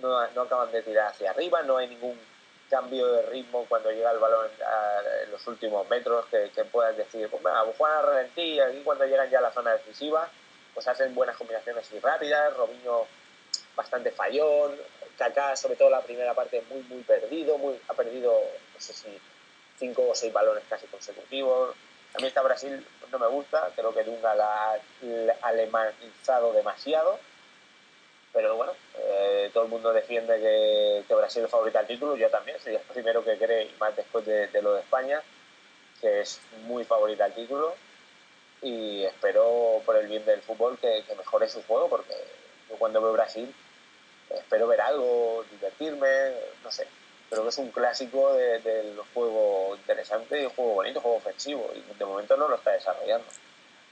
no, 0.00 0.18
acaban 0.18 0.70
de 0.72 0.82
tirar 0.82 1.08
hacia 1.08 1.30
arriba, 1.30 1.62
no 1.62 1.76
hay 1.76 1.88
ningún 1.88 2.18
cambio 2.70 3.06
de 3.06 3.22
ritmo 3.22 3.64
cuando 3.68 3.90
llega 3.90 4.10
el 4.12 4.18
balón 4.18 4.46
en 5.24 5.30
los 5.30 5.46
últimos 5.46 5.88
metros 5.88 6.26
que, 6.26 6.50
que 6.54 6.64
puedas 6.64 6.96
decir, 6.96 7.28
pues 7.30 7.42
venga, 7.42 7.64
Juan 7.76 7.92
a 7.92 8.02
ralentí, 8.02 8.42
y 8.42 8.60
aquí 8.60 8.82
cuando 8.82 9.06
llegan 9.06 9.30
ya 9.30 9.38
a 9.38 9.42
la 9.42 9.52
zona 9.52 9.72
decisiva, 9.72 10.28
pues 10.74 10.86
hacen 10.86 11.14
buenas 11.14 11.36
combinaciones 11.36 11.90
y 11.92 11.98
rápidas, 11.98 12.56
Robinho 12.56 13.06
bastante 13.74 14.10
fallón, 14.10 14.76
Kaká 15.16 15.56
sobre 15.56 15.76
todo 15.76 15.90
la 15.90 16.02
primera 16.02 16.34
parte 16.34 16.62
muy 16.68 16.82
muy 16.82 17.02
perdido, 17.02 17.58
muy, 17.58 17.80
ha 17.88 17.94
perdido 17.94 18.32
no 18.32 18.80
sé 18.80 18.92
si 18.92 19.18
cinco 19.78 20.08
o 20.08 20.14
seis 20.14 20.32
balones 20.32 20.64
casi 20.68 20.86
consecutivos, 20.86 21.74
a 22.14 22.18
mí 22.20 22.26
esta 22.26 22.42
Brasil 22.42 22.84
no 23.10 23.18
me 23.18 23.26
gusta, 23.28 23.70
creo 23.74 23.94
que 23.94 24.04
Dunga 24.04 24.34
la 24.34 24.72
ha 24.72 24.78
alemanizado 25.42 26.52
demasiado. 26.52 27.18
Pero 28.32 28.56
bueno, 28.56 28.72
eh, 28.96 29.50
todo 29.52 29.64
el 29.64 29.70
mundo 29.70 29.92
defiende 29.92 30.38
que, 30.38 31.14
Brasil 31.14 31.44
es 31.44 31.50
favorita 31.50 31.80
al 31.80 31.86
título, 31.86 32.16
yo 32.16 32.30
también, 32.30 32.58
soy 32.60 32.74
el 32.74 32.80
primero 32.82 33.24
que 33.24 33.36
cree, 33.38 33.64
y 33.64 33.74
más 33.80 33.96
después 33.96 34.24
de, 34.24 34.48
lo 34.62 34.74
de 34.74 34.80
España, 34.80 35.22
que 36.00 36.20
es 36.20 36.40
muy 36.66 36.84
favorita 36.84 37.24
al 37.24 37.34
título. 37.34 37.74
Y 38.60 39.04
espero, 39.04 39.82
por 39.84 39.96
el 39.96 40.08
bien 40.08 40.24
del 40.24 40.42
fútbol, 40.42 40.78
que, 40.78 41.04
que 41.06 41.14
mejore 41.14 41.48
su 41.48 41.62
juego, 41.62 41.88
porque 41.88 42.14
yo 42.68 42.76
cuando 42.76 43.00
veo 43.00 43.12
Brasil 43.12 43.54
espero 44.30 44.66
ver 44.66 44.80
algo, 44.80 45.44
divertirme, 45.50 46.06
no 46.62 46.70
sé, 46.70 46.86
creo 47.30 47.42
que 47.42 47.48
es 47.48 47.58
un 47.58 47.70
clásico 47.70 48.34
del 48.34 48.62
de, 48.62 48.94
juego 49.14 49.76
interesante 49.76 50.42
y 50.42 50.50
juego 50.54 50.74
bonito, 50.74 51.00
juego 51.00 51.16
ofensivo, 51.16 51.70
y 51.74 51.98
de 51.98 52.04
momento 52.04 52.36
no 52.36 52.48
lo 52.48 52.56
está 52.56 52.72
desarrollando. 52.72 53.26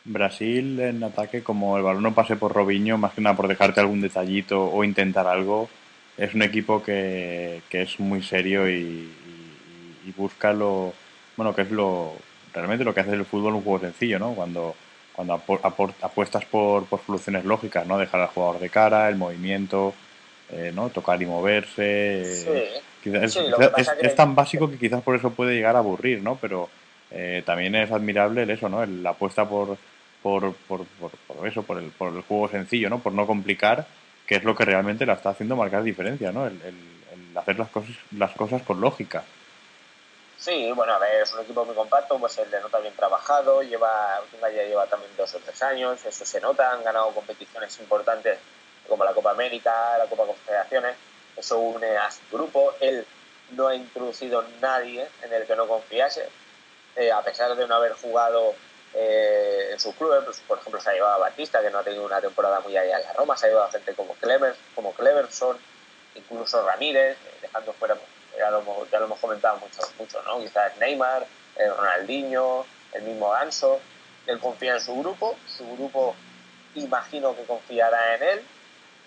Brasil 0.07 0.79
en 0.81 1.03
ataque, 1.03 1.43
como 1.43 1.77
el 1.77 1.83
balón 1.83 2.03
no 2.03 2.15
pase 2.15 2.37
por 2.37 2.55
Robinho, 2.55 2.97
más 2.97 3.13
que 3.13 3.21
nada 3.21 3.37
por 3.37 3.49
dejarte 3.49 3.81
algún 3.81 4.01
detallito 4.01 4.65
o 4.65 4.85
intentar 4.85 5.27
algo, 5.27 5.69
es 6.17 6.35
un 6.35 6.43
equipo 6.43 6.83
que, 6.83 7.63
que 7.69 7.83
es 7.83 7.99
muy 8.01 8.23
serio 8.23 8.71
y, 8.71 9.11
y, 10.07 10.13
busca 10.17 10.53
lo, 10.53 10.95
bueno, 11.37 11.55
que 11.55 11.63
es 11.63 11.71
lo, 11.71 12.15
realmente 12.55 12.85
lo 12.85 12.95
que 12.95 13.01
hace 13.01 13.13
el 13.13 13.25
fútbol 13.25 13.55
un 13.55 13.63
juego 13.63 13.81
sencillo, 13.81 14.19
¿no? 14.19 14.33
Cuando, 14.33 14.75
cuando 15.13 15.35
apuestas 15.35 16.45
por, 16.45 16.85
por 16.87 17.05
soluciones 17.05 17.45
lógicas, 17.45 17.87
¿no? 17.87 17.99
Dejar 17.99 18.21
al 18.21 18.29
jugador 18.29 18.61
de 18.61 18.71
cara, 18.71 19.09
el 19.09 19.17
movimiento, 19.17 19.93
eh, 20.51 20.73
¿no? 20.75 20.89
Tocar 20.91 21.21
y 21.21 21.27
moverse. 21.27 22.23
es, 23.05 24.15
tan 24.15 24.35
básico 24.35 24.71
que 24.71 24.79
quizás 24.79 25.03
por 25.03 25.17
eso 25.17 25.31
puede 25.31 25.55
llegar 25.55 25.75
a 25.77 25.81
aburrir, 25.81 26.23
¿no? 26.23 26.39
Pero 26.41 26.71
eh, 27.11 27.43
también 27.45 27.75
es 27.75 27.91
admirable 27.91 28.45
el 28.45 28.51
eso, 28.51 28.69
¿no? 28.69 28.87
La 28.87 29.11
apuesta 29.11 29.49
por, 29.49 29.77
por, 30.27 30.53
por, 30.67 30.85
por, 31.29 31.47
eso, 31.47 31.63
por 31.63 31.79
el, 31.79 31.93
por 31.93 32.13
el 32.13 32.23
juego 32.23 32.49
sencillo, 32.49 32.91
¿no? 32.91 32.99
Por 32.99 33.13
no 33.13 33.29
complicar, 33.29 33.87
que 34.27 34.35
es 34.35 34.43
lo 34.43 34.57
que 34.57 34.65
realmente 34.65 35.07
la 35.07 35.13
está 35.13 35.31
haciendo 35.31 35.55
marcar 35.55 35.85
diferencia, 35.85 36.33
¿no? 36.33 36.49
El, 36.49 36.61
hacer 37.37 37.57
las 37.57 37.69
cosas, 37.69 37.95
las 38.11 38.33
cosas 38.33 38.63
con 38.63 38.81
lógica. 38.81 39.23
Sí, 40.37 40.73
bueno, 40.73 40.95
a 40.95 40.99
ver, 40.99 41.23
es 41.23 41.33
un 41.33 41.43
equipo 41.43 41.65
muy 41.65 41.77
compacto, 41.77 42.19
pues 42.19 42.37
el 42.39 42.51
de 42.51 42.61
nota 42.61 42.81
bien 42.81 42.95
trabajado, 42.95 43.63
lleva, 43.63 44.21
ya 44.43 44.65
lleva 44.65 44.87
también 44.87 45.13
dos 45.17 45.33
o 45.37 45.39
tres 45.39 45.63
años, 45.63 46.05
eso 46.05 46.27
se 46.27 46.41
nota, 46.41 46.73
han 46.73 46.83
ganado 46.83 47.13
competiciones 47.13 47.79
importantes 47.79 48.37
como 48.89 49.05
la 49.05 49.15
Copa 49.15 49.31
América, 49.31 49.97
la 49.97 50.07
Copa 50.07 50.27
Confederaciones, 50.27 50.97
eso 51.37 51.61
une 51.61 51.97
a 51.97 52.11
su 52.11 52.23
grupo. 52.33 52.75
Él 52.81 53.07
no 53.53 53.69
ha 53.69 53.77
introducido 53.77 54.43
nadie 54.61 55.07
en 55.23 55.33
el 55.33 55.47
que 55.47 55.55
no 55.55 55.69
confiase, 55.69 56.29
eh, 56.97 57.13
a 57.13 57.23
pesar 57.23 57.55
de 57.55 57.69
no 57.69 57.77
haber 57.77 57.93
jugado 57.93 58.57
eh, 58.99 59.69
en 59.73 59.79
su 59.79 59.95
club, 59.95 60.25
pues, 60.25 60.41
por 60.41 60.59
ejemplo, 60.59 60.81
se 60.81 60.91
ha 60.91 60.95
llevado 60.95 61.15
a 61.15 61.29
Batista, 61.29 61.61
que 61.61 61.71
no 61.71 61.79
ha 61.79 61.85
tenido 61.85 62.05
una 62.05 62.21
temporada 62.21 62.61
muy 62.61 62.77
allá 62.77 62.99
en 62.99 63.05
la 63.05 63.13
Roma, 63.13 63.37
se 63.37 63.47
ha 63.47 63.49
llevado 63.51 63.67
a 63.67 63.71
gente 63.71 63.95
como, 63.95 64.15
Clever, 64.15 64.57
como 64.75 64.93
Cleverson, 64.93 65.59
incluso 66.15 66.67
Ramírez, 66.67 67.17
eh, 67.17 67.39
dejando 67.43 67.73
fuera, 67.75 67.97
ya 68.39 68.51
lo, 68.51 68.63
ya 68.91 68.99
lo 68.99 69.05
hemos 69.05 69.21
comentado 69.21 69.59
mucho, 69.59 69.83
mucho 69.99 70.23
¿no? 70.23 70.39
quizás 70.41 70.77
Neymar, 70.79 71.27
Ronaldinho, 71.57 72.67
el 72.93 73.03
mismo 73.03 73.31
Ganso. 73.31 73.81
Él 74.27 74.41
confía 74.41 74.75
en 74.75 74.81
su 74.81 74.99
grupo, 74.99 75.37
su 75.47 75.65
grupo 75.77 76.17
imagino 76.75 77.35
que 77.37 77.45
confiará 77.45 78.15
en 78.17 78.23
él 78.23 78.43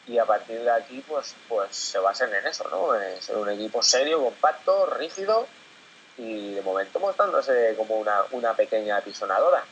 y 0.08 0.18
a 0.18 0.26
partir 0.26 0.60
de 0.62 0.72
aquí 0.72 1.04
pues, 1.08 1.36
pues 1.48 1.76
se 1.76 2.00
basen 2.00 2.34
en 2.34 2.48
eso, 2.48 2.68
¿no? 2.70 2.96
En 2.96 3.22
ser 3.22 3.38
un 3.38 3.50
equipo 3.50 3.84
serio, 3.84 4.24
compacto, 4.24 4.88
rígido 4.88 5.48
y 6.18 6.56
de 6.56 6.62
momento 6.62 7.00
mostrándose 7.00 7.76
como 7.78 7.96
una, 7.96 8.24
una 8.32 8.54
pequeña 8.54 8.98
apisonadora. 8.98 9.64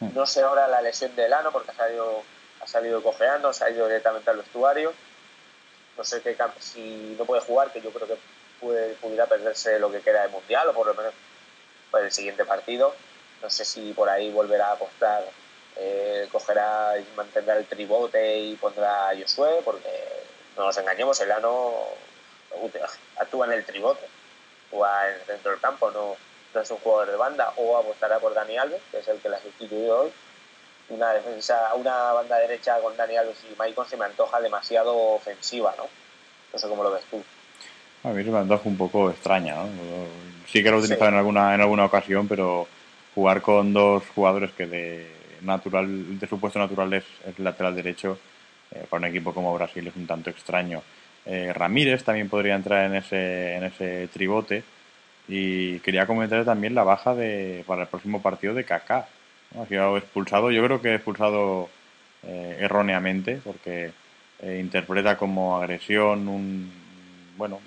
Hmm. 0.00 0.08
No 0.14 0.26
sé 0.26 0.42
ahora 0.42 0.66
la 0.68 0.82
lesión 0.82 1.14
de 1.14 1.28
Lano 1.28 1.52
porque 1.52 1.70
ha 1.70 1.74
salido, 1.74 2.22
ha 2.60 2.66
salido 2.66 3.02
cojeando, 3.02 3.52
se 3.52 3.64
ha 3.64 3.70
ido 3.70 3.86
directamente 3.86 4.30
al 4.30 4.38
vestuario. 4.38 4.92
No 5.96 6.04
sé 6.04 6.22
qué 6.22 6.36
si 6.58 7.14
no 7.18 7.24
puede 7.24 7.42
jugar, 7.42 7.72
que 7.72 7.80
yo 7.80 7.90
creo 7.90 8.06
que 8.08 8.16
puede, 8.60 8.94
pudiera 8.94 9.26
perderse 9.26 9.78
lo 9.78 9.90
que 9.92 10.00
queda 10.00 10.22
de 10.22 10.28
mundial 10.28 10.68
o 10.68 10.74
por 10.74 10.86
lo 10.86 10.94
menos 10.94 11.14
el 12.00 12.12
siguiente 12.12 12.44
partido. 12.44 12.94
No 13.42 13.50
sé 13.50 13.64
si 13.64 13.92
por 13.92 14.08
ahí 14.08 14.30
volverá 14.30 14.68
a 14.68 14.72
apostar 14.72 15.24
eh, 15.76 16.28
cogerá 16.30 16.98
y 16.98 17.06
mantendrá 17.16 17.56
el 17.56 17.66
tribote 17.66 18.38
y 18.38 18.56
pondrá 18.56 19.08
a 19.08 19.16
Josué, 19.16 19.62
porque 19.64 19.88
no 20.56 20.66
nos 20.66 20.76
engañemos, 20.76 21.18
el 21.20 21.32
ano 21.32 21.72
actúa 23.16 23.46
en 23.46 23.52
el 23.52 23.64
tribote, 23.64 24.06
o 24.72 24.84
dentro 25.26 25.52
del 25.52 25.60
campo, 25.60 25.90
no, 25.90 26.16
es 26.54 26.70
un 26.70 26.78
jugador 26.78 27.10
de 27.10 27.16
banda, 27.16 27.52
o 27.56 27.76
apostará 27.76 28.18
por 28.18 28.34
Dani 28.34 28.56
Alves, 28.56 28.82
que 28.90 28.98
es 28.98 29.08
el 29.08 29.18
que 29.18 29.28
la 29.28 29.36
ha 29.36 29.40
sustituido 29.40 30.00
hoy. 30.00 30.10
Una 30.88 31.12
defensa, 31.12 31.72
una 31.76 32.12
banda 32.12 32.38
derecha 32.38 32.80
con 32.80 32.96
Dani 32.96 33.16
Alves 33.16 33.38
y 33.50 33.56
Maicon 33.56 33.86
se 33.88 33.96
me 33.96 34.06
antoja 34.06 34.40
demasiado 34.40 34.96
ofensiva, 34.96 35.74
¿no? 35.78 35.84
No 36.52 36.58
sé 36.58 36.68
cómo 36.68 36.82
lo 36.82 36.90
ves 36.90 37.04
tú. 37.10 37.22
A 38.02 38.08
mí 38.08 38.24
se 38.24 38.30
me 38.30 38.38
antoja 38.38 38.68
un 38.68 38.76
poco 38.76 39.10
extraña, 39.10 39.54
¿no? 39.54 39.68
Sí 40.46 40.62
que 40.62 40.70
lo 40.70 40.78
he 40.78 40.80
utilizado 40.80 41.10
en, 41.10 41.16
alguna, 41.16 41.54
en 41.54 41.60
alguna 41.60 41.84
ocasión, 41.84 42.26
pero 42.26 42.66
jugar 43.14 43.40
con 43.40 43.72
dos 43.72 44.02
jugadores 44.14 44.50
que 44.52 44.66
de 44.66 45.10
natural, 45.42 46.18
de 46.18 46.26
su 46.26 46.40
puesto 46.40 46.58
natural 46.58 46.92
es 46.94 47.04
el 47.24 47.44
lateral 47.44 47.74
derecho, 47.74 48.18
eh, 48.72 48.84
para 48.88 49.00
un 49.00 49.06
equipo 49.06 49.32
como 49.32 49.54
Brasil 49.54 49.86
es 49.86 49.96
un 49.96 50.06
tanto 50.06 50.30
extraño. 50.30 50.82
Eh, 51.26 51.52
Ramírez 51.52 52.02
también 52.04 52.28
podría 52.28 52.54
entrar 52.54 52.86
en 52.86 52.96
ese, 52.96 53.56
en 53.56 53.64
ese 53.64 54.08
tribote. 54.08 54.64
Y 55.30 55.78
quería 55.80 56.06
comentar 56.06 56.44
también 56.44 56.74
la 56.74 56.82
baja 56.82 57.14
de, 57.14 57.64
para 57.66 57.82
el 57.82 57.88
próximo 57.88 58.20
partido 58.20 58.52
de 58.52 58.64
Kaká. 58.64 59.08
Ha 59.58 59.66
sido 59.66 59.96
expulsado, 59.96 60.50
yo 60.50 60.62
creo 60.64 60.82
que 60.82 60.94
expulsado 60.94 61.68
eh, 62.24 62.58
erróneamente, 62.60 63.40
porque 63.44 63.92
interpreta 64.42 65.16
como 65.16 65.56
agresión 65.58 66.28
un. 66.28 66.72
Bueno, 67.36 67.60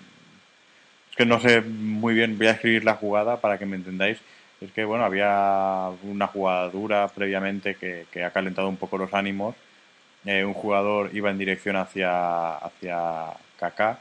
es 1.10 1.15
que 1.15 1.26
no 1.26 1.39
sé 1.39 1.62
muy 1.62 2.13
bien, 2.13 2.38
voy 2.38 2.47
a 2.47 2.52
escribir 2.52 2.84
la 2.84 2.95
jugada 2.95 3.39
para 3.41 3.58
que 3.58 3.65
me 3.65 3.78
entendáis. 3.78 4.19
Es 4.62 4.71
que, 4.71 4.86
bueno, 4.86 5.06
había 5.06 5.89
una 6.04 6.28
jugada 6.28 6.69
dura 6.69 7.08
previamente 7.10 7.76
que, 7.76 8.06
que 8.12 8.23
ha 8.23 8.32
calentado 8.32 8.69
un 8.69 8.78
poco 8.78 8.97
los 8.97 9.13
ánimos 9.13 9.56
eh, 10.26 10.45
un 10.45 10.54
jugador 10.54 11.10
iba 11.13 11.30
en 11.30 11.38
dirección 11.38 11.76
hacia, 11.76 12.56
hacia 12.56 13.34
Kaká. 13.60 13.99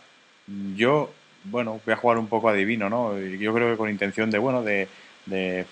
Yo, 0.76 1.12
bueno, 1.44 1.80
voy 1.84 1.94
a 1.94 1.96
jugar 1.96 2.18
un 2.18 2.28
poco 2.28 2.48
adivino, 2.48 2.88
¿no? 2.88 3.18
Yo 3.18 3.54
creo 3.54 3.70
que 3.70 3.76
con 3.76 3.90
intención 3.90 4.30
de, 4.30 4.38
bueno, 4.38 4.62
de, 4.62 4.88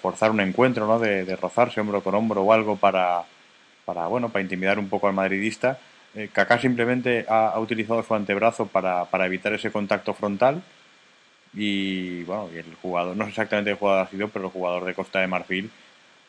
forzar 0.00 0.30
un 0.30 0.40
encuentro, 0.40 0.86
¿no? 0.86 0.98
De, 0.98 1.36
rozarse 1.36 1.80
hombro 1.80 2.02
con 2.02 2.14
hombro 2.14 2.42
o 2.42 2.52
algo 2.52 2.76
para, 2.76 3.24
para, 3.84 4.06
bueno, 4.06 4.28
para 4.30 4.42
intimidar 4.42 4.78
un 4.78 4.88
poco 4.88 5.08
al 5.08 5.14
madridista. 5.14 5.78
Eh, 6.14 6.28
Kaká 6.32 6.58
simplemente 6.58 7.24
ha, 7.28 7.58
utilizado 7.60 8.02
su 8.02 8.14
antebrazo 8.14 8.66
para, 8.66 9.04
para 9.04 9.26
evitar 9.26 9.52
ese 9.52 9.70
contacto 9.70 10.12
frontal 10.14 10.62
y, 11.54 12.22
bueno, 12.24 12.48
y 12.54 12.58
el 12.58 12.74
jugador, 12.80 13.16
no 13.16 13.24
sé 13.24 13.30
exactamente 13.30 13.70
el 13.70 13.76
jugador 13.76 14.06
ha 14.06 14.10
sido, 14.10 14.28
pero 14.28 14.46
el 14.46 14.50
jugador 14.52 14.84
de 14.84 14.94
Costa 14.94 15.20
de 15.20 15.26
Marfil 15.26 15.70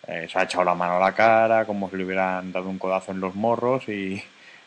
eh, 0.08 0.28
se 0.32 0.40
ha 0.40 0.44
echado 0.44 0.64
la 0.64 0.76
mano 0.76 0.98
a 0.98 1.00
la 1.00 1.14
cara, 1.14 1.66
como 1.66 1.90
si 1.90 1.98
le 1.98 2.06
hubieran 2.06 2.52
dado 2.52 2.70
un 2.70 2.80
codazo 2.80 3.12
en 3.12 3.20
los 3.20 3.36
morros 3.36 3.88
y, 3.90 4.22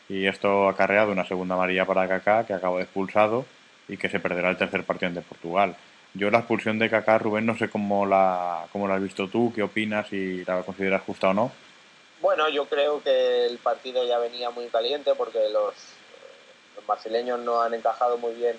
esto 0.07 0.67
ha 0.67 0.71
acarreado 0.71 1.11
una 1.11 1.25
segunda 1.25 1.55
amarilla 1.55 1.85
para 1.85 2.07
Kaká 2.07 2.45
que 2.45 2.53
acabó 2.53 2.79
expulsado 2.79 3.45
y 3.87 3.97
que 3.97 4.09
se 4.09 4.19
perderá 4.19 4.49
el 4.49 4.57
tercer 4.57 4.83
partido 4.83 5.11
de 5.11 5.21
Portugal. 5.21 5.75
Yo 6.13 6.31
la 6.31 6.39
expulsión 6.39 6.79
de 6.79 6.89
Kaká, 6.89 7.17
Rubén, 7.17 7.45
no 7.45 7.57
sé 7.57 7.69
cómo 7.69 8.05
la, 8.05 8.67
cómo 8.71 8.87
la 8.87 8.95
has 8.95 9.01
visto 9.01 9.27
tú, 9.27 9.51
qué 9.53 9.63
opinas, 9.63 10.11
y 10.13 10.45
la 10.45 10.63
consideras 10.63 11.03
justa 11.03 11.29
o 11.29 11.33
no. 11.33 11.51
Bueno, 12.21 12.47
yo 12.49 12.65
creo 12.65 13.03
que 13.03 13.45
el 13.45 13.57
partido 13.57 14.05
ya 14.07 14.17
venía 14.17 14.49
muy 14.49 14.67
caliente 14.67 15.13
porque 15.15 15.49
los, 15.49 15.75
los 16.75 16.87
brasileños 16.87 17.39
no 17.39 17.61
han 17.61 17.73
encajado 17.73 18.17
muy 18.17 18.33
bien 18.33 18.55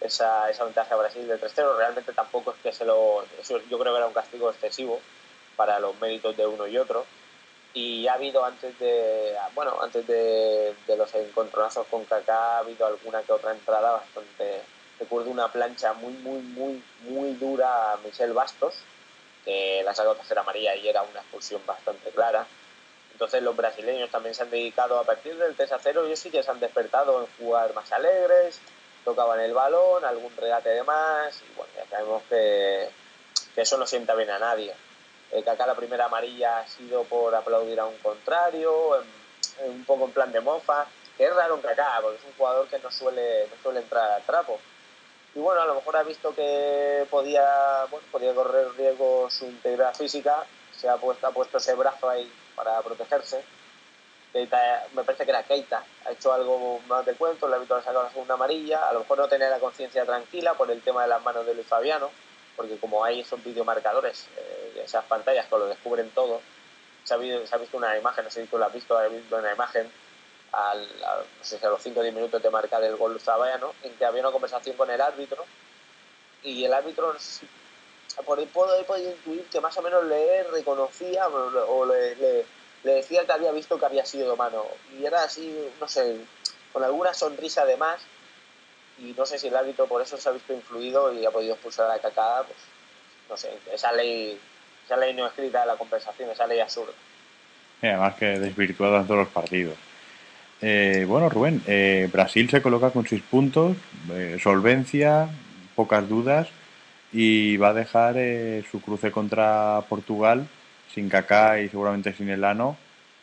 esa, 0.00 0.50
esa 0.50 0.64
ventaja 0.64 0.94
a 0.94 0.98
Brasil 0.98 1.26
de 1.26 1.40
3-0. 1.40 1.76
Realmente 1.76 2.12
tampoco 2.12 2.50
es 2.50 2.56
que 2.62 2.72
se 2.72 2.84
lo... 2.84 3.24
yo 3.70 3.78
creo 3.78 3.92
que 3.92 3.98
era 3.98 4.06
un 4.06 4.12
castigo 4.12 4.50
excesivo 4.50 5.00
para 5.56 5.78
los 5.78 5.98
méritos 6.00 6.36
de 6.36 6.46
uno 6.46 6.66
y 6.66 6.76
otro. 6.76 7.06
Y 7.72 8.08
ha 8.08 8.14
habido 8.14 8.44
antes 8.44 8.76
de, 8.80 9.36
bueno, 9.54 9.78
antes 9.80 10.06
de, 10.06 10.74
los 10.88 11.14
encontronazos 11.14 11.86
con 11.86 12.04
Kaká, 12.04 12.56
ha 12.56 12.58
habido 12.58 12.86
alguna 12.86 13.22
que 13.22 13.32
otra 13.32 13.52
entrada 13.52 13.92
bastante, 13.92 14.62
recuerdo 14.98 15.30
una 15.30 15.52
plancha 15.52 15.92
muy, 15.92 16.12
muy, 16.14 16.40
muy, 16.42 16.82
muy 17.02 17.34
dura 17.34 17.92
a 17.92 17.96
Michel 17.98 18.32
Bastos, 18.32 18.74
que 19.44 19.82
la 19.84 19.94
sacó 19.94 20.16
tercera 20.16 20.40
amarilla 20.40 20.74
y 20.74 20.88
era 20.88 21.02
una 21.02 21.20
expulsión 21.20 21.62
bastante 21.64 22.10
clara. 22.10 22.44
Entonces 23.12 23.42
los 23.42 23.54
brasileños 23.54 24.10
también 24.10 24.34
se 24.34 24.42
han 24.42 24.50
dedicado 24.50 24.98
a 24.98 25.04
partir 25.04 25.36
del 25.36 25.54
3 25.54 25.70
a 25.72 25.78
0, 25.78 26.06
ellos 26.06 26.18
sí 26.18 26.30
que 26.30 26.42
se 26.42 26.50
han 26.50 26.58
despertado 26.58 27.20
en 27.20 27.28
jugar 27.38 27.72
más 27.74 27.92
alegres, 27.92 28.58
tocaban 29.04 29.38
el 29.40 29.54
balón, 29.54 30.04
algún 30.04 30.34
regate 30.36 30.70
de 30.70 30.82
más, 30.82 31.40
y 31.40 31.56
bueno, 31.56 31.72
ya 31.76 31.86
sabemos 31.88 32.22
que 32.28 32.88
eso 33.56 33.76
no 33.76 33.86
sienta 33.86 34.14
bien 34.16 34.30
a 34.30 34.38
nadie 34.40 34.74
eh, 35.32 35.42
que 35.42 35.50
acá 35.50 35.66
la 35.66 35.74
primera 35.74 36.06
amarilla 36.06 36.58
ha 36.58 36.68
sido 36.68 37.04
por 37.04 37.34
aplaudir 37.34 37.78
a 37.80 37.86
un 37.86 37.96
contrario, 37.98 39.02
un 39.64 39.84
poco 39.84 40.04
en 40.06 40.12
plan 40.12 40.32
de 40.32 40.40
mofa, 40.40 40.86
que 41.16 41.24
es 41.24 41.34
raro 41.34 41.56
en 41.56 41.60
Kaká, 41.60 41.98
porque 42.00 42.18
es 42.18 42.24
un 42.24 42.32
jugador 42.36 42.66
que 42.68 42.78
no 42.78 42.90
suele, 42.90 43.46
no 43.48 43.62
suele 43.62 43.80
entrar 43.80 44.10
al 44.12 44.22
trapo. 44.22 44.58
Y 45.34 45.38
bueno, 45.38 45.60
a 45.60 45.66
lo 45.66 45.74
mejor 45.74 45.96
ha 45.96 46.02
visto 46.02 46.34
que 46.34 47.06
podía, 47.08 47.84
bueno, 47.90 48.06
podía 48.10 48.34
correr 48.34 48.72
riesgo 48.76 49.30
su 49.30 49.46
integridad 49.46 49.94
física, 49.94 50.44
se 50.74 50.88
ha 50.88 50.96
puesto, 50.96 51.26
ha 51.26 51.30
puesto 51.30 51.58
ese 51.58 51.74
brazo 51.74 52.08
ahí 52.08 52.30
para 52.56 52.80
protegerse. 52.82 53.44
Keita, 54.32 54.86
me 54.94 55.04
parece 55.04 55.24
que 55.24 55.30
era 55.30 55.42
Keita, 55.42 55.84
ha 56.06 56.12
hecho 56.12 56.32
algo 56.32 56.80
más 56.86 57.04
de 57.04 57.14
cuento, 57.14 57.48
le 57.48 57.56
ha 57.56 57.60
sacado 57.66 58.04
la 58.04 58.10
segunda 58.10 58.34
amarilla, 58.34 58.88
a 58.88 58.92
lo 58.92 59.00
mejor 59.00 59.18
no 59.18 59.28
tenía 59.28 59.50
la 59.50 59.58
conciencia 59.58 60.04
tranquila 60.04 60.54
por 60.54 60.70
el 60.70 60.82
tema 60.82 61.02
de 61.02 61.08
las 61.08 61.22
manos 61.22 61.44
de 61.46 61.54
Luis 61.54 61.66
Fabiano, 61.66 62.10
porque 62.56 62.78
como 62.78 63.04
hay 63.04 63.20
esos 63.20 63.42
videomarcadores, 63.42 64.28
eh, 64.36 64.59
esas 64.76 65.04
pantallas 65.04 65.46
que 65.46 65.58
lo 65.58 65.66
descubren 65.66 66.10
todo, 66.10 66.40
se 67.04 67.14
ha, 67.14 67.16
visto, 67.16 67.76
una 67.76 67.96
imagen, 67.96 68.24
no 68.24 68.30
sé 68.30 68.42
si 68.42 68.48
tú 68.48 68.58
lo 68.58 68.66
has 68.66 68.72
visto, 68.72 68.96
ha 68.96 69.08
visto 69.08 69.36
una 69.36 69.52
imagen 69.52 69.90
al, 70.52 70.82
a, 71.04 71.16
no 71.16 71.44
sé 71.44 71.58
si 71.58 71.64
a 71.64 71.70
los 71.70 71.82
5 71.82 71.98
o 71.98 72.02
10 72.02 72.14
minutos 72.14 72.42
de 72.42 72.50
marcar 72.50 72.82
el 72.84 72.96
gol 72.96 73.20
zabayano, 73.20 73.74
en 73.82 73.94
que 73.94 74.04
había 74.04 74.20
una 74.20 74.30
conversación 74.30 74.76
con 74.76 74.90
el 74.90 75.00
árbitro 75.00 75.44
y 76.42 76.64
el 76.64 76.72
árbitro 76.72 77.14
por 78.24 78.38
ahí 78.38 78.46
puedo, 78.46 78.84
podido 78.84 79.10
intuir 79.10 79.44
que 79.46 79.60
más 79.60 79.76
o 79.78 79.82
menos 79.82 80.04
le 80.04 80.42
reconocía 80.44 81.28
o 81.28 81.86
le, 81.86 82.14
le, 82.16 82.44
decía 82.82 83.24
que 83.24 83.32
había 83.32 83.52
visto 83.52 83.78
que 83.78 83.86
había 83.86 84.04
sido 84.04 84.36
mano. 84.36 84.66
Y 84.98 85.04
era 85.04 85.22
así, 85.22 85.70
no 85.80 85.88
sé, 85.88 86.16
con 86.72 86.82
alguna 86.82 87.14
sonrisa 87.14 87.64
de 87.64 87.76
más. 87.76 88.00
Y 88.98 89.14
no 89.16 89.24
sé 89.24 89.38
si 89.38 89.48
el 89.48 89.56
árbitro 89.56 89.86
por 89.86 90.02
eso 90.02 90.16
se 90.16 90.28
ha 90.28 90.32
visto 90.32 90.52
influido 90.52 91.12
y 91.12 91.24
ha 91.24 91.30
podido 91.30 91.54
expulsar 91.54 91.90
a 91.90 91.98
Kaká, 91.98 92.44
pues 92.44 92.58
no 93.28 93.36
sé, 93.36 93.56
esa 93.72 93.92
ley, 93.92 94.38
esa 94.90 94.98
ley 94.98 95.14
no 95.14 95.24
escrita 95.28 95.60
de 95.60 95.66
la 95.68 95.76
compensación, 95.76 96.30
esa 96.30 96.48
ley 96.48 96.58
absurda. 96.58 96.92
además 97.80 98.16
que 98.16 98.26
desvirtuada 98.40 99.00
en 99.00 99.06
todos 99.06 99.20
los 99.20 99.28
partidos. 99.28 99.76
Eh, 100.60 101.04
bueno, 101.06 101.28
Rubén, 101.28 101.62
eh, 101.68 102.08
Brasil 102.12 102.50
se 102.50 102.60
coloca 102.60 102.90
con 102.90 103.06
seis 103.06 103.22
puntos, 103.22 103.76
eh, 104.12 104.38
solvencia, 104.42 105.28
pocas 105.76 106.08
dudas 106.08 106.48
y 107.12 107.56
va 107.56 107.68
a 107.68 107.74
dejar 107.74 108.16
su 108.70 108.82
cruce 108.82 109.12
contra 109.12 109.82
Portugal 109.88 110.46
sin 110.92 111.08
Kaká 111.08 111.60
y 111.60 111.68
seguramente 111.68 112.12
sin 112.12 112.28
Elano 112.28 112.76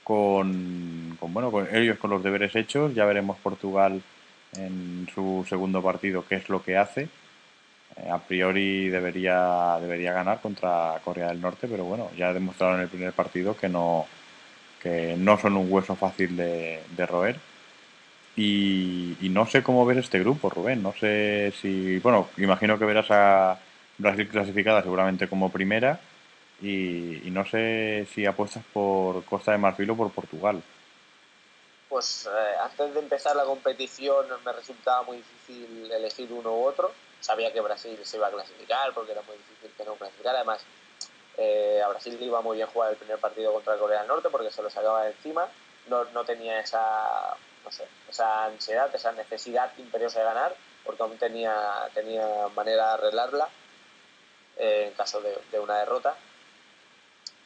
con, 0.03 1.17
con 1.19 1.33
bueno 1.33 1.51
con 1.51 1.67
ellos 1.75 1.97
con 1.97 2.11
los 2.11 2.23
deberes 2.23 2.55
hechos. 2.55 2.95
Ya 2.95 3.05
veremos 3.05 3.37
Portugal 3.39 4.01
en 4.57 5.07
su 5.13 5.45
segundo 5.49 5.81
partido 5.83 6.23
qué 6.27 6.35
es 6.35 6.47
lo 6.47 6.63
que 6.63 6.77
hace. 6.77 7.09
Eh, 7.97 8.09
a 8.09 8.19
priori 8.19 8.89
debería, 8.89 9.77
debería 9.79 10.13
ganar 10.13 10.41
contra 10.41 10.99
Corea 11.03 11.27
del 11.27 11.41
Norte, 11.41 11.67
pero 11.67 11.83
bueno, 11.85 12.09
ya 12.17 12.29
ha 12.29 12.33
demostrado 12.33 12.75
en 12.75 12.81
el 12.81 12.89
primer 12.89 13.13
partido 13.13 13.55
que 13.55 13.69
no, 13.69 14.05
que 14.81 15.15
no 15.17 15.37
son 15.39 15.57
un 15.57 15.71
hueso 15.71 15.95
fácil 15.95 16.35
de, 16.37 16.81
roer. 17.07 17.37
Y, 18.35 19.15
no 19.31 19.47
sé 19.47 19.63
cómo 19.63 19.85
ver 19.85 19.97
este 19.97 20.19
grupo, 20.19 20.49
Rubén. 20.49 20.83
No 20.83 20.93
sé 20.93 21.53
si. 21.59 21.99
Bueno, 21.99 22.29
imagino 22.37 22.77
que 22.77 22.85
verás 22.85 23.07
a 23.09 23.59
Brasil 23.97 24.27
clasificada 24.29 24.81
seguramente 24.83 25.27
como 25.27 25.51
primera. 25.51 25.99
Y, 26.61 27.27
y 27.27 27.31
no 27.31 27.45
sé 27.45 28.07
si 28.13 28.25
apuestas 28.25 28.63
por 28.73 29.23
Costa 29.25 29.51
de 29.51 29.57
Marfil 29.59 29.89
o 29.91 29.97
por 29.97 30.11
Portugal 30.11 30.61
pues 31.89 32.27
eh, 32.27 32.55
antes 32.63 32.93
de 32.93 32.99
empezar 32.99 33.35
la 33.35 33.45
competición 33.45 34.25
me 34.45 34.51
resultaba 34.51 35.03
muy 35.03 35.17
difícil 35.17 35.91
elegir 35.91 36.31
uno 36.31 36.53
u 36.53 36.65
otro. 36.65 36.91
Sabía 37.19 37.51
que 37.51 37.61
Brasil 37.61 37.99
se 38.03 38.17
iba 38.17 38.27
a 38.27 38.31
clasificar 38.31 38.93
porque 38.93 39.11
era 39.11 39.21
muy 39.23 39.37
difícil 39.37 39.71
que 39.75 39.83
no 39.83 39.95
clasificara. 39.95 40.39
Además, 40.39 40.61
eh, 41.37 41.81
a 41.83 41.87
Brasil 41.89 42.17
le 42.19 42.25
iba 42.25 42.41
muy 42.41 42.57
bien 42.57 42.67
jugar 42.67 42.91
el 42.91 42.97
primer 42.97 43.19
partido 43.19 43.53
contra 43.53 43.77
Corea 43.77 43.99
del 43.99 44.07
Norte 44.07 44.29
porque 44.29 44.51
se 44.51 44.61
lo 44.61 44.69
sacaba 44.69 45.03
de 45.03 45.11
encima. 45.11 45.47
No, 45.87 46.05
no 46.05 46.25
tenía 46.25 46.59
esa, 46.59 47.35
no 47.63 47.71
sé, 47.71 47.87
esa 48.09 48.45
ansiedad, 48.45 48.93
esa 48.93 49.11
necesidad 49.13 49.71
imperiosa 49.77 50.19
de 50.19 50.25
ganar 50.25 50.55
porque 50.85 51.03
aún 51.03 51.17
tenía, 51.17 51.89
tenía 51.93 52.47
manera 52.55 52.87
de 52.87 52.93
arreglarla 52.93 53.49
eh, 54.57 54.85
en 54.87 54.93
caso 54.93 55.21
de, 55.21 55.37
de 55.51 55.59
una 55.59 55.79
derrota. 55.79 56.15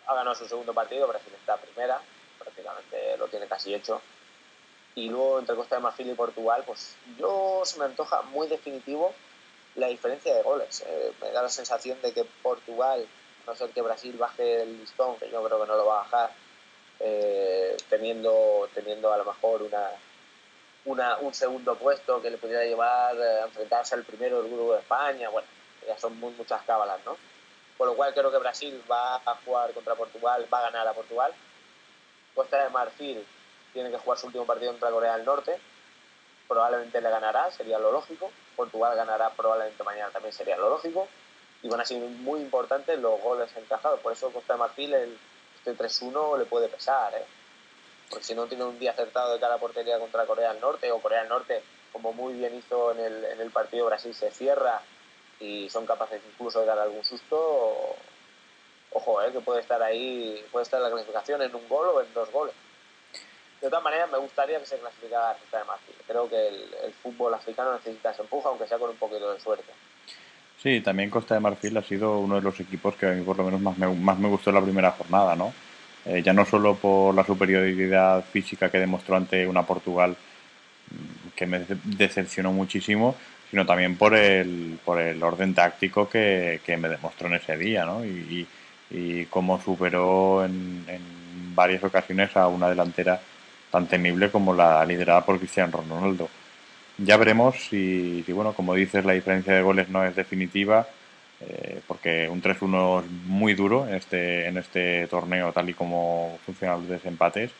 Ha 0.08 0.16
ganado 0.16 0.36
su 0.36 0.48
segundo 0.48 0.74
partido, 0.74 1.08
Brasil 1.08 1.34
está 1.34 1.58
primera, 1.58 2.02
prácticamente 2.40 3.18
lo 3.18 3.28
tiene 3.28 3.48
casi 3.48 3.74
hecho 3.74 4.02
y 4.96 5.10
luego 5.10 5.40
entre 5.40 5.56
Costa 5.56 5.76
de 5.76 5.82
Marfil 5.82 6.10
y 6.10 6.16
Portugal, 6.16 6.64
pues 6.66 6.96
yo 7.18 7.62
se 7.64 7.80
me 7.80 7.86
antoja 7.86 8.22
muy 8.24 8.48
definitivo 8.48 9.14
la 9.76 9.88
diferencia 9.88 10.36
de 10.36 10.44
goles. 10.44 10.84
Eh, 10.86 11.14
me 11.22 11.32
da 11.32 11.42
la 11.42 11.50
sensación 11.50 12.02
de 12.02 12.14
que 12.14 12.26
Portugal, 12.42 13.08
no 13.48 13.56
ser 13.56 13.70
que 13.70 13.82
Brasil 13.82 14.16
baje 14.18 14.64
el 14.64 14.80
listón, 14.80 15.18
que 15.18 15.30
yo 15.30 15.44
creo 15.44 15.62
que 15.62 15.68
no 15.68 15.76
lo 15.76 15.86
va 15.86 16.00
a 16.00 16.04
bajar, 16.04 16.32
eh, 17.00 17.78
teniendo, 17.90 18.70
teniendo 18.74 19.12
a 19.12 19.18
lo 19.18 19.26
mejor 19.26 19.64
una, 19.64 19.90
una, 20.86 21.18
un 21.18 21.34
segundo 21.34 21.76
puesto 21.76 22.22
que 22.22 22.30
le 22.30 22.38
pudiera 22.38 22.64
llevar 22.64 23.20
a 23.20 23.46
enfrentarse 23.46 23.96
al 23.96 24.04
primero 24.04 24.42
del 24.42 24.52
grupo 24.52 24.74
de 24.74 24.80
España, 24.80 25.30
bueno, 25.30 25.48
ya 25.88 25.98
son 25.98 26.20
muy, 26.20 26.32
muchas 26.34 26.62
cábalas, 26.64 27.00
¿no? 27.06 27.18
Por 27.78 27.88
lo 27.88 27.96
cual 27.96 28.14
creo 28.14 28.32
que 28.32 28.38
Brasil 28.38 28.84
va 28.90 29.16
a 29.16 29.36
jugar 29.44 29.74
contra 29.74 29.96
Portugal, 29.96 30.48
va 30.54 30.60
a 30.60 30.70
ganar 30.70 30.88
a 30.88 30.94
Portugal. 30.94 31.34
Costa 32.36 32.64
de 32.64 32.70
Marfil 32.70 33.26
tiene 33.74 33.90
que 33.90 33.98
jugar 33.98 34.20
su 34.20 34.28
último 34.28 34.46
partido 34.46 34.72
contra 34.72 34.92
Corea 34.92 35.18
del 35.18 35.26
Norte. 35.26 35.60
Probablemente 36.52 37.00
le 37.00 37.10
ganará, 37.10 37.50
sería 37.52 37.80
lo 37.80 37.94
lógico. 37.94 38.30
Portugal 38.58 38.94
ganará 38.94 39.30
probablemente 39.30 39.84
mañana, 39.84 40.12
también 40.12 40.34
sería 40.34 40.58
lo 40.58 40.70
lógico. 40.70 41.08
Y 41.64 41.70
van 41.70 41.80
a 41.80 41.86
ser 41.86 41.98
muy 42.02 42.42
importantes 42.42 43.00
los 43.00 43.22
goles 43.22 43.50
encajados. 43.56 44.02
Por 44.02 44.12
eso 44.12 44.30
Costa 44.34 44.54
de 44.54 44.60
Marfil, 44.60 44.94
el, 44.94 45.18
este 45.56 45.78
3-1 45.78 46.40
le 46.40 46.44
puede 46.46 46.68
pesar. 46.68 47.14
¿eh? 47.14 47.26
porque 48.10 48.26
si 48.26 48.36
no 48.36 48.46
tiene 48.46 48.66
un 48.66 48.78
día 48.78 48.92
acertado 48.92 49.34
de 49.34 49.40
cada 49.40 49.58
portería 49.58 49.98
contra 49.98 50.26
Corea 50.26 50.52
del 50.52 50.62
Norte, 50.62 50.92
o 50.92 51.00
Corea 51.00 51.22
del 51.22 51.30
Norte, 51.30 51.64
como 51.94 52.12
muy 52.12 52.34
bien 52.34 52.54
hizo 52.54 52.92
en 52.92 53.00
el, 53.00 53.24
en 53.24 53.40
el 53.40 53.52
partido 53.52 53.86
Brasil, 53.86 54.14
se 54.14 54.30
cierra 54.32 54.82
y 55.40 55.70
son 55.70 55.86
capaces 55.86 56.22
incluso 56.34 56.60
de 56.60 56.66
dar 56.66 56.78
algún 56.78 57.06
susto, 57.06 57.96
ojo, 58.92 59.22
eh, 59.22 59.32
que 59.32 59.40
puede 59.40 59.62
estar 59.62 59.82
ahí, 59.82 60.46
puede 60.52 60.64
estar 60.64 60.82
la 60.82 60.90
clasificación 60.90 61.42
en 61.42 61.56
un 61.56 61.68
gol 61.70 61.88
o 61.88 62.02
en 62.02 62.14
dos 62.14 62.30
goles. 62.32 62.54
De 63.62 63.69
todas 63.69 63.84
maneras, 63.84 64.10
me 64.12 64.17
gustaría 64.17 64.60
que 64.60 64.65
se 64.65 64.80
clasificara 64.80 65.38
Costa 65.39 65.60
de 65.60 65.65
Marfil. 65.65 65.95
Creo 66.08 66.28
que 66.28 66.47
el, 66.47 66.93
fútbol 67.04 67.34
africano 67.34 67.74
necesita 67.74 68.12
ese 68.12 68.24
empuje, 68.24 68.47
aunque 68.47 68.67
sea 68.67 68.80
con 68.80 68.89
un 68.89 68.95
poquito 68.95 69.32
de 69.32 69.39
suerte. 69.39 69.71
Sí, 70.62 70.82
también 70.82 71.12
Costa 71.12 71.36
de 71.36 71.41
Marfil 71.41 71.78
ha 71.78 71.84
sido 71.84 72.19
uno 72.19 72.36
de 72.36 72.41
los 72.41 72.60
equipos 72.60 72.95
que 72.95 73.08
a 73.08 73.12
mí 73.12 73.24
por 73.24 73.38
lo 73.38 73.43
menos 73.43 73.62
más 73.62 73.78
me, 73.78 73.88
más 73.88 74.17
me 74.17 74.30
gustó 74.30 74.50
en 74.50 74.56
la 74.56 74.62
primera 74.62 74.91
jornada, 74.91 75.36
¿no? 75.36 75.54
Eh, 76.06 76.24
ya 76.24 76.34
no 76.34 76.45
solo 76.45 76.76
por 76.76 77.13
la 77.13 77.24
superioridad 77.24 78.24
física 78.26 78.71
que 78.71 78.80
demostró 78.80 79.15
ante 79.15 79.47
una 79.47 79.63
Portugal 79.63 80.15
mm, 80.89 81.30
que 81.36 81.45
me 81.45 81.65
decepcionó 81.84 82.52
muchísimo, 82.52 83.15
sino 83.52 83.65
también 83.65 83.95
por 83.95 84.15
el, 84.15 84.80
por 84.84 85.00
el 85.00 85.21
orden 85.21 85.54
táctico 85.54 86.10
que, 86.10 86.62
que 86.65 86.78
me 86.78 86.89
demostró 86.89 87.28
en 87.28 87.36
ese 87.36 87.58
día, 87.58 87.86
¿no? 87.86 88.04
Y, 88.04 88.47
y, 88.89 89.26
cómo 89.26 89.62
superó 89.62 90.43
en, 90.43 90.84
en, 90.88 91.56
varias 91.56 91.84
ocasiones 91.84 92.36
a 92.36 92.47
una 92.47 92.69
delantera 92.69 93.21
tan 93.72 93.88
temible 93.88 94.30
como 94.30 94.54
la 94.54 94.86
liderada 94.86 95.26
por 95.26 95.40
Cristiano 95.40 95.84
Ronaldo. 95.90 96.30
Ya 96.98 97.18
veremos 97.18 97.56
si, 97.56 98.24
si 98.26 98.34
bueno, 98.34 98.54
como 98.54 98.76
dices, 98.76 99.06
la 99.06 99.14
diferencia 99.14 99.54
de 99.54 99.62
goles 99.62 99.90
no 99.90 100.06
es 100.06 100.16
definitiva, 100.16 100.88
eh, 101.40 101.82
porque 101.88 102.30
un 102.30 102.42
3-1 102.42 103.04
es 103.04 103.12
muy 103.26 103.54
duro 103.56 103.88
en 103.88 103.96
este, 103.96 104.48
en 104.48 104.58
este 104.58 105.08
torneo, 105.08 105.52
tal 105.52 105.70
y 105.70 105.74
como 105.74 106.38
funcionan 106.46 106.82
los 106.82 106.90
desempates 106.90 107.52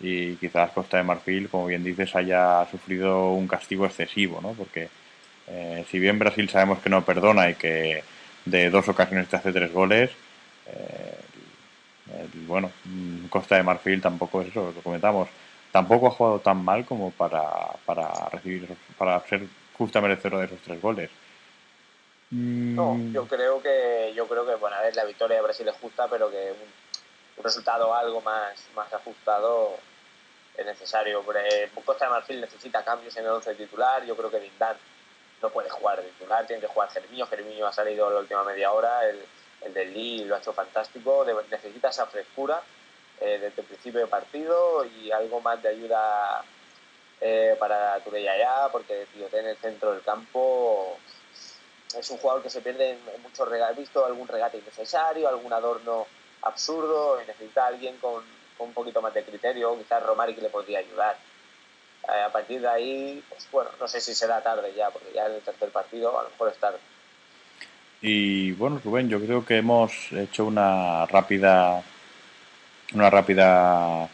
y 0.00 0.36
quizás 0.36 0.70
Costa 0.70 0.96
de 0.96 1.02
Marfil, 1.02 1.48
como 1.48 1.66
bien 1.66 1.84
dices, 1.84 2.14
haya 2.14 2.66
sufrido 2.70 3.32
un 3.32 3.48
castigo 3.48 3.84
excesivo, 3.86 4.40
¿no? 4.40 4.52
Porque 4.52 4.88
eh, 5.48 5.84
si 5.90 5.98
bien 5.98 6.18
Brasil 6.18 6.48
sabemos 6.48 6.78
que 6.80 6.90
no 6.90 7.04
perdona 7.04 7.50
y 7.50 7.54
que 7.54 8.02
de 8.44 8.70
dos 8.70 8.88
ocasiones 8.88 9.28
te 9.28 9.36
hace 9.36 9.52
tres 9.52 9.72
goles, 9.72 10.10
eh, 10.66 11.18
bueno, 12.46 12.70
Costa 13.28 13.56
de 13.56 13.62
Marfil 13.62 14.00
tampoco 14.00 14.42
es 14.42 14.48
eso, 14.48 14.72
lo 14.74 14.80
comentamos, 14.82 15.28
tampoco 15.72 16.08
ha 16.08 16.10
jugado 16.10 16.40
tan 16.40 16.64
mal 16.64 16.84
como 16.84 17.10
para, 17.10 17.48
para 17.84 18.28
recibir, 18.30 18.68
para 18.96 19.20
ser 19.26 19.42
justa 19.76 20.00
merecedor 20.00 20.40
de 20.40 20.46
esos 20.46 20.60
tres 20.60 20.80
goles. 20.80 21.10
No, 22.30 22.94
mm. 22.94 23.12
yo 23.12 23.26
creo 23.26 23.62
que, 23.62 24.12
yo 24.14 24.26
creo 24.26 24.46
que, 24.46 24.56
bueno, 24.56 24.76
a 24.76 24.90
la 24.94 25.04
victoria 25.04 25.36
de 25.36 25.42
Brasil 25.42 25.66
es 25.66 25.76
justa, 25.76 26.08
pero 26.08 26.30
que 26.30 26.52
un, 26.52 26.88
resultado 27.42 27.94
algo 27.94 28.20
más, 28.20 28.66
más 28.74 28.92
ajustado 28.92 29.76
es 30.56 30.66
necesario. 30.66 31.22
Costa 31.84 32.06
de 32.06 32.10
Marfil 32.10 32.40
necesita 32.40 32.84
cambios 32.84 33.16
en 33.16 33.24
el 33.24 33.30
once 33.30 33.54
titular, 33.54 34.04
yo 34.04 34.16
creo 34.16 34.30
que 34.30 34.40
Dindán 34.40 34.76
no 35.40 35.50
puede 35.50 35.70
jugar 35.70 36.02
de 36.02 36.10
titular, 36.10 36.46
tiene 36.46 36.60
que 36.60 36.66
jugar 36.66 36.90
Germiño. 36.90 37.26
Germiño 37.28 37.66
ha 37.66 37.72
salido 37.72 38.10
la 38.10 38.18
última 38.18 38.42
media 38.42 38.72
hora, 38.72 39.08
el, 39.08 39.24
el 39.62 39.72
del 39.72 39.94
Lee 39.94 40.24
lo 40.24 40.34
ha 40.34 40.38
hecho 40.38 40.52
fantástico. 40.52 41.24
necesita 41.48 41.90
esa 41.90 42.06
frescura 42.06 42.60
eh, 43.20 43.38
desde 43.40 43.60
el 43.60 43.66
principio 43.66 44.00
del 44.00 44.08
partido 44.08 44.84
y 44.84 45.10
algo 45.10 45.40
más 45.40 45.62
de 45.62 45.70
ayuda 45.70 46.44
eh, 47.20 47.56
para 47.58 47.98
ya 47.98 48.68
porque 48.70 49.06
en 49.14 49.46
el 49.46 49.56
centro 49.56 49.92
del 49.92 50.02
campo 50.02 50.98
es 51.98 52.10
un 52.10 52.18
jugador 52.18 52.42
que 52.42 52.50
se 52.50 52.60
pierde 52.60 52.90
en, 52.90 53.22
muchos 53.22 53.48
regates. 53.48 53.76
He 53.76 53.80
visto 53.80 54.04
algún 54.04 54.28
regate 54.28 54.58
innecesario, 54.58 55.28
algún 55.28 55.52
adorno 55.52 56.06
absurdo 56.42 57.18
necesita 57.26 57.66
alguien 57.66 57.96
con, 57.96 58.22
un 58.58 58.72
poquito 58.72 59.00
más 59.02 59.14
de 59.14 59.24
criterio, 59.24 59.76
quizás 59.78 60.02
Romari 60.02 60.34
que 60.34 60.42
le 60.42 60.50
podría 60.50 60.80
ayudar. 60.80 61.16
Eh, 62.08 62.22
a 62.22 62.32
partir 62.32 62.60
de 62.60 62.68
ahí, 62.68 63.24
pues 63.28 63.48
bueno, 63.50 63.70
no 63.80 63.88
sé 63.88 64.00
si 64.00 64.14
será 64.14 64.42
tarde 64.42 64.72
ya, 64.76 64.90
porque 64.90 65.12
ya 65.14 65.26
en 65.26 65.34
el 65.34 65.42
tercer 65.42 65.70
partido 65.70 66.18
a 66.18 66.24
lo 66.24 66.30
mejor 66.30 66.48
es 66.48 66.58
tarde. 66.58 66.78
Y 68.00 68.52
bueno, 68.52 68.80
Rubén, 68.84 69.08
yo 69.08 69.20
creo 69.20 69.44
que 69.44 69.56
hemos 69.56 70.12
hecho 70.12 70.44
una 70.44 71.04
rápida, 71.06 71.82
una 72.94 73.10
rápida 73.10 74.08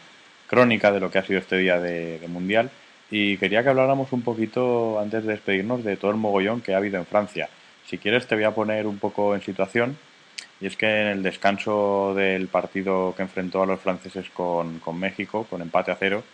crónica 0.46 0.92
de 0.92 1.00
lo 1.00 1.10
que 1.10 1.18
ha 1.18 1.24
sido 1.24 1.38
este 1.38 1.58
día 1.58 1.80
de, 1.80 2.20
Mundial 2.28 2.70
y 3.10 3.36
quería 3.36 3.62
que 3.62 3.68
habláramos 3.68 4.12
un 4.12 4.22
poquito 4.22 4.98
antes 4.98 5.24
de 5.24 5.32
despedirnos 5.32 5.84
de 5.84 5.96
todo 5.96 6.10
el 6.10 6.16
mogollón 6.16 6.60
que 6.60 6.74
ha 6.74 6.78
habido 6.78 6.98
en 6.98 7.06
Francia. 7.06 7.48
Si 7.86 7.98
quieres 7.98 8.26
te 8.26 8.34
voy 8.34 8.44
a 8.44 8.54
poner 8.54 8.86
un 8.86 8.98
poco 8.98 9.34
en 9.34 9.42
situación 9.42 9.96
y 10.60 10.66
es 10.66 10.76
que 10.76 10.86
en 10.86 11.06
el 11.08 11.22
descanso 11.22 12.14
del 12.14 12.48
partido 12.48 13.14
que 13.16 13.22
enfrentó 13.22 13.62
a 13.62 13.66
los 13.66 13.80
franceses 13.80 14.30
con, 14.30 14.78
con 14.78 14.98
México, 14.98 15.46
con 15.48 15.60
empate 15.62 15.90
a 15.90 15.96
cero, 15.96 16.24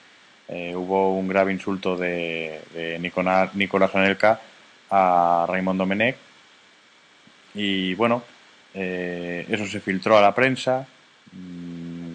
eh, 0.49 0.75
hubo 0.75 1.15
un 1.15 1.29
grave 1.29 1.53
insulto 1.53 1.97
de, 1.97 2.61
de 2.75 2.99
Nicolás, 2.99 3.95
Anelka 3.95 4.41
a 4.91 5.47
Raymond 5.49 5.79
Domenech 5.79 6.17
y 7.55 7.95
bueno, 7.95 8.23
eh, 8.75 9.47
eso 9.49 9.67
se 9.67 9.81
filtró 9.81 10.17
a 10.19 10.21
la 10.21 10.35
prensa. 10.35 10.87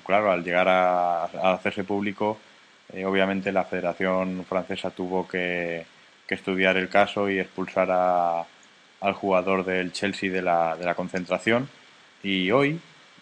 Claro, 0.06 0.32
al 0.32 0.44
llegar 0.44 0.68
a, 0.68 1.24
hacerse 1.54 1.84
público, 1.84 2.38
eh, 2.94 3.06
obviamente 3.06 3.52
la 3.52 3.64
Federación 3.66 4.46
Francesa 4.48 4.92
tuvo 4.92 5.28
que, 5.28 5.86
estudiar 6.28 6.78
el 6.78 6.90
caso 6.90 7.30
y 7.30 7.40
expulsar 7.40 7.90
al 7.92 9.14
jugador 9.14 9.64
del 9.66 9.92
Chelsea 9.92 10.32
de 10.32 10.42
la, 10.42 10.76
de 10.76 10.86
la 10.86 10.96
concentración. 10.96 11.70
Y 12.24 12.52
hoy, 12.52 12.80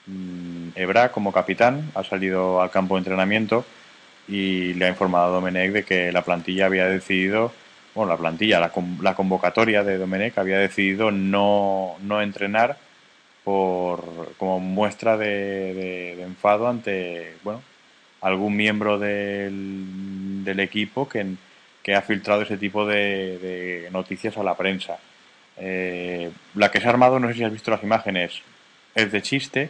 mm, 0.08 0.70
Ebra, 0.76 1.12
como 1.12 1.32
capitán, 1.32 1.92
ha 1.96 2.04
salido 2.04 2.62
al 2.62 2.72
campo 2.72 2.96
de 2.96 3.00
entrenamiento 3.00 3.66
y 4.28 4.74
le 4.74 4.86
ha 4.86 4.90
informado 4.90 5.28
a 5.28 5.36
Domenech 5.36 5.72
de 5.72 5.84
que 5.84 6.12
la 6.12 6.24
plantilla 6.24 6.66
había 6.66 6.88
decidido, 6.88 7.54
bueno, 7.96 8.12
la 8.12 8.18
plantilla, 8.18 8.60
la, 8.60 8.72
la 9.02 9.16
convocatoria 9.16 9.84
de 9.84 9.98
Domenech 9.98 10.38
había 10.38 10.58
decidido 10.60 11.12
no, 11.12 11.96
no 12.02 12.22
entrenar 12.22 12.78
por, 13.44 14.34
como 14.38 14.60
muestra 14.60 15.18
de, 15.18 16.22
enfado 16.22 16.68
ante, 16.68 17.36
bueno, 17.44 17.62
algún 18.22 18.56
miembro 18.56 19.00
del, 19.00 20.60
equipo 20.60 21.08
que, 21.10 21.26
que, 21.82 21.96
ha 21.96 22.02
filtrado 22.02 22.44
ese 22.44 22.58
tipo 22.58 22.86
de, 22.86 23.90
noticias 23.92 24.38
a 24.38 24.44
la 24.44 24.56
prensa. 24.56 24.98
Eh, 25.58 26.32
la 26.56 26.72
que 26.72 26.80
se 26.80 26.88
ha 26.88 26.90
armado, 26.90 27.20
no 27.20 27.28
sé 27.28 27.36
si 27.36 27.44
has 27.44 27.52
visto 27.52 27.72
las 27.72 27.84
imágenes, 27.84 28.42
es 28.96 29.12
de 29.12 29.22
chiste, 29.22 29.70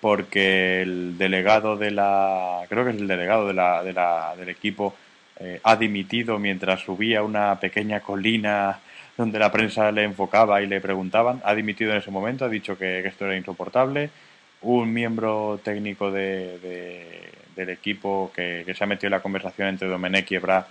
porque 0.00 0.82
el 0.82 1.16
delegado 1.18 1.76
de 1.76 1.90
la, 1.90 2.64
creo 2.68 2.84
que 2.84 2.90
es 2.90 2.96
el 2.96 3.08
delegado 3.08 3.46
de 3.48 3.54
la, 3.54 3.82
de 3.82 3.92
la, 3.92 4.36
del 4.36 4.50
equipo, 4.50 4.94
eh, 5.38 5.60
ha 5.62 5.76
dimitido 5.76 6.38
mientras 6.38 6.80
subía 6.80 7.22
una 7.22 7.58
pequeña 7.60 8.00
colina 8.00 8.80
donde 9.16 9.38
la 9.38 9.52
prensa 9.52 9.90
le 9.92 10.04
enfocaba 10.04 10.62
y 10.62 10.66
le 10.66 10.80
preguntaban. 10.80 11.40
Ha 11.44 11.54
dimitido 11.54 11.92
en 11.92 11.98
ese 11.98 12.10
momento, 12.10 12.44
ha 12.44 12.48
dicho 12.48 12.76
que, 12.78 13.00
esto 13.00 13.26
era 13.26 13.36
insoportable. 13.36 14.10
Un 14.62 14.92
miembro 14.92 15.60
técnico 15.62 16.10
de, 16.10 17.30
del 17.54 17.70
equipo 17.70 18.30
que, 18.34 18.64
se 18.76 18.84
ha 18.84 18.86
metido 18.86 19.08
en 19.08 19.12
la 19.12 19.22
conversación 19.22 19.68
entre 19.68 19.88
Domenech 19.88 20.30
y 20.32 20.36
Ebra 20.36 20.66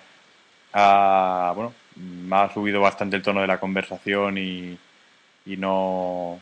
ha, 0.74 1.54
bueno, 1.56 1.74
ha 2.32 2.54
subido 2.54 2.82
bastante 2.82 3.16
el 3.16 3.22
tono 3.22 3.42
de 3.42 3.48
la 3.48 3.60
conversación 3.60 4.38
y, 4.38 4.78
y 5.46 5.58
no 5.58 6.40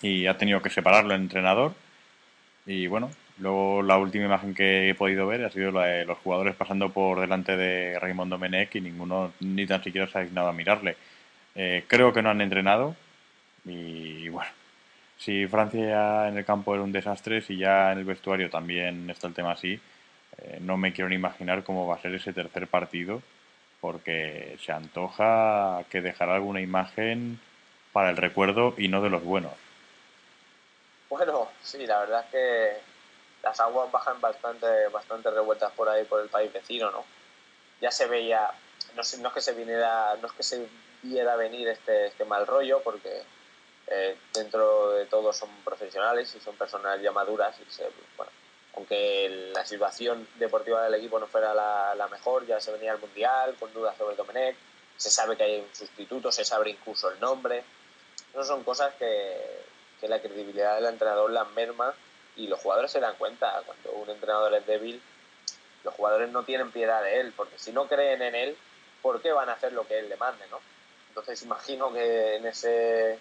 y 0.00 0.26
ha 0.26 0.36
tenido 0.36 0.60
que 0.60 0.70
separarlo 0.70 1.14
el 1.14 1.20
entrenador. 1.20 1.74
Y 2.66 2.86
bueno, 2.86 3.10
luego 3.38 3.82
la 3.82 3.98
última 3.98 4.26
imagen 4.26 4.54
que 4.54 4.90
he 4.90 4.94
podido 4.94 5.26
ver 5.26 5.44
ha 5.44 5.50
sido 5.50 5.70
la 5.70 5.86
de 5.86 6.04
los 6.04 6.18
jugadores 6.18 6.54
pasando 6.56 6.90
por 6.90 7.20
delante 7.20 7.56
de 7.56 7.98
Raymond 7.98 8.30
Domenech 8.30 8.74
y 8.76 8.80
ninguno 8.80 9.32
ni 9.40 9.66
tan 9.66 9.82
siquiera 9.82 10.08
se 10.08 10.18
ha 10.18 10.22
dignado 10.22 10.48
a 10.48 10.52
mirarle. 10.52 10.96
Eh, 11.54 11.84
creo 11.86 12.12
que 12.12 12.22
no 12.22 12.30
han 12.30 12.40
entrenado 12.40 12.96
y 13.64 14.28
bueno, 14.28 14.50
si 15.18 15.46
Francia 15.46 16.28
en 16.28 16.38
el 16.38 16.44
campo 16.44 16.74
era 16.74 16.82
un 16.82 16.92
desastre, 16.92 17.42
si 17.42 17.56
ya 17.56 17.92
en 17.92 17.98
el 17.98 18.04
vestuario 18.04 18.50
también 18.50 19.08
está 19.10 19.28
el 19.28 19.34
tema 19.34 19.52
así, 19.52 19.80
eh, 20.38 20.58
no 20.60 20.76
me 20.76 20.92
quiero 20.92 21.08
ni 21.08 21.16
imaginar 21.16 21.62
cómo 21.62 21.86
va 21.86 21.96
a 21.96 22.00
ser 22.00 22.14
ese 22.14 22.32
tercer 22.32 22.66
partido 22.66 23.22
porque 23.80 24.56
se 24.64 24.72
antoja 24.72 25.84
que 25.90 26.00
dejará 26.00 26.36
alguna 26.36 26.60
imagen 26.60 27.40
para 27.92 28.10
el 28.10 28.16
recuerdo 28.16 28.74
y 28.78 28.88
no 28.88 29.02
de 29.02 29.10
los 29.10 29.22
buenos. 29.24 29.52
Bueno, 31.10 31.48
sí, 31.62 31.86
la 31.86 32.00
verdad 32.00 32.24
es 32.24 32.30
que 32.30 32.91
las 33.42 33.58
aguas 33.60 33.90
bajan 33.90 34.20
bastante, 34.20 34.88
bastante 34.88 35.30
revueltas 35.30 35.72
por 35.72 35.88
ahí, 35.88 36.04
por 36.04 36.20
el 36.20 36.28
país 36.28 36.52
vecino, 36.52 36.90
¿no? 36.90 37.04
Ya 37.80 37.90
se 37.90 38.06
veía, 38.06 38.50
no, 38.94 39.02
no 39.18 39.28
es 39.28 39.34
que 39.34 39.40
se 39.40 39.52
viniera, 39.52 40.16
no 40.20 40.28
es 40.28 40.32
que 40.32 40.42
se 40.42 40.68
viera 41.02 41.36
venir 41.36 41.68
este, 41.68 42.06
este 42.06 42.24
mal 42.24 42.46
rollo, 42.46 42.80
porque 42.82 43.22
eh, 43.88 44.16
dentro 44.32 44.92
de 44.92 45.06
todo 45.06 45.32
son 45.32 45.50
profesionales 45.64 46.32
y 46.34 46.40
son 46.40 46.56
personas 46.56 47.00
ya 47.02 47.10
maduras 47.10 47.56
y 47.58 47.82
bueno, 48.16 48.32
aunque 48.76 49.50
la 49.52 49.66
situación 49.66 50.26
deportiva 50.36 50.84
del 50.84 50.94
equipo 50.94 51.18
no 51.18 51.26
fuera 51.26 51.52
la, 51.52 52.08
mejor, 52.10 52.46
ya 52.46 52.60
se 52.60 52.72
venía 52.72 52.92
al 52.92 53.00
Mundial 53.00 53.56
con 53.58 53.72
dudas 53.72 53.96
sobre 53.98 54.16
Domenech, 54.16 54.56
se 54.96 55.10
sabe 55.10 55.36
que 55.36 55.42
hay 55.42 55.60
un 55.60 55.74
sustituto, 55.74 56.30
se 56.30 56.44
sabe 56.44 56.70
incluso 56.70 57.10
el 57.10 57.18
nombre. 57.18 57.64
Esas 58.32 58.46
son 58.46 58.62
cosas 58.62 58.94
que, 58.94 59.64
que 60.00 60.08
la 60.08 60.20
credibilidad 60.20 60.76
del 60.76 60.86
entrenador 60.86 61.30
la 61.30 61.44
merma 61.44 61.92
y 62.36 62.46
los 62.46 62.60
jugadores 62.60 62.90
se 62.90 63.00
dan 63.00 63.16
cuenta 63.16 63.62
cuando 63.66 63.92
un 63.92 64.10
entrenador 64.10 64.54
es 64.54 64.66
débil 64.66 65.02
los 65.84 65.94
jugadores 65.94 66.30
no 66.30 66.44
tienen 66.44 66.70
piedad 66.70 67.02
de 67.02 67.20
él, 67.20 67.32
porque 67.36 67.58
si 67.58 67.72
no 67.72 67.86
creen 67.86 68.22
en 68.22 68.34
él, 68.34 68.56
¿por 69.00 69.20
qué 69.20 69.32
van 69.32 69.48
a 69.48 69.52
hacer 69.52 69.72
lo 69.72 69.86
que 69.86 69.98
él 69.98 70.08
le 70.08 70.16
mande, 70.16 70.46
no? 70.48 70.60
Entonces 71.08 71.42
imagino 71.42 71.92
que 71.92 72.36
en 72.36 72.46
ese, 72.46 73.18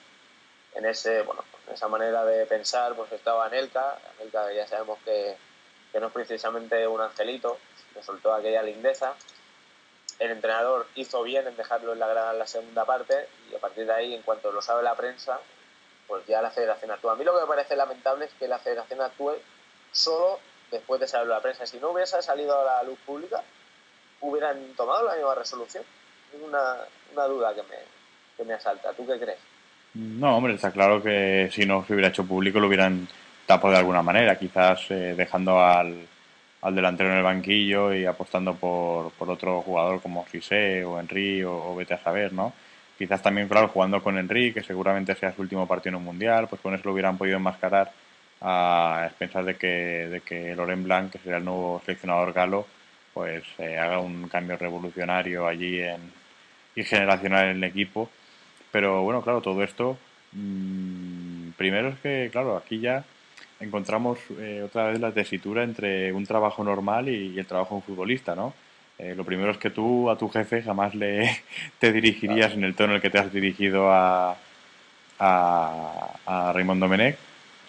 en 0.76 0.86
ese, 0.86 1.24
bueno, 1.24 1.44
en 1.68 1.74
esa 1.74 1.88
manera 1.88 2.24
de 2.24 2.46
pensar, 2.46 2.94
pues 2.96 3.12
estaba 3.12 3.46
Anelka, 3.46 3.98
Anelka 4.16 4.52
ya 4.54 4.68
sabemos 4.68 5.00
que, 5.04 5.36
que 5.92 6.00
no 6.00 6.08
es 6.08 6.14
precisamente 6.14 6.88
un 6.88 7.02
angelito, 7.02 7.58
le 7.96 8.04
soltó 8.04 8.34
aquella 8.34 8.64
lindeza. 8.64 9.16
El 10.20 10.32
entrenador 10.32 10.88
hizo 10.96 11.24
bien 11.24 11.48
en 11.48 11.58
dejarlo 11.58 11.94
en 11.94 12.00
la 12.00 12.08
grada 12.08 12.32
en 12.32 12.40
la 12.40 12.48
segunda 12.48 12.86
parte 12.86 13.28
y 13.52 13.56
a 13.56 13.60
partir 13.60 13.88
de 13.88 13.94
ahí, 13.94 14.14
en 14.14 14.22
cuanto 14.22 14.52
lo 14.52 14.62
sabe 14.62 14.84
la 14.84 14.96
prensa, 14.96 15.40
pues 16.12 16.28
ya 16.28 16.42
la 16.42 16.52
federación 16.52 16.92
actúa. 16.92 17.14
A 17.14 17.16
mí 17.16 17.24
lo 17.24 17.34
que 17.34 17.40
me 17.40 17.48
parece 17.48 17.74
lamentable 17.74 18.26
es 18.26 18.34
que 18.34 18.46
la 18.46 18.60
federación 18.60 19.00
actúe 19.00 19.32
solo 19.94 20.40
después 20.70 21.00
de 21.00 21.08
saber 21.08 21.28
la 21.28 21.40
prensa. 21.40 21.66
Si 21.66 21.78
no 21.78 21.92
hubiese 21.92 22.22
salido 22.22 22.60
a 22.60 22.66
la 22.66 22.84
luz 22.84 23.00
pública, 23.06 23.42
hubieran 24.20 24.58
tomado 24.76 25.06
la 25.06 25.16
misma 25.16 25.36
resolución. 25.36 25.86
Es 26.36 26.42
una, 26.42 26.80
una 27.14 27.24
duda 27.28 27.56
que 27.56 27.64
me, 27.64 27.78
que 28.36 28.44
me 28.44 28.56
asalta. 28.56 28.92
¿Tú 28.92 29.08
qué 29.08 29.18
crees? 29.18 29.40
No, 29.94 30.36
hombre, 30.36 30.56
está 30.56 30.74
claro 30.74 31.02
que 31.02 31.50
si 31.50 31.66
no 31.66 31.86
se 31.86 31.94
hubiera 31.94 32.10
hecho 32.10 32.26
público 32.26 32.60
lo 32.60 32.68
hubieran 32.68 33.08
tapado 33.46 33.72
de 33.72 33.80
alguna 33.80 34.02
manera, 34.02 34.38
quizás 34.38 34.92
eh, 34.92 35.16
dejando 35.16 35.62
al, 35.64 36.06
al, 36.62 36.76
delantero 36.76 37.10
en 37.10 37.20
el 37.20 37.24
banquillo 37.24 37.94
y 37.94 38.06
apostando 38.06 38.54
por, 38.56 39.12
por 39.12 39.30
otro 39.30 39.62
jugador 39.62 40.02
como 40.02 40.26
Cissé 40.26 40.84
o 40.84 41.00
Henry 41.00 41.42
o, 41.46 41.74
vete 41.74 41.94
a 41.94 42.04
saber, 42.04 42.34
¿no? 42.34 42.52
Quizás 43.02 43.24
también, 43.24 43.48
claro, 43.48 43.68
jugando 43.70 44.00
con 44.04 44.16
Henry, 44.16 44.54
que 44.54 44.62
seguramente 44.62 45.16
sea 45.16 45.34
su 45.34 45.42
último 45.42 45.66
partido 45.66 45.90
en 45.90 45.96
un 45.96 46.04
mundial, 46.04 46.48
pues 46.48 46.62
con 46.62 46.76
eso 46.76 46.84
lo 46.86 46.94
hubieran 46.94 47.18
podido 47.18 47.38
enmascarar 47.38 47.92
a 48.42 49.10
pensar 49.18 49.44
de 49.44 49.56
que, 49.56 49.68
de 49.68 50.22
que 50.22 50.56
Laurent 50.56 50.84
Blanc, 50.84 51.12
que 51.12 51.18
será 51.18 51.38
el 51.38 51.44
nuevo 51.44 51.82
seleccionador 51.84 52.32
galo, 52.32 52.68
pues 53.12 53.44
eh, 53.58 53.76
haga 53.80 53.98
un 53.98 54.28
cambio 54.28 54.56
revolucionario 54.56 55.48
allí 55.48 55.82
en, 55.82 56.00
y 56.76 56.84
generacional 56.84 57.46
en 57.46 57.58
el 57.58 57.64
equipo. 57.64 58.08
Pero 58.72 59.02
bueno, 59.02 59.24
claro, 59.24 59.42
todo 59.42 59.64
esto, 59.64 59.98
mmm, 60.34 61.54
primero 61.58 61.90
es 61.90 62.00
que, 62.02 62.30
claro, 62.32 62.56
aquí 62.56 62.80
ya 62.82 63.04
encontramos 63.60 64.20
eh, 64.38 64.62
otra 64.64 64.90
vez 64.90 65.00
la 65.00 65.12
tesitura 65.12 65.64
entre 65.64 66.14
un 66.14 66.28
trabajo 66.28 66.64
normal 66.64 67.10
y, 67.10 67.34
y 67.34 67.40
el 67.40 67.48
trabajo 67.48 67.72
de 67.72 67.78
un 67.78 67.82
futbolista, 67.82 68.36
¿no? 68.36 68.54
Eh, 69.02 69.16
lo 69.16 69.24
primero 69.24 69.52
es 69.52 69.58
que 69.58 69.72
tú 69.72 70.12
a 70.12 70.18
tu 70.18 70.30
jefe 70.30 70.62
jamás 70.62 70.94
le 70.94 71.42
te 71.80 71.92
dirigirías 71.92 72.54
en 72.54 72.64
el 72.64 72.76
tono 72.76 72.92
en 72.92 72.96
el 72.98 73.02
que 73.02 73.10
te 73.10 73.18
has 73.18 73.34
dirigido 73.34 73.92
a, 73.92 74.38
a, 75.20 76.52
Raymond 76.54 76.82
Domenech 76.82 77.18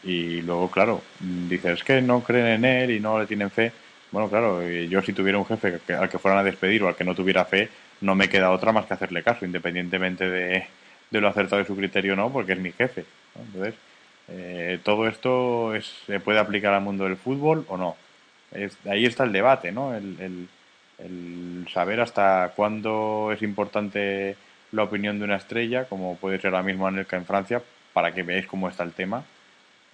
y 0.04 0.42
luego, 0.42 0.70
claro, 0.70 1.02
dices 1.20 1.78
es 1.78 1.84
que 1.84 2.02
no 2.02 2.22
creen 2.22 2.46
en 2.46 2.64
él 2.64 2.90
y 2.90 3.00
no 3.00 3.18
le 3.18 3.26
tienen 3.26 3.50
fe. 3.50 3.72
Bueno, 4.10 4.28
claro, 4.28 4.62
yo 4.68 5.00
si 5.00 5.12
tuviera 5.14 5.38
un 5.38 5.46
jefe 5.46 5.80
al 5.94 6.08
que 6.10 6.18
fueran 6.18 6.40
a 6.40 6.44
despedir 6.44 6.82
o 6.82 6.88
al 6.88 6.96
que 6.96 7.04
no 7.04 7.14
tuviera 7.14 7.46
fe, 7.46 7.70
no 8.02 8.14
me 8.14 8.28
queda 8.28 8.50
otra 8.50 8.72
más 8.72 8.84
que 8.84 8.94
hacerle 8.94 9.22
caso, 9.22 9.46
independientemente 9.46 10.28
de, 10.28 10.66
de 11.10 11.20
lo 11.20 11.28
acertado 11.28 11.62
de 11.62 11.66
su 11.66 11.76
criterio 11.76 12.12
o 12.12 12.16
no, 12.16 12.30
porque 12.30 12.52
es 12.52 12.58
mi 12.58 12.72
jefe. 12.72 13.04
Entonces, 13.36 13.74
eh, 14.28 14.78
todo 14.82 15.06
esto 15.06 15.74
es, 15.74 15.86
se 16.06 16.20
puede 16.20 16.38
aplicar 16.38 16.74
al 16.74 16.82
mundo 16.82 17.04
del 17.04 17.16
fútbol 17.16 17.64
o 17.68 17.76
no. 17.76 17.96
Ahí 18.88 19.06
está 19.06 19.24
el 19.24 19.32
debate, 19.32 19.72
¿no? 19.72 19.94
El, 19.94 20.48
el, 20.98 21.66
saber 21.72 22.00
hasta 22.00 22.52
cuándo 22.54 23.30
es 23.32 23.42
importante 23.42 24.36
la 24.72 24.84
opinión 24.84 25.18
de 25.18 25.24
una 25.24 25.36
estrella, 25.36 25.84
como 25.84 26.16
puede 26.16 26.40
ser 26.40 26.54
ahora 26.54 26.62
mismo 26.62 26.86
Anelka 26.86 27.16
en 27.16 27.26
Francia, 27.26 27.62
para 27.92 28.12
que 28.12 28.22
veáis 28.22 28.46
cómo 28.46 28.68
está 28.68 28.82
el 28.82 28.92
tema 28.92 29.24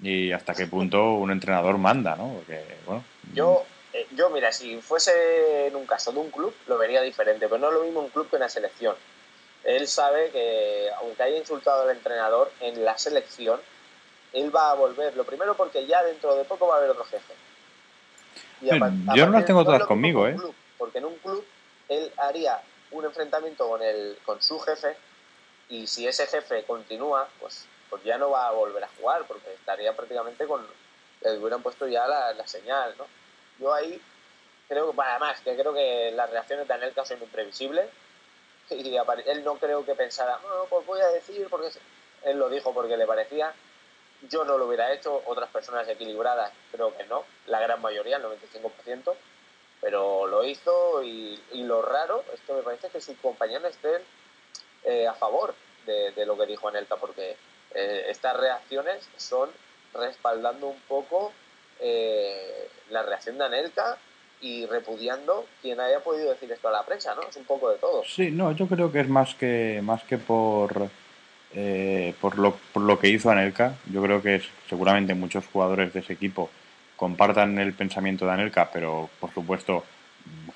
y 0.01 0.33
hasta 0.33 0.55
qué 0.55 0.67
punto 0.67 1.15
un 1.15 1.31
entrenador 1.31 1.79
manda, 1.79 2.15
¿no? 2.17 2.35
Porque, 2.35 2.63
bueno. 2.87 3.05
Yo, 3.35 3.65
eh, 3.93 4.07
yo, 4.15 4.31
mira, 4.31 4.53
si 4.53 4.77
fuese 4.81 5.67
en 5.67 5.77
un 5.77 5.87
caso 5.87 6.13
de 6.13 6.21
un 6.21 6.31
club, 6.31 6.55
lo 6.67 6.79
vería 6.79 7.03
diferente, 7.03 7.49
pero 7.49 7.59
no 7.59 7.69
es 7.69 7.75
lo 7.75 7.83
mismo 7.83 8.01
un 8.01 8.11
club 8.11 8.29
que 8.31 8.37
una 8.37 8.49
selección. 8.49 8.95
Él 9.65 9.89
sabe 9.89 10.31
que, 10.31 10.87
aunque 11.01 11.23
haya 11.23 11.37
insultado 11.37 11.83
al 11.83 11.97
entrenador 11.97 12.53
en 12.61 12.85
la 12.85 12.97
selección, 12.97 13.61
él 14.33 14.55
va 14.55 14.71
a 14.71 14.75
volver. 14.75 15.17
Lo 15.17 15.25
primero 15.25 15.57
porque 15.57 15.87
ya 15.87 16.03
dentro 16.05 16.37
de 16.37 16.45
poco 16.45 16.69
va 16.69 16.77
a 16.77 16.79
haber 16.79 16.91
otro 16.91 17.05
jefe. 17.05 17.35
Y 18.63 18.71
a, 18.71 18.75
a 18.75 19.15
yo 19.17 19.27
no 19.27 19.33
las 19.33 19.45
tengo 19.45 19.65
todas 19.65 19.85
conmigo, 19.85 20.27
¿eh? 20.29 20.37
Club, 20.37 20.55
porque 20.79 20.99
en 20.99 21.07
un 21.07 21.17
club 21.17 21.45
él 21.89 22.13
haría 22.17 22.63
un 22.91 23.05
enfrentamiento 23.05 23.69
con, 23.69 23.83
el, 23.83 24.19
con 24.25 24.41
su 24.43 24.59
jefe 24.61 24.97
y 25.69 25.87
si 25.87 26.07
ese 26.07 26.27
jefe 26.27 26.65
continúa, 26.65 27.29
pues, 27.41 27.67
pues 27.91 28.03
ya 28.05 28.17
no 28.17 28.31
va 28.31 28.49
a 28.49 28.53
volver 28.53 28.83
a 28.85 28.91
jugar 28.99 29.27
porque 29.27 29.53
estaría 29.53 29.95
prácticamente 29.95 30.47
con... 30.47 30.67
Le 31.21 31.39
hubieran 31.39 31.63
puesto 31.63 31.87
ya 31.89 32.07
la, 32.07 32.33
la 32.33 32.47
señal, 32.47 32.95
¿no? 32.97 33.07
Yo 33.59 33.75
ahí 33.75 34.01
creo 34.69 34.93
que, 34.93 35.01
además, 35.01 35.41
que 35.41 35.57
creo 35.57 35.75
que 35.75 36.13
las 36.13 36.31
reacciones 36.31 36.69
de 36.69 36.75
Anelka 36.75 37.05
son 37.05 37.21
imprevisibles 37.21 37.91
y 38.71 38.97
él 39.27 39.45
no 39.45 39.57
creo 39.57 39.85
que 39.85 39.95
pensara, 39.95 40.39
no, 40.43 40.67
pues 40.69 40.87
voy 40.87 41.01
a 41.01 41.09
decir 41.09 41.47
porque 41.51 41.71
él 42.25 42.39
lo 42.39 42.49
dijo 42.49 42.73
porque 42.73 42.97
le 42.97 43.07
parecía 43.07 43.53
yo 44.23 44.45
no 44.45 44.59
lo 44.59 44.67
hubiera 44.67 44.93
hecho, 44.93 45.23
otras 45.27 45.49
personas 45.51 45.89
equilibradas 45.89 46.53
creo 46.73 46.97
que 46.97 47.05
no, 47.05 47.25
la 47.47 47.61
gran 47.61 47.81
mayoría, 47.81 48.17
el 48.17 48.25
95%, 48.25 49.15
pero 49.81 50.27
lo 50.27 50.45
hizo 50.45 51.03
y, 51.03 51.41
y 51.53 51.63
lo 51.63 51.83
raro 51.83 52.25
es 52.35 52.41
que 52.41 52.53
me 52.53 52.63
parece 52.63 52.89
que 52.89 53.01
sus 53.01 53.17
compañeros 53.19 53.71
estén 53.71 54.03
eh, 54.85 55.07
a 55.07 55.15
favor 55.15 55.55
de, 55.87 56.27
lo 56.27 56.37
que 56.37 56.47
dijo 56.47 56.69
Anelka, 56.69 56.97
porque 56.97 57.37
eh, 57.75 58.07
estas 58.09 58.37
reacciones 58.37 59.09
son 59.17 59.49
respaldando 59.95 60.67
un 60.69 60.81
poco 60.81 61.33
eh, 61.81 62.69
la 62.91 63.03
reacción 63.03 63.39
de 63.39 63.47
Anelka 63.47 63.97
y 64.43 64.67
repudiando 64.67 65.47
quien 65.63 65.81
haya 65.81 66.01
podido 66.01 66.31
decir 66.31 66.53
esto 66.53 66.69
a 66.69 66.73
la 66.73 66.85
prensa, 66.85 67.15
¿no? 67.15 67.23
Es 67.23 67.37
un 67.37 67.45
poco 67.45 67.71
de 67.71 67.79
todo. 67.79 68.05
Sí, 68.05 68.31
no, 68.31 68.53
yo 68.53 68.67
creo 68.67 68.93
que 68.93 69.01
es 69.01 69.09
más 69.09 69.35
que, 69.35 69.81
más 69.83 70.05
que 70.05 70.19
por 70.19 70.91
eh, 71.55 72.15
por, 72.21 72.39
lo, 72.39 72.57
por 72.73 72.83
lo 72.83 72.99
que 72.99 73.09
hizo 73.09 73.31
Anelka. 73.31 73.75
Yo 73.91 74.03
creo 74.03 74.23
que 74.23 74.37
es, 74.37 74.45
seguramente 74.69 75.15
muchos 75.15 75.47
jugadores 75.47 75.93
de 75.93 76.01
ese 76.01 76.13
equipo 76.13 76.51
compartan 76.99 77.59
el 77.59 77.73
pensamiento 77.73 78.27
de 78.27 78.33
Anelka, 78.33 78.69
pero 78.71 79.09
por 79.19 79.33
supuesto 79.33 79.85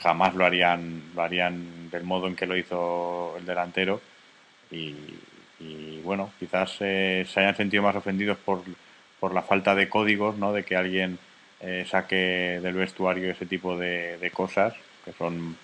jamás 0.00 0.34
lo 0.34 0.44
harían, 0.44 1.02
lo 1.14 1.22
harían 1.22 1.88
del 1.90 2.04
modo 2.04 2.26
en 2.26 2.36
que 2.36 2.46
lo 2.46 2.56
hizo 2.56 3.34
el 3.38 3.46
delantero. 3.46 4.02
Y, 4.70 4.94
bueno, 6.02 6.32
quizás 6.38 6.76
eh, 6.80 7.24
se 7.28 7.40
hayan 7.40 7.56
sentido 7.56 7.84
más 7.84 7.94
ofendidos 7.94 8.36
por, 8.38 8.62
por 9.20 9.32
la 9.32 9.42
falta 9.42 9.74
de 9.74 9.88
códigos, 9.88 10.36
¿no? 10.36 10.52
de 10.52 10.64
que 10.64 10.76
alguien 10.76 11.18
eh, 11.60 11.86
saque 11.88 12.58
del 12.60 12.74
vestuario 12.74 13.30
ese 13.30 13.46
tipo 13.46 13.78
de, 13.78 14.30
cosas 14.34 14.74
que 15.04 15.12
son, 15.12 15.56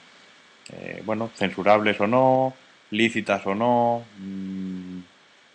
eh, 0.73 1.03
bueno, 1.05 1.29
censurables 1.35 2.01
o 2.01 2.07
no, 2.07 2.55
lícitas 2.93 3.45
o 3.47 3.55
no, 3.57 4.05
mmm, 4.19 5.01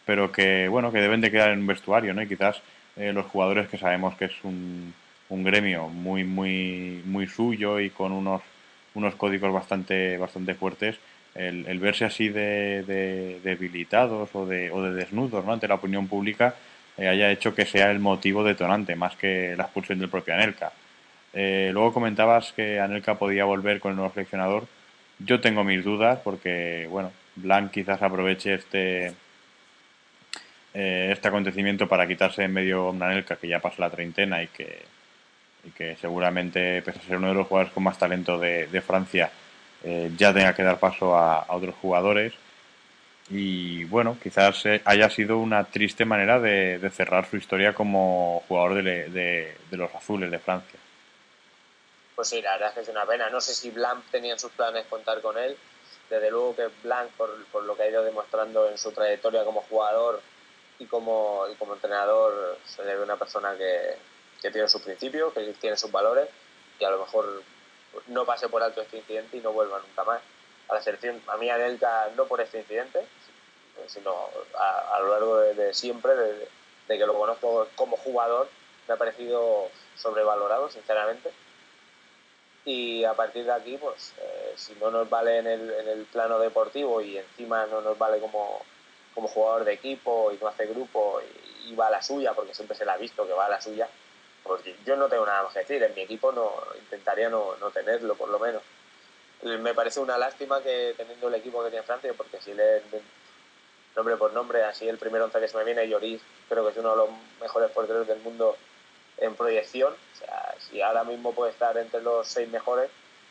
pero 0.05 0.33
que 0.33 0.67
bueno 0.67 0.91
que 0.91 0.99
deben 0.99 1.21
de 1.21 1.31
quedar 1.31 1.51
en 1.51 1.59
un 1.59 1.67
vestuario, 1.67 2.13
¿no? 2.13 2.21
Y 2.21 2.27
quizás 2.27 2.61
eh, 2.97 3.13
los 3.13 3.25
jugadores 3.27 3.69
que 3.69 3.77
sabemos 3.77 4.15
que 4.15 4.25
es 4.25 4.33
un, 4.43 4.93
un 5.29 5.43
gremio 5.43 5.87
muy 5.87 6.23
muy 6.23 7.01
muy 7.05 7.27
suyo 7.27 7.79
y 7.79 7.89
con 7.89 8.11
unos 8.11 8.41
unos 8.93 9.15
códigos 9.15 9.53
bastante 9.53 10.17
bastante 10.17 10.53
fuertes, 10.53 10.97
el, 11.35 11.65
el 11.67 11.79
verse 11.79 12.05
así 12.05 12.29
de, 12.29 12.83
de, 12.83 13.39
debilitados 13.43 14.29
o 14.35 14.45
de, 14.45 14.71
o 14.71 14.81
de 14.83 14.93
desnudos, 14.93 15.43
¿no? 15.45 15.53
Ante 15.53 15.67
la 15.67 15.75
opinión 15.75 16.07
pública 16.07 16.55
eh, 16.97 17.07
haya 17.07 17.31
hecho 17.31 17.55
que 17.55 17.65
sea 17.65 17.89
el 17.91 17.99
motivo 17.99 18.43
detonante 18.43 18.95
más 18.95 19.15
que 19.15 19.55
la 19.57 19.63
expulsión 19.63 19.99
del 19.99 20.09
propio 20.09 20.33
Anelka. 20.35 20.71
Eh, 21.33 21.71
luego 21.73 21.93
comentabas 21.93 22.53
que 22.53 22.79
Anelka 22.79 23.15
podía 23.17 23.45
volver 23.45 23.79
con 23.79 23.91
el 23.91 23.97
nuevo 23.97 24.13
seleccionador. 24.13 24.67
Yo 25.19 25.41
tengo 25.41 25.63
mis 25.63 25.83
dudas 25.83 26.19
porque, 26.23 26.87
bueno, 26.89 27.11
Blanc 27.35 27.71
quizás 27.71 28.01
aproveche 28.01 28.53
este, 28.55 29.07
eh, 30.73 31.09
este 31.11 31.27
acontecimiento 31.27 31.87
para 31.87 32.07
quitarse 32.07 32.43
en 32.43 32.53
medio 32.53 32.89
una 32.89 33.07
Anelka 33.07 33.37
que 33.37 33.47
ya 33.47 33.59
pasa 33.59 33.81
la 33.81 33.89
treintena 33.89 34.43
y 34.43 34.47
que, 34.47 34.83
y 35.63 35.71
que 35.71 35.95
seguramente, 35.95 36.81
pese 36.81 36.99
a 36.99 37.03
ser 37.03 37.17
uno 37.17 37.29
de 37.29 37.35
los 37.35 37.47
jugadores 37.47 37.73
con 37.73 37.83
más 37.83 37.97
talento 37.97 38.37
de, 38.37 38.67
de 38.67 38.81
Francia, 38.81 39.31
eh, 39.83 40.11
ya 40.17 40.33
tenga 40.33 40.53
que 40.53 40.63
dar 40.63 40.79
paso 40.79 41.15
a, 41.15 41.39
a, 41.39 41.55
otros 41.55 41.75
jugadores. 41.81 42.33
Y 43.29 43.85
bueno, 43.85 44.17
quizás 44.21 44.65
eh, 44.65 44.81
haya 44.85 45.09
sido 45.09 45.37
una 45.37 45.63
triste 45.63 46.05
manera 46.05 46.39
de, 46.39 46.79
de 46.79 46.89
cerrar 46.89 47.29
su 47.29 47.37
historia 47.37 47.73
como 47.73 48.43
jugador 48.47 48.83
de, 48.83 49.09
de, 49.09 49.77
los 49.77 49.93
azules 49.95 50.29
de 50.29 50.39
Francia. 50.39 50.79
Pues 52.15 52.27
sí, 52.27 52.41
la 52.41 52.53
verdad 52.53 52.69
es 52.69 52.75
que 52.75 52.81
es 52.81 52.89
una 52.89 53.05
pena. 53.05 53.29
No 53.29 53.41
sé 53.41 53.53
si 53.53 53.71
Blanc 53.71 54.03
tenía 54.11 54.33
en 54.33 54.39
sus 54.39 54.51
planes 54.51 54.85
contar 54.87 55.21
con 55.21 55.37
él. 55.37 55.57
Desde 56.09 56.29
luego 56.29 56.55
que 56.55 56.67
Blanc, 56.83 57.09
por, 57.11 57.45
por 57.45 57.63
lo 57.63 57.75
que 57.75 57.83
ha 57.83 57.89
ido 57.89 58.03
demostrando 58.03 58.69
en 58.69 58.77
su 58.77 58.91
trayectoria 58.91 59.45
como 59.45 59.61
jugador, 59.61 60.21
y 60.79 60.85
como, 60.85 61.45
y 61.51 61.55
como 61.55 61.73
entrenador 61.73 62.57
se 62.65 62.83
le 62.83 62.95
ve 62.95 63.03
una 63.03 63.15
persona 63.15 63.55
que, 63.57 63.95
que 64.43 64.51
tiene 64.51 64.67
sus 64.67 64.81
principios, 64.81 65.33
que 65.33 65.41
tiene 65.53 65.77
sus 65.77 65.89
valores 65.89 66.27
y 66.77 66.83
a 66.83 66.89
lo 66.89 66.99
mejor 66.99 67.41
no 68.07 68.25
pase 68.25 68.49
por 68.49 68.61
alto 68.61 68.81
este 68.81 68.97
incidente 68.97 69.37
y 69.37 69.39
no 69.39 69.53
vuelva 69.53 69.79
nunca 69.79 70.03
más 70.03 70.21
a 70.67 70.75
la 70.75 70.81
selección. 70.81 71.21
A 71.27 71.37
mí 71.37 71.49
Anelka 71.49 72.09
no 72.17 72.25
por 72.25 72.41
este 72.41 72.59
incidente, 72.59 73.05
sino 73.87 74.13
a, 74.59 74.95
a 74.97 74.99
lo 74.99 75.07
largo 75.11 75.37
de, 75.37 75.73
siempre, 75.73 76.13
de, 76.13 76.47
que 76.87 77.05
lo 77.05 77.17
conozco 77.17 77.69
como 77.75 77.95
jugador, 77.95 78.49
me 78.87 78.93
ha 78.93 78.97
parecido 78.97 79.69
sobrevalorado, 79.95 80.69
sinceramente. 80.69 81.31
y 82.65 83.05
a 83.05 83.13
partir 83.13 83.45
de 83.45 83.53
aquí, 83.53 83.77
pues 83.77 84.13
eh, 84.19 84.53
si 84.57 84.75
no 84.75 84.91
nos 84.91 85.09
vale 85.09 85.37
en 85.37 85.47
el, 85.47 86.05
plano 86.11 86.37
deportivo 86.39 87.01
y 87.01 87.17
encima 87.17 87.65
no 87.67 87.81
nos 87.81 87.97
vale 87.97 88.19
como, 88.19 88.61
jugador 89.15 89.63
de 89.63 89.73
equipo 89.73 90.31
y 90.33 90.37
no 90.37 90.47
hace 90.47 90.65
grupo 90.65 91.21
y, 91.21 91.71
y, 91.71 91.75
va 91.75 91.87
a 91.87 91.91
la 91.91 92.01
suya, 92.01 92.33
porque 92.33 92.53
siempre 92.53 92.75
se 92.75 92.83
le 92.83 92.91
ha 92.91 92.97
visto 92.97 93.25
que 93.25 93.33
va 93.33 93.45
a 93.45 93.49
la 93.49 93.61
suya, 93.61 93.87
pues 94.43 94.61
yo 94.85 94.95
no 94.95 95.07
tengo 95.07 95.25
nada 95.25 95.43
más 95.43 95.53
que 95.53 95.59
decir. 95.59 95.81
En 95.83 95.95
mi 95.95 96.01
equipo 96.01 96.31
no 96.31 96.51
intentaría 96.79 97.29
no, 97.29 97.55
no 97.57 97.71
tenerlo, 97.71 98.15
por 98.15 98.29
lo 98.29 98.39
menos. 98.39 98.61
Me 99.43 99.73
parece 99.73 99.99
una 99.99 100.17
lástima 100.17 100.61
que 100.61 100.93
teniendo 100.95 101.27
el 101.27 101.35
equipo 101.35 101.63
que 101.63 101.69
tiene 101.69 101.85
Francia, 101.85 102.13
porque 102.15 102.39
si 102.39 102.53
le 102.53 102.81
nombre 103.95 104.17
por 104.17 104.33
nombre, 104.33 104.63
así 104.63 104.87
el 104.87 104.97
primer 104.97 105.21
once 105.21 105.39
que 105.39 105.47
se 105.47 105.57
me 105.57 105.63
viene, 105.63 105.87
Lloris, 105.87 106.21
creo 106.49 106.63
que 106.65 106.71
es 106.71 106.77
uno 106.77 106.91
de 106.91 106.97
los 106.97 107.09
mejores 107.39 107.69
porteros 107.71 108.07
del 108.07 108.19
mundo 108.19 108.57
en 109.17 109.35
proyección. 109.35 109.93
O 109.93 110.17
sea, 110.17 110.55
si 110.59 110.81
ahora 110.81 111.03
mismo 111.03 111.33
puede 111.33 111.51
estar 111.51 111.77
entre 111.77 112.01
los 112.01 112.27
seis 112.27 112.49
mejores, 112.49 112.89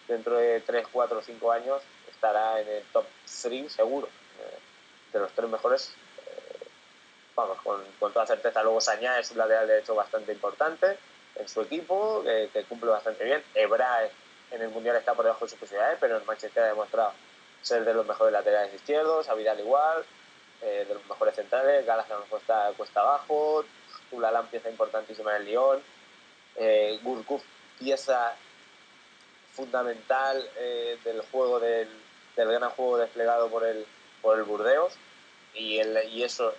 dentro 0.08 0.36
de 0.36 0.60
3, 0.60 0.86
4 0.92 1.18
o 1.18 1.22
5 1.22 1.52
años 1.52 1.82
estará 2.10 2.60
en 2.60 2.68
el 2.68 2.82
top 2.92 3.04
3 3.42 3.72
seguro. 3.72 4.06
Eh, 4.06 4.58
de 5.12 5.18
los 5.20 5.32
tres 5.32 5.48
mejores, 5.50 5.94
vamos, 7.34 7.60
con, 7.62 7.80
con, 7.98 8.12
toda 8.12 8.26
certeza. 8.26 8.62
Luego 8.62 8.80
Sañá 8.80 9.18
es 9.18 9.30
un 9.30 9.38
lateral 9.38 9.66
derecho 9.66 9.94
bastante 9.94 10.32
importante 10.32 10.98
en 11.36 11.48
su 11.48 11.62
equipo, 11.62 12.22
que, 12.24 12.64
cumple 12.68 12.90
bastante 12.90 13.24
bien. 13.24 13.42
Ebra 13.54 14.08
en 14.50 14.62
el 14.62 14.68
Mundial 14.68 14.96
está 14.96 15.14
por 15.14 15.24
debajo 15.24 15.44
de 15.44 15.50
sus 15.50 15.58
posibilidades, 15.58 15.98
pero 16.00 16.18
en 16.18 16.26
Manchester 16.26 16.64
ha 16.64 16.66
demostrado 16.66 17.12
ser 17.62 17.84
de 17.84 17.94
los 17.94 18.06
mejores 18.06 18.32
laterales 18.32 18.74
izquierdos, 18.74 19.28
a 19.28 19.34
Vidal 19.34 19.60
igual, 19.60 20.04
eh, 20.60 20.84
de 20.86 20.94
los 20.94 21.06
mejores 21.06 21.34
centrales, 21.34 21.86
Galas 21.86 22.06
cuesta, 22.28 22.72
cuesta 22.76 23.00
abajo, 23.00 23.64
Tulalán 24.10 24.48
pieza 24.48 24.68
importantísima 24.68 25.34
en 25.36 25.42
el 25.42 25.48
Lyon, 25.48 25.82
eh, 26.56 26.98
Gurkuf 27.02 27.42
pieza 27.78 28.36
fundamental 29.52 30.48
eh, 30.56 30.98
del 31.04 31.22
juego 31.22 31.58
del, 31.60 31.88
del, 32.36 32.48
gran 32.48 32.70
juego 32.70 32.98
desplegado 32.98 33.48
por 33.48 33.64
el, 33.64 33.86
por 34.20 34.38
el 34.38 34.44
Burdeos 34.44 34.94
y, 35.54 35.78
el, 35.78 36.08
y 36.10 36.22
eso 36.22 36.54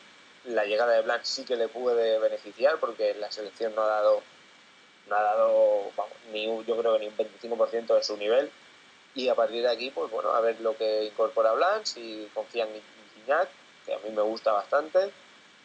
la 0.46 0.66
llegada 0.66 0.94
de 0.94 1.02
Blanc 1.02 1.24
sí 1.24 1.46
que 1.46 1.56
le 1.56 1.68
puede 1.68 2.20
beneficiar 2.20 2.78
porque 2.80 3.14
la 3.16 3.32
selección 3.32 3.74
no 3.76 3.84
ha 3.84 3.88
dado 3.88 4.22
no 5.08 5.16
ha 5.16 5.22
dado 5.22 5.92
ni 6.32 6.46
yo 6.66 6.78
creo 6.78 6.94
que 6.94 7.00
ni 7.00 7.08
un 7.08 7.18
25% 7.18 7.96
de 7.96 8.04
su 8.04 8.18
nivel. 8.18 8.50
Y 9.16 9.30
a 9.30 9.36
partir 9.36 9.62
de 9.62 9.70
aquí 9.70 9.92
pues 9.92 10.10
bueno 10.12 10.32
a 10.32 10.42
ver 10.42 10.60
lo 10.62 10.76
que 10.76 11.06
incorpora 11.06 11.54
Blanc 11.54 11.86
si 11.86 12.30
confían 12.34 12.70
en 12.70 12.82
Gignac 13.16 13.50
que 13.86 13.94
a 13.94 14.00
mí 14.00 14.10
me 14.10 14.22
gusta 14.22 14.52
bastante. 14.52 15.12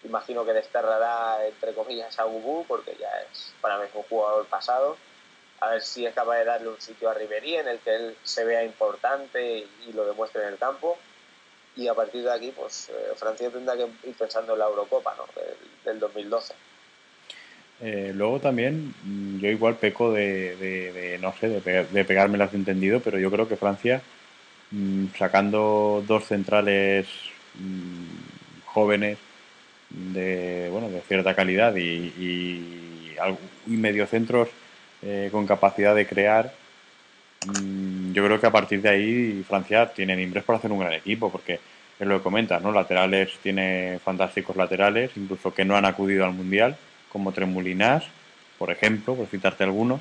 Imagino 0.05 0.45
que 0.45 0.53
desterrará 0.53 1.45
entre 1.47 1.75
comillas 1.75 2.19
a 2.19 2.25
Gugu 2.25 2.65
porque 2.67 2.97
ya 2.97 3.11
es 3.21 3.53
para 3.61 3.79
mí 3.79 3.85
es 3.87 3.95
un 3.95 4.03
jugador 4.05 4.47
pasado. 4.47 4.97
A 5.61 5.71
ver 5.71 5.83
si 5.83 6.07
es 6.07 6.15
capaz 6.15 6.39
de 6.39 6.45
darle 6.45 6.69
un 6.69 6.81
sitio 6.81 7.11
a 7.11 7.15
Ribery 7.15 7.57
en 7.57 7.67
el 7.67 7.81
que 7.81 7.97
él 7.97 8.17
se 8.23 8.45
vea 8.45 8.63
importante 8.63 9.67
y 9.87 9.93
lo 9.93 10.05
demuestre 10.05 10.43
en 10.43 10.51
el 10.51 10.59
campo 10.59 10.97
y 11.77 11.89
a 11.89 11.95
partir 11.95 12.23
de 12.23 12.33
aquí 12.33 12.53
pues 12.57 12.89
eh, 12.91 13.13
Francia 13.17 13.51
tendrá 13.51 13.77
que 13.77 13.87
ir 14.09 14.15
pensando 14.15 14.53
en 14.55 14.59
la 14.59 14.67
Eurocopa 14.67 15.15
¿no? 15.17 15.25
del, 15.41 15.57
del 15.85 16.01
2012 16.01 16.55
eh, 17.81 18.13
luego 18.15 18.41
también 18.41 18.93
mm, 19.05 19.39
yo 19.39 19.49
igual 19.49 19.77
peco 19.77 20.13
de, 20.13 20.57
de, 20.57 20.93
de 20.93 21.19
no 21.19 21.33
sé, 21.39 21.49
de, 21.49 21.85
de 21.85 22.05
pegarme 22.05 22.37
las 22.37 22.53
entendido, 22.53 23.01
pero 23.01 23.19
yo 23.21 23.31
creo 23.31 23.49
que 23.49 23.57
Francia, 23.57 24.03
mmm, 24.73 25.07
sacando 25.17 26.03
dos 26.07 26.27
centrales 26.27 27.07
mmm, 27.55 28.65
jóvenes 28.67 29.19
de, 29.91 30.69
bueno, 30.73 30.91
de 30.91 31.01
cierta 31.03 31.35
calidad 31.35 31.77
y, 31.77 32.13
y, 32.19 33.17
y 33.67 33.71
mediocentros 33.71 34.49
eh, 35.03 35.29
con 35.31 35.47
capacidad 35.47 35.95
de 35.95 36.07
crear, 36.07 36.53
yo 38.13 38.25
creo 38.25 38.41
que 38.41 38.47
a 38.47 38.53
partir 38.53 38.83
de 38.83 38.89
ahí 38.89 39.45
Francia 39.47 39.93
tiene 39.93 40.17
mimbres 40.17 40.45
para 40.45 40.59
hacer 40.59 40.73
un 40.73 40.81
gran 40.81 40.93
equipo, 40.93 41.31
porque 41.31 41.61
es 41.99 42.07
lo 42.07 42.19
que 42.19 42.23
comentas, 42.23 42.63
¿no? 42.63 42.73
Laterales 42.73 43.31
tiene 43.43 43.99
fantásticos 44.05 44.57
laterales, 44.57 45.11
incluso 45.17 45.53
que 45.53 45.65
no 45.65 45.77
han 45.77 45.85
acudido 45.85 46.25
al 46.25 46.33
Mundial 46.33 46.77
como 47.09 47.33
Tremulinas, 47.33 48.05
por 48.59 48.71
ejemplo, 48.71 49.15
por 49.15 49.27
citarte 49.27 49.65
alguno. 49.65 50.01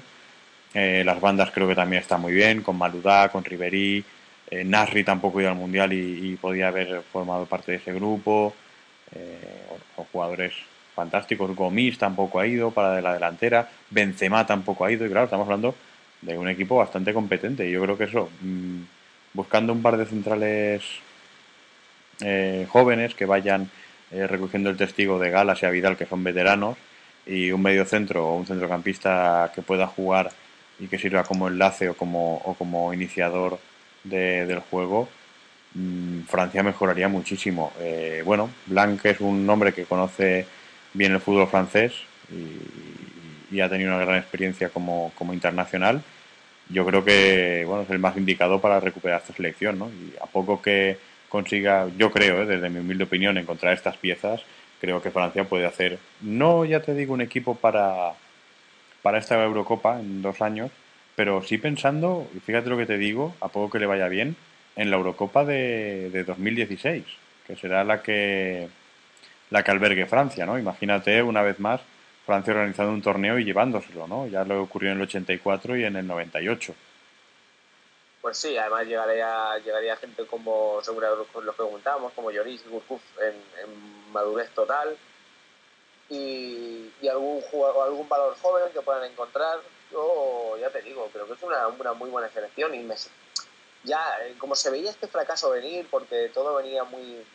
Eh, 0.73 1.03
las 1.05 1.21
bandas 1.21 1.51
creo 1.51 1.67
que 1.67 1.75
también 1.75 2.01
están 2.01 2.21
muy 2.21 2.33
bien, 2.33 2.61
con 2.61 2.77
Maludá, 2.77 3.29
con 3.29 3.43
Riverí. 3.43 4.03
Eh, 4.49 4.63
Nasri 4.63 5.03
tampoco 5.03 5.39
ha 5.39 5.41
ido 5.41 5.51
al 5.51 5.57
Mundial 5.57 5.93
y, 5.93 6.35
podía 6.41 6.67
haber 6.67 7.01
formado 7.11 7.45
parte 7.45 7.71
de 7.71 7.77
ese 7.77 7.93
grupo. 7.93 8.53
Eh, 9.15 9.65
jugadores 10.11 10.53
fantásticos. 10.95 11.55
Gomis 11.55 11.97
tampoco 11.97 12.39
ha 12.39 12.47
ido 12.47 12.71
para 12.71 12.93
de 12.95 13.01
la 13.01 13.13
delantera. 13.13 13.69
Benzema 13.89 14.45
tampoco 14.45 14.85
ha 14.85 14.91
ido. 14.91 15.05
Y 15.05 15.09
claro, 15.09 15.25
estamos 15.25 15.45
hablando 15.45 15.75
de 16.21 16.37
un 16.37 16.47
equipo 16.47 16.77
bastante 16.77 17.13
competente. 17.13 17.69
Yo 17.69 17.81
creo 17.81 17.97
que 17.97 18.05
eso, 18.05 18.29
mmm, 18.41 18.81
buscando 19.33 19.73
un 19.73 19.81
par 19.81 19.97
de 19.97 20.05
centrales 20.05 20.83
eh, 22.21 22.65
jóvenes 22.69 23.13
que 23.13 23.25
vayan 23.25 23.69
eh, 24.11 24.25
recogiendo 24.25 24.69
el 24.69 24.77
testigo 24.77 25.19
de 25.19 25.29
Galas 25.29 25.61
y 25.61 25.65
a 25.65 25.69
Vidal, 25.69 25.97
que 25.97 26.05
son 26.05 26.23
veteranos, 26.23 26.77
y 27.25 27.51
un 27.51 27.61
medio 27.61 27.85
centro 27.85 28.27
o 28.27 28.37
un 28.37 28.45
centrocampista 28.45 29.51
que 29.53 29.61
pueda 29.61 29.85
jugar 29.85 30.31
y 30.79 30.87
que 30.87 30.97
sirva 30.97 31.23
como 31.23 31.47
enlace 31.47 31.89
o 31.89 31.93
como, 31.93 32.37
o 32.37 32.53
como 32.53 32.93
iniciador 32.93 33.59
de, 34.03 34.45
del 34.45 34.59
juego, 34.59 35.09
mmm, 35.73 36.21
Francia 36.21 36.63
mejoraría 36.63 37.07
muchísimo. 37.07 37.73
Eh, 37.79 38.21
bueno, 38.25 38.49
Blanc 38.65 39.05
es 39.05 39.19
un 39.19 39.47
hombre 39.49 39.73
que 39.73 39.85
conoce 39.85 40.45
bien 40.93 41.13
el 41.13 41.19
fútbol 41.19 41.47
francés 41.47 41.93
y, 42.31 42.96
y 43.51 43.61
ha 43.61 43.69
tenido 43.69 43.93
una 43.95 44.03
gran 44.03 44.17
experiencia 44.17 44.69
como, 44.69 45.11
como, 45.15 45.33
internacional. 45.33 46.01
Yo 46.69 46.85
creo 46.85 47.03
que 47.03 47.63
bueno, 47.65 47.83
es 47.83 47.89
el 47.89 47.99
más 47.99 48.17
indicado 48.17 48.59
para 48.59 48.79
recuperar 48.79 49.21
esta 49.21 49.33
selección. 49.33 49.79
¿no? 49.79 49.89
Y 49.89 50.13
a 50.21 50.25
poco 50.25 50.61
que 50.61 50.97
consiga, 51.29 51.87
yo 51.97 52.11
creo, 52.11 52.43
¿eh? 52.43 52.45
desde 52.45 52.69
mi 52.69 52.79
humilde 52.79 53.05
opinión, 53.05 53.37
encontrar 53.37 53.73
estas 53.73 53.97
piezas, 53.97 54.41
creo 54.79 55.01
que 55.01 55.11
Francia 55.11 55.43
puede 55.43 55.65
hacer, 55.65 55.99
no 56.21 56.65
ya 56.65 56.81
te 56.81 56.93
digo 56.93 57.13
un 57.13 57.21
equipo 57.21 57.55
para, 57.55 58.13
para 59.01 59.17
esta 59.17 59.41
Eurocopa 59.43 59.99
en 59.99 60.21
dos 60.21 60.41
años, 60.41 60.71
pero 61.15 61.41
sí 61.41 61.57
pensando, 61.57 62.29
y 62.35 62.39
fíjate 62.39 62.69
lo 62.69 62.77
que 62.77 62.85
te 62.85 62.97
digo, 62.97 63.35
a 63.41 63.49
poco 63.49 63.71
que 63.71 63.79
le 63.79 63.87
vaya 63.87 64.07
bien, 64.07 64.35
en 64.75 64.91
la 64.91 64.97
Eurocopa 64.97 65.43
de, 65.43 66.09
de 66.11 66.23
2016, 66.23 67.03
que 67.45 67.55
será 67.55 67.83
la 67.83 68.01
que, 68.03 68.67
la 69.49 69.63
que 69.63 69.71
albergue 69.71 70.05
Francia, 70.05 70.45
¿no? 70.45 70.59
Imagínate 70.59 71.23
una 71.23 71.41
vez 71.41 71.59
más 71.59 71.81
Francia 72.27 72.51
organizando 72.51 72.91
un 72.91 73.01
torneo 73.01 73.39
y 73.39 73.45
llevándoselo, 73.45 74.05
¿no? 74.05 74.27
Ya 74.27 74.43
lo 74.43 74.61
ocurrió 74.61 74.91
en 74.91 74.97
el 74.97 75.03
84 75.03 75.77
y 75.77 75.85
en 75.85 75.95
el 75.95 76.05
98. 76.05 76.75
Pues 78.21 78.37
sí, 78.37 78.57
además 78.57 78.85
llegaría, 78.85 79.57
llegaría 79.59 79.95
gente 79.95 80.25
como, 80.25 80.81
según 80.83 81.05
lo 81.05 81.25
que 81.25 81.53
preguntábamos, 81.53 82.11
como 82.11 82.29
Lloris 82.29 82.65
y 82.65 83.23
en, 83.23 83.33
en, 83.63 84.11
madurez 84.11 84.49
total 84.49 84.97
y, 86.09 86.91
y, 87.01 87.07
algún 87.07 87.39
jugador, 87.43 87.87
algún 87.87 88.09
valor 88.09 88.35
joven 88.41 88.73
que 88.73 88.81
puedan 88.81 89.09
encontrar. 89.09 89.59
Yo 89.89 90.57
ya 90.59 90.69
te 90.69 90.81
digo, 90.81 91.09
creo 91.13 91.27
que 91.27 91.33
es 91.33 91.43
una, 91.43 91.69
una 91.69 91.93
muy 91.93 92.09
buena 92.09 92.27
selección 92.27 92.75
y 92.75 92.79
me, 92.79 92.95
ya, 93.85 94.03
eh, 94.23 94.35
como 94.37 94.53
se 94.53 94.69
veía 94.69 94.89
este 94.89 95.07
fracaso 95.07 95.51
venir, 95.51 95.87
porque 95.89 96.29
todo 96.33 96.57
venía 96.57 96.83
muy, 96.83 97.25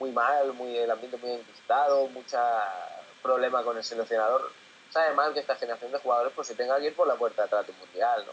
muy 0.00 0.10
mal, 0.10 0.52
muy, 0.54 0.76
el 0.76 0.90
ambiente 0.90 1.18
muy 1.18 1.30
enquistado, 1.30 2.08
mucha 2.08 2.98
problema 3.22 3.62
con 3.62 3.76
el 3.76 3.84
seleccionador, 3.84 4.50
sabe 4.90 5.14
mal 5.14 5.32
que 5.32 5.40
esta 5.40 5.56
generación 5.56 5.92
de 5.92 5.98
jugadores 5.98 6.32
pues 6.34 6.48
se 6.48 6.54
tenga 6.54 6.78
que 6.78 6.86
ir 6.86 6.94
por 6.94 7.06
la 7.06 7.14
puerta 7.14 7.42
de 7.42 7.46
atrás 7.46 7.66
del 7.66 7.76
mundial, 7.76 8.24
¿no? 8.26 8.32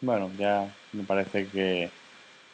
Bueno, 0.00 0.30
ya 0.38 0.72
me 0.92 1.04
parece 1.04 1.48
que, 1.48 1.90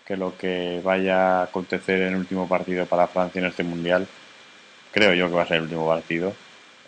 que 0.06 0.16
lo 0.16 0.36
que 0.36 0.80
vaya 0.82 1.40
a 1.40 1.42
acontecer 1.44 2.00
en 2.00 2.08
el 2.08 2.16
último 2.16 2.48
partido 2.48 2.86
para 2.86 3.06
Francia 3.06 3.38
en 3.38 3.46
este 3.46 3.62
mundial, 3.62 4.06
creo 4.92 5.12
yo 5.12 5.28
que 5.28 5.34
va 5.34 5.42
a 5.42 5.46
ser 5.46 5.58
el 5.58 5.64
último 5.64 5.86
partido. 5.86 6.32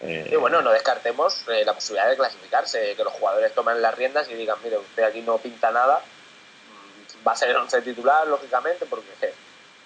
Eh... 0.01 0.31
Y 0.33 0.37
bueno, 0.37 0.63
no 0.63 0.71
descartemos 0.71 1.47
eh, 1.49 1.65
la 1.65 1.75
posibilidad 1.75 2.09
de 2.09 2.17
clasificarse, 2.17 2.95
que 2.97 3.05
los 3.05 3.13
jugadores 3.15 3.55
tomen 3.55 3.81
las 3.83 3.95
riendas 3.95 4.29
y 4.31 4.35
digan, 4.35 4.57
mire, 4.63 4.79
usted 4.79 5.03
aquí 5.03 5.21
no 5.21 5.39
pinta 5.39 5.71
nada, 5.71 6.01
va 7.27 7.33
a 7.33 7.37
ser 7.37 7.51
el 7.51 7.57
once 7.57 7.81
titular, 7.83 8.27
lógicamente, 8.27 8.87
porque, 8.87 9.35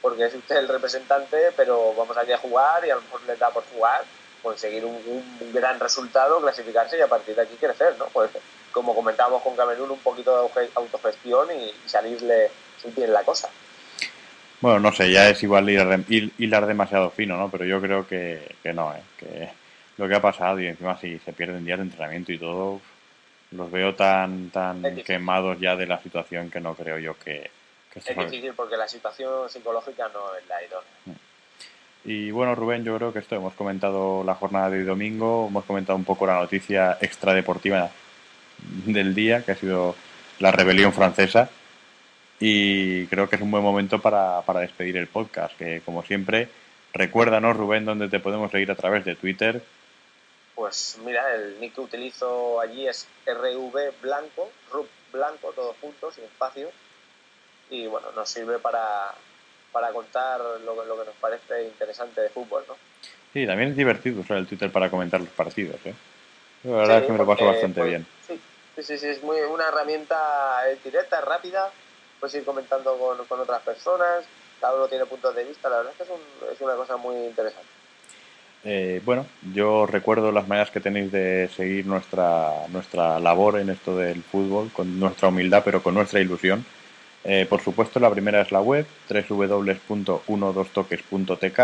porque 0.00 0.26
es 0.26 0.34
usted 0.34 0.56
el 0.56 0.68
representante, 0.68 1.52
pero 1.56 1.94
vamos 1.94 2.16
aquí 2.16 2.32
a 2.32 2.38
jugar 2.38 2.84
y 2.84 2.90
a 2.90 2.96
lo 2.96 3.02
mejor 3.02 3.22
les 3.22 3.38
da 3.38 3.50
por 3.50 3.64
jugar, 3.72 4.04
conseguir 4.42 4.84
un, 4.84 4.94
un 4.94 5.52
gran 5.52 5.78
resultado, 5.78 6.40
clasificarse 6.40 6.98
y 6.98 7.02
a 7.02 7.08
partir 7.08 7.34
de 7.34 7.42
aquí 7.42 7.56
crecer, 7.56 7.96
¿no? 7.98 8.06
Pues, 8.06 8.30
como 8.72 8.94
comentábamos 8.94 9.42
con 9.42 9.56
Camerún, 9.56 9.90
un 9.90 9.98
poquito 9.98 10.50
de 10.54 10.68
autogestión 10.74 11.48
y, 11.50 11.72
salirle 11.88 12.50
bien 12.96 13.12
la 13.12 13.22
cosa. 13.22 13.48
Bueno, 14.60 14.80
no 14.80 14.92
sé, 14.92 15.10
ya 15.10 15.28
es 15.28 15.42
igual 15.42 15.68
hilar, 15.68 16.00
hilar 16.08 16.66
demasiado 16.66 17.10
fino, 17.10 17.36
¿no? 17.36 17.50
Pero 17.50 17.64
yo 17.64 17.80
creo 17.80 18.06
que, 18.06 18.56
que 18.62 18.72
no, 18.72 18.94
¿eh? 18.94 19.02
que 19.18 19.50
lo 19.96 20.08
que 20.08 20.14
ha 20.14 20.22
pasado 20.22 20.60
y 20.60 20.66
encima 20.66 20.98
si 20.98 21.18
se 21.18 21.32
pierden 21.32 21.64
días 21.64 21.78
de 21.78 21.84
entrenamiento 21.84 22.32
y 22.32 22.38
todo, 22.38 22.80
los 23.50 23.70
veo 23.70 23.94
tan 23.94 24.50
tan 24.50 24.82
quemados 25.04 25.58
ya 25.60 25.76
de 25.76 25.86
la 25.86 26.00
situación 26.02 26.50
que 26.50 26.60
no 26.60 26.74
creo 26.74 26.98
yo 26.98 27.18
que... 27.18 27.50
que 27.92 27.98
es 27.98 28.16
difícil 28.16 28.52
porque 28.54 28.76
la 28.76 28.88
situación 28.88 29.48
psicológica 29.48 30.08
no 30.08 30.34
es 30.36 30.46
la 30.46 30.62
idónea. 30.62 31.18
Y 32.04 32.30
bueno, 32.30 32.54
Rubén, 32.54 32.84
yo 32.84 32.96
creo 32.96 33.12
que 33.12 33.18
esto 33.18 33.36
hemos 33.36 33.54
comentado 33.54 34.24
la 34.24 34.34
jornada 34.34 34.70
de 34.70 34.84
domingo, 34.84 35.48
hemos 35.48 35.64
comentado 35.64 35.96
un 35.96 36.04
poco 36.04 36.26
la 36.26 36.38
noticia 36.38 36.96
extradeportiva 37.00 37.90
del 38.86 39.14
día, 39.14 39.44
que 39.44 39.52
ha 39.52 39.56
sido 39.56 39.94
la 40.38 40.50
rebelión 40.50 40.92
francesa. 40.92 41.50
Y 42.38 43.06
creo 43.06 43.28
que 43.28 43.36
es 43.36 43.42
un 43.42 43.50
buen 43.50 43.62
momento 43.62 44.00
para, 44.00 44.40
para 44.42 44.60
despedir 44.60 44.96
el 44.96 45.08
podcast, 45.08 45.56
que 45.58 45.82
como 45.84 46.02
siempre, 46.02 46.48
recuérdanos, 46.94 47.54
Rubén, 47.56 47.84
dónde 47.84 48.08
te 48.08 48.18
podemos 48.18 48.50
seguir 48.50 48.70
a 48.70 48.76
través 48.76 49.04
de 49.04 49.14
Twitter. 49.14 49.62
Pues 50.54 50.98
mira, 51.04 51.34
el 51.34 51.60
nick 51.60 51.74
que 51.74 51.80
utilizo 51.82 52.60
allí 52.60 52.86
es 52.86 53.06
RV 53.26 54.00
Blanco, 54.02 54.50
RUB 54.72 54.86
Blanco, 55.12 55.52
todos 55.54 55.76
juntos, 55.80 56.14
sin 56.14 56.24
espacio. 56.24 56.70
Y 57.68 57.86
bueno, 57.86 58.08
nos 58.12 58.28
sirve 58.28 58.58
para, 58.58 59.14
para 59.72 59.92
contar 59.92 60.40
lo, 60.64 60.84
lo 60.84 60.98
que 60.98 61.06
nos 61.06 61.16
parece 61.20 61.64
interesante 61.64 62.20
de 62.20 62.28
fútbol, 62.28 62.64
¿no? 62.68 62.74
Sí, 63.32 63.46
también 63.46 63.70
es 63.70 63.76
divertido 63.76 64.20
usar 64.20 64.38
el 64.38 64.46
Twitter 64.46 64.70
para 64.72 64.90
comentar 64.90 65.20
los 65.20 65.30
partidos, 65.30 65.76
¿eh? 65.84 65.94
La 66.64 66.76
verdad 66.76 66.98
es 66.98 67.06
que 67.06 67.12
me 67.12 67.18
lo 67.18 67.26
paso 67.26 67.46
bastante 67.46 67.80
pues, 67.80 67.88
bien. 67.88 68.06
Sí, 68.26 68.40
sí, 68.82 68.98
sí, 68.98 69.06
es 69.06 69.22
muy, 69.22 69.38
una 69.40 69.68
herramienta 69.68 70.62
directa, 70.84 71.20
rápida, 71.20 71.70
puedes 72.18 72.34
ir 72.34 72.44
comentando 72.44 72.98
con, 72.98 73.24
con, 73.26 73.40
otras 73.40 73.62
personas, 73.62 74.24
cada 74.60 74.74
uno 74.74 74.88
tiene 74.88 75.06
puntos 75.06 75.34
de 75.34 75.44
vista, 75.44 75.70
la 75.70 75.78
verdad 75.78 75.92
es 75.92 75.96
que 75.96 76.02
es, 76.02 76.10
un, 76.10 76.52
es 76.52 76.60
una 76.60 76.74
cosa 76.74 76.96
muy 76.96 77.16
interesante. 77.16 77.68
Eh, 78.62 79.00
bueno, 79.06 79.26
yo 79.54 79.86
recuerdo 79.86 80.32
las 80.32 80.46
maneras 80.46 80.70
que 80.70 80.80
tenéis 80.80 81.10
de 81.10 81.48
seguir 81.56 81.86
nuestra, 81.86 82.66
nuestra 82.68 83.18
labor 83.18 83.58
en 83.58 83.70
esto 83.70 83.96
del 83.96 84.22
fútbol, 84.22 84.70
con 84.70 85.00
nuestra 85.00 85.28
humildad, 85.28 85.62
pero 85.64 85.82
con 85.82 85.94
nuestra 85.94 86.20
ilusión. 86.20 86.66
Eh, 87.24 87.46
por 87.48 87.60
supuesto, 87.60 88.00
la 88.00 88.10
primera 88.10 88.40
es 88.40 88.50
la 88.52 88.60
web, 88.60 88.86
www.12toques.tk. 89.08 91.60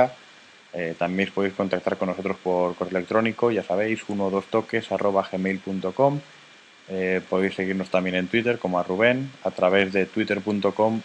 Eh, 0.74 0.94
también 0.98 1.30
podéis 1.34 1.54
contactar 1.54 1.96
con 1.96 2.08
nosotros 2.08 2.36
por 2.42 2.74
correo 2.74 2.98
electrónico, 2.98 3.50
ya 3.50 3.62
sabéis, 3.62 4.06
12toques.gmail.com. 4.06 6.20
Eh, 6.88 7.20
podéis 7.28 7.54
seguirnos 7.54 7.90
también 7.90 8.16
en 8.16 8.28
Twitter 8.28 8.58
como 8.58 8.78
a 8.78 8.84
Rubén 8.84 9.30
a 9.42 9.50
través 9.50 9.92
de 9.92 10.06
twitter.com 10.06 11.00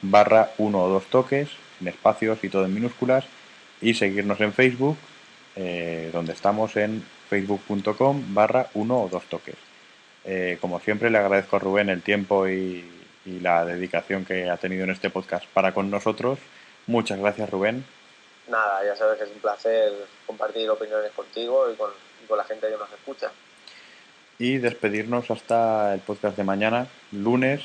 barra 0.00 0.50
1 0.56 0.82
o 0.82 0.88
2 0.88 1.04
toques, 1.06 1.48
en 1.80 1.88
espacios 1.88 2.42
y 2.44 2.48
todo 2.48 2.64
en 2.64 2.74
minúsculas. 2.74 3.24
Y 3.80 3.94
seguirnos 3.94 4.40
en 4.40 4.52
Facebook, 4.52 4.96
eh, 5.56 6.10
donde 6.12 6.32
estamos 6.32 6.76
en 6.76 7.02
facebook.com 7.28 8.34
barra 8.34 8.68
1 8.74 9.02
o 9.02 9.08
2 9.08 9.24
toques. 9.24 9.56
Eh, 10.24 10.58
como 10.60 10.80
siempre, 10.80 11.10
le 11.10 11.18
agradezco 11.18 11.56
a 11.56 11.60
Rubén 11.60 11.88
el 11.88 12.02
tiempo 12.02 12.48
y, 12.48 12.84
y 13.28 13.40
la 13.40 13.64
dedicación 13.64 14.24
que 14.24 14.48
ha 14.48 14.56
tenido 14.56 14.84
en 14.84 14.90
este 14.90 15.10
podcast 15.10 15.46
para 15.52 15.72
con 15.72 15.90
nosotros. 15.90 16.38
Muchas 16.86 17.18
gracias, 17.18 17.50
Rubén. 17.50 17.84
Nada, 18.48 18.82
ya 18.84 18.96
sabes 18.96 19.18
que 19.18 19.24
es 19.24 19.30
un 19.30 19.40
placer 19.40 19.92
compartir 20.26 20.68
opiniones 20.70 21.12
contigo 21.12 21.70
y 21.70 21.76
con, 21.76 21.90
y 22.24 22.26
con 22.26 22.38
la 22.38 22.44
gente 22.44 22.68
que 22.68 22.76
nos 22.76 22.90
escucha. 22.90 23.30
Y 24.38 24.58
despedirnos 24.58 25.30
hasta 25.30 25.92
el 25.94 26.00
podcast 26.00 26.36
de 26.36 26.44
mañana, 26.44 26.86
lunes, 27.12 27.60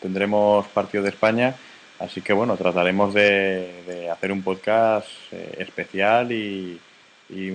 tendremos 0.00 0.66
partido 0.68 1.02
de 1.02 1.10
España, 1.10 1.56
así 1.98 2.22
que 2.22 2.32
bueno, 2.32 2.56
trataremos 2.56 3.12
de, 3.12 3.82
de 3.86 4.10
hacer 4.10 4.32
un 4.32 4.42
podcast 4.42 5.08
eh, 5.32 5.56
especial 5.58 6.32
y, 6.32 6.80
y 7.28 7.52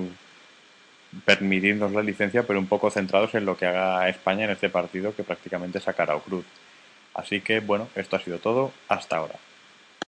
permitirnos 1.26 1.93
la 1.93 2.03
licencia, 2.03 2.43
pero 2.43 2.60
un 2.60 2.68
poco 2.68 2.91
centrados 2.91 3.34
en 3.36 3.45
lo 3.45 3.58
que 3.58 3.66
haga 3.66 4.08
España 4.10 4.45
en 4.45 4.51
este 4.51 4.70
partido 4.70 5.16
que 5.16 5.24
prácticamente 5.24 5.80
sacará 5.80 6.16
o 6.16 6.22
cruz. 6.22 6.45
Así 7.18 7.41
que 7.41 7.59
bueno, 7.59 7.89
esto 7.95 8.15
ha 8.15 8.20
sido 8.22 8.38
todo. 8.38 8.72
Hasta 8.88 9.18
ahora. 9.18 9.36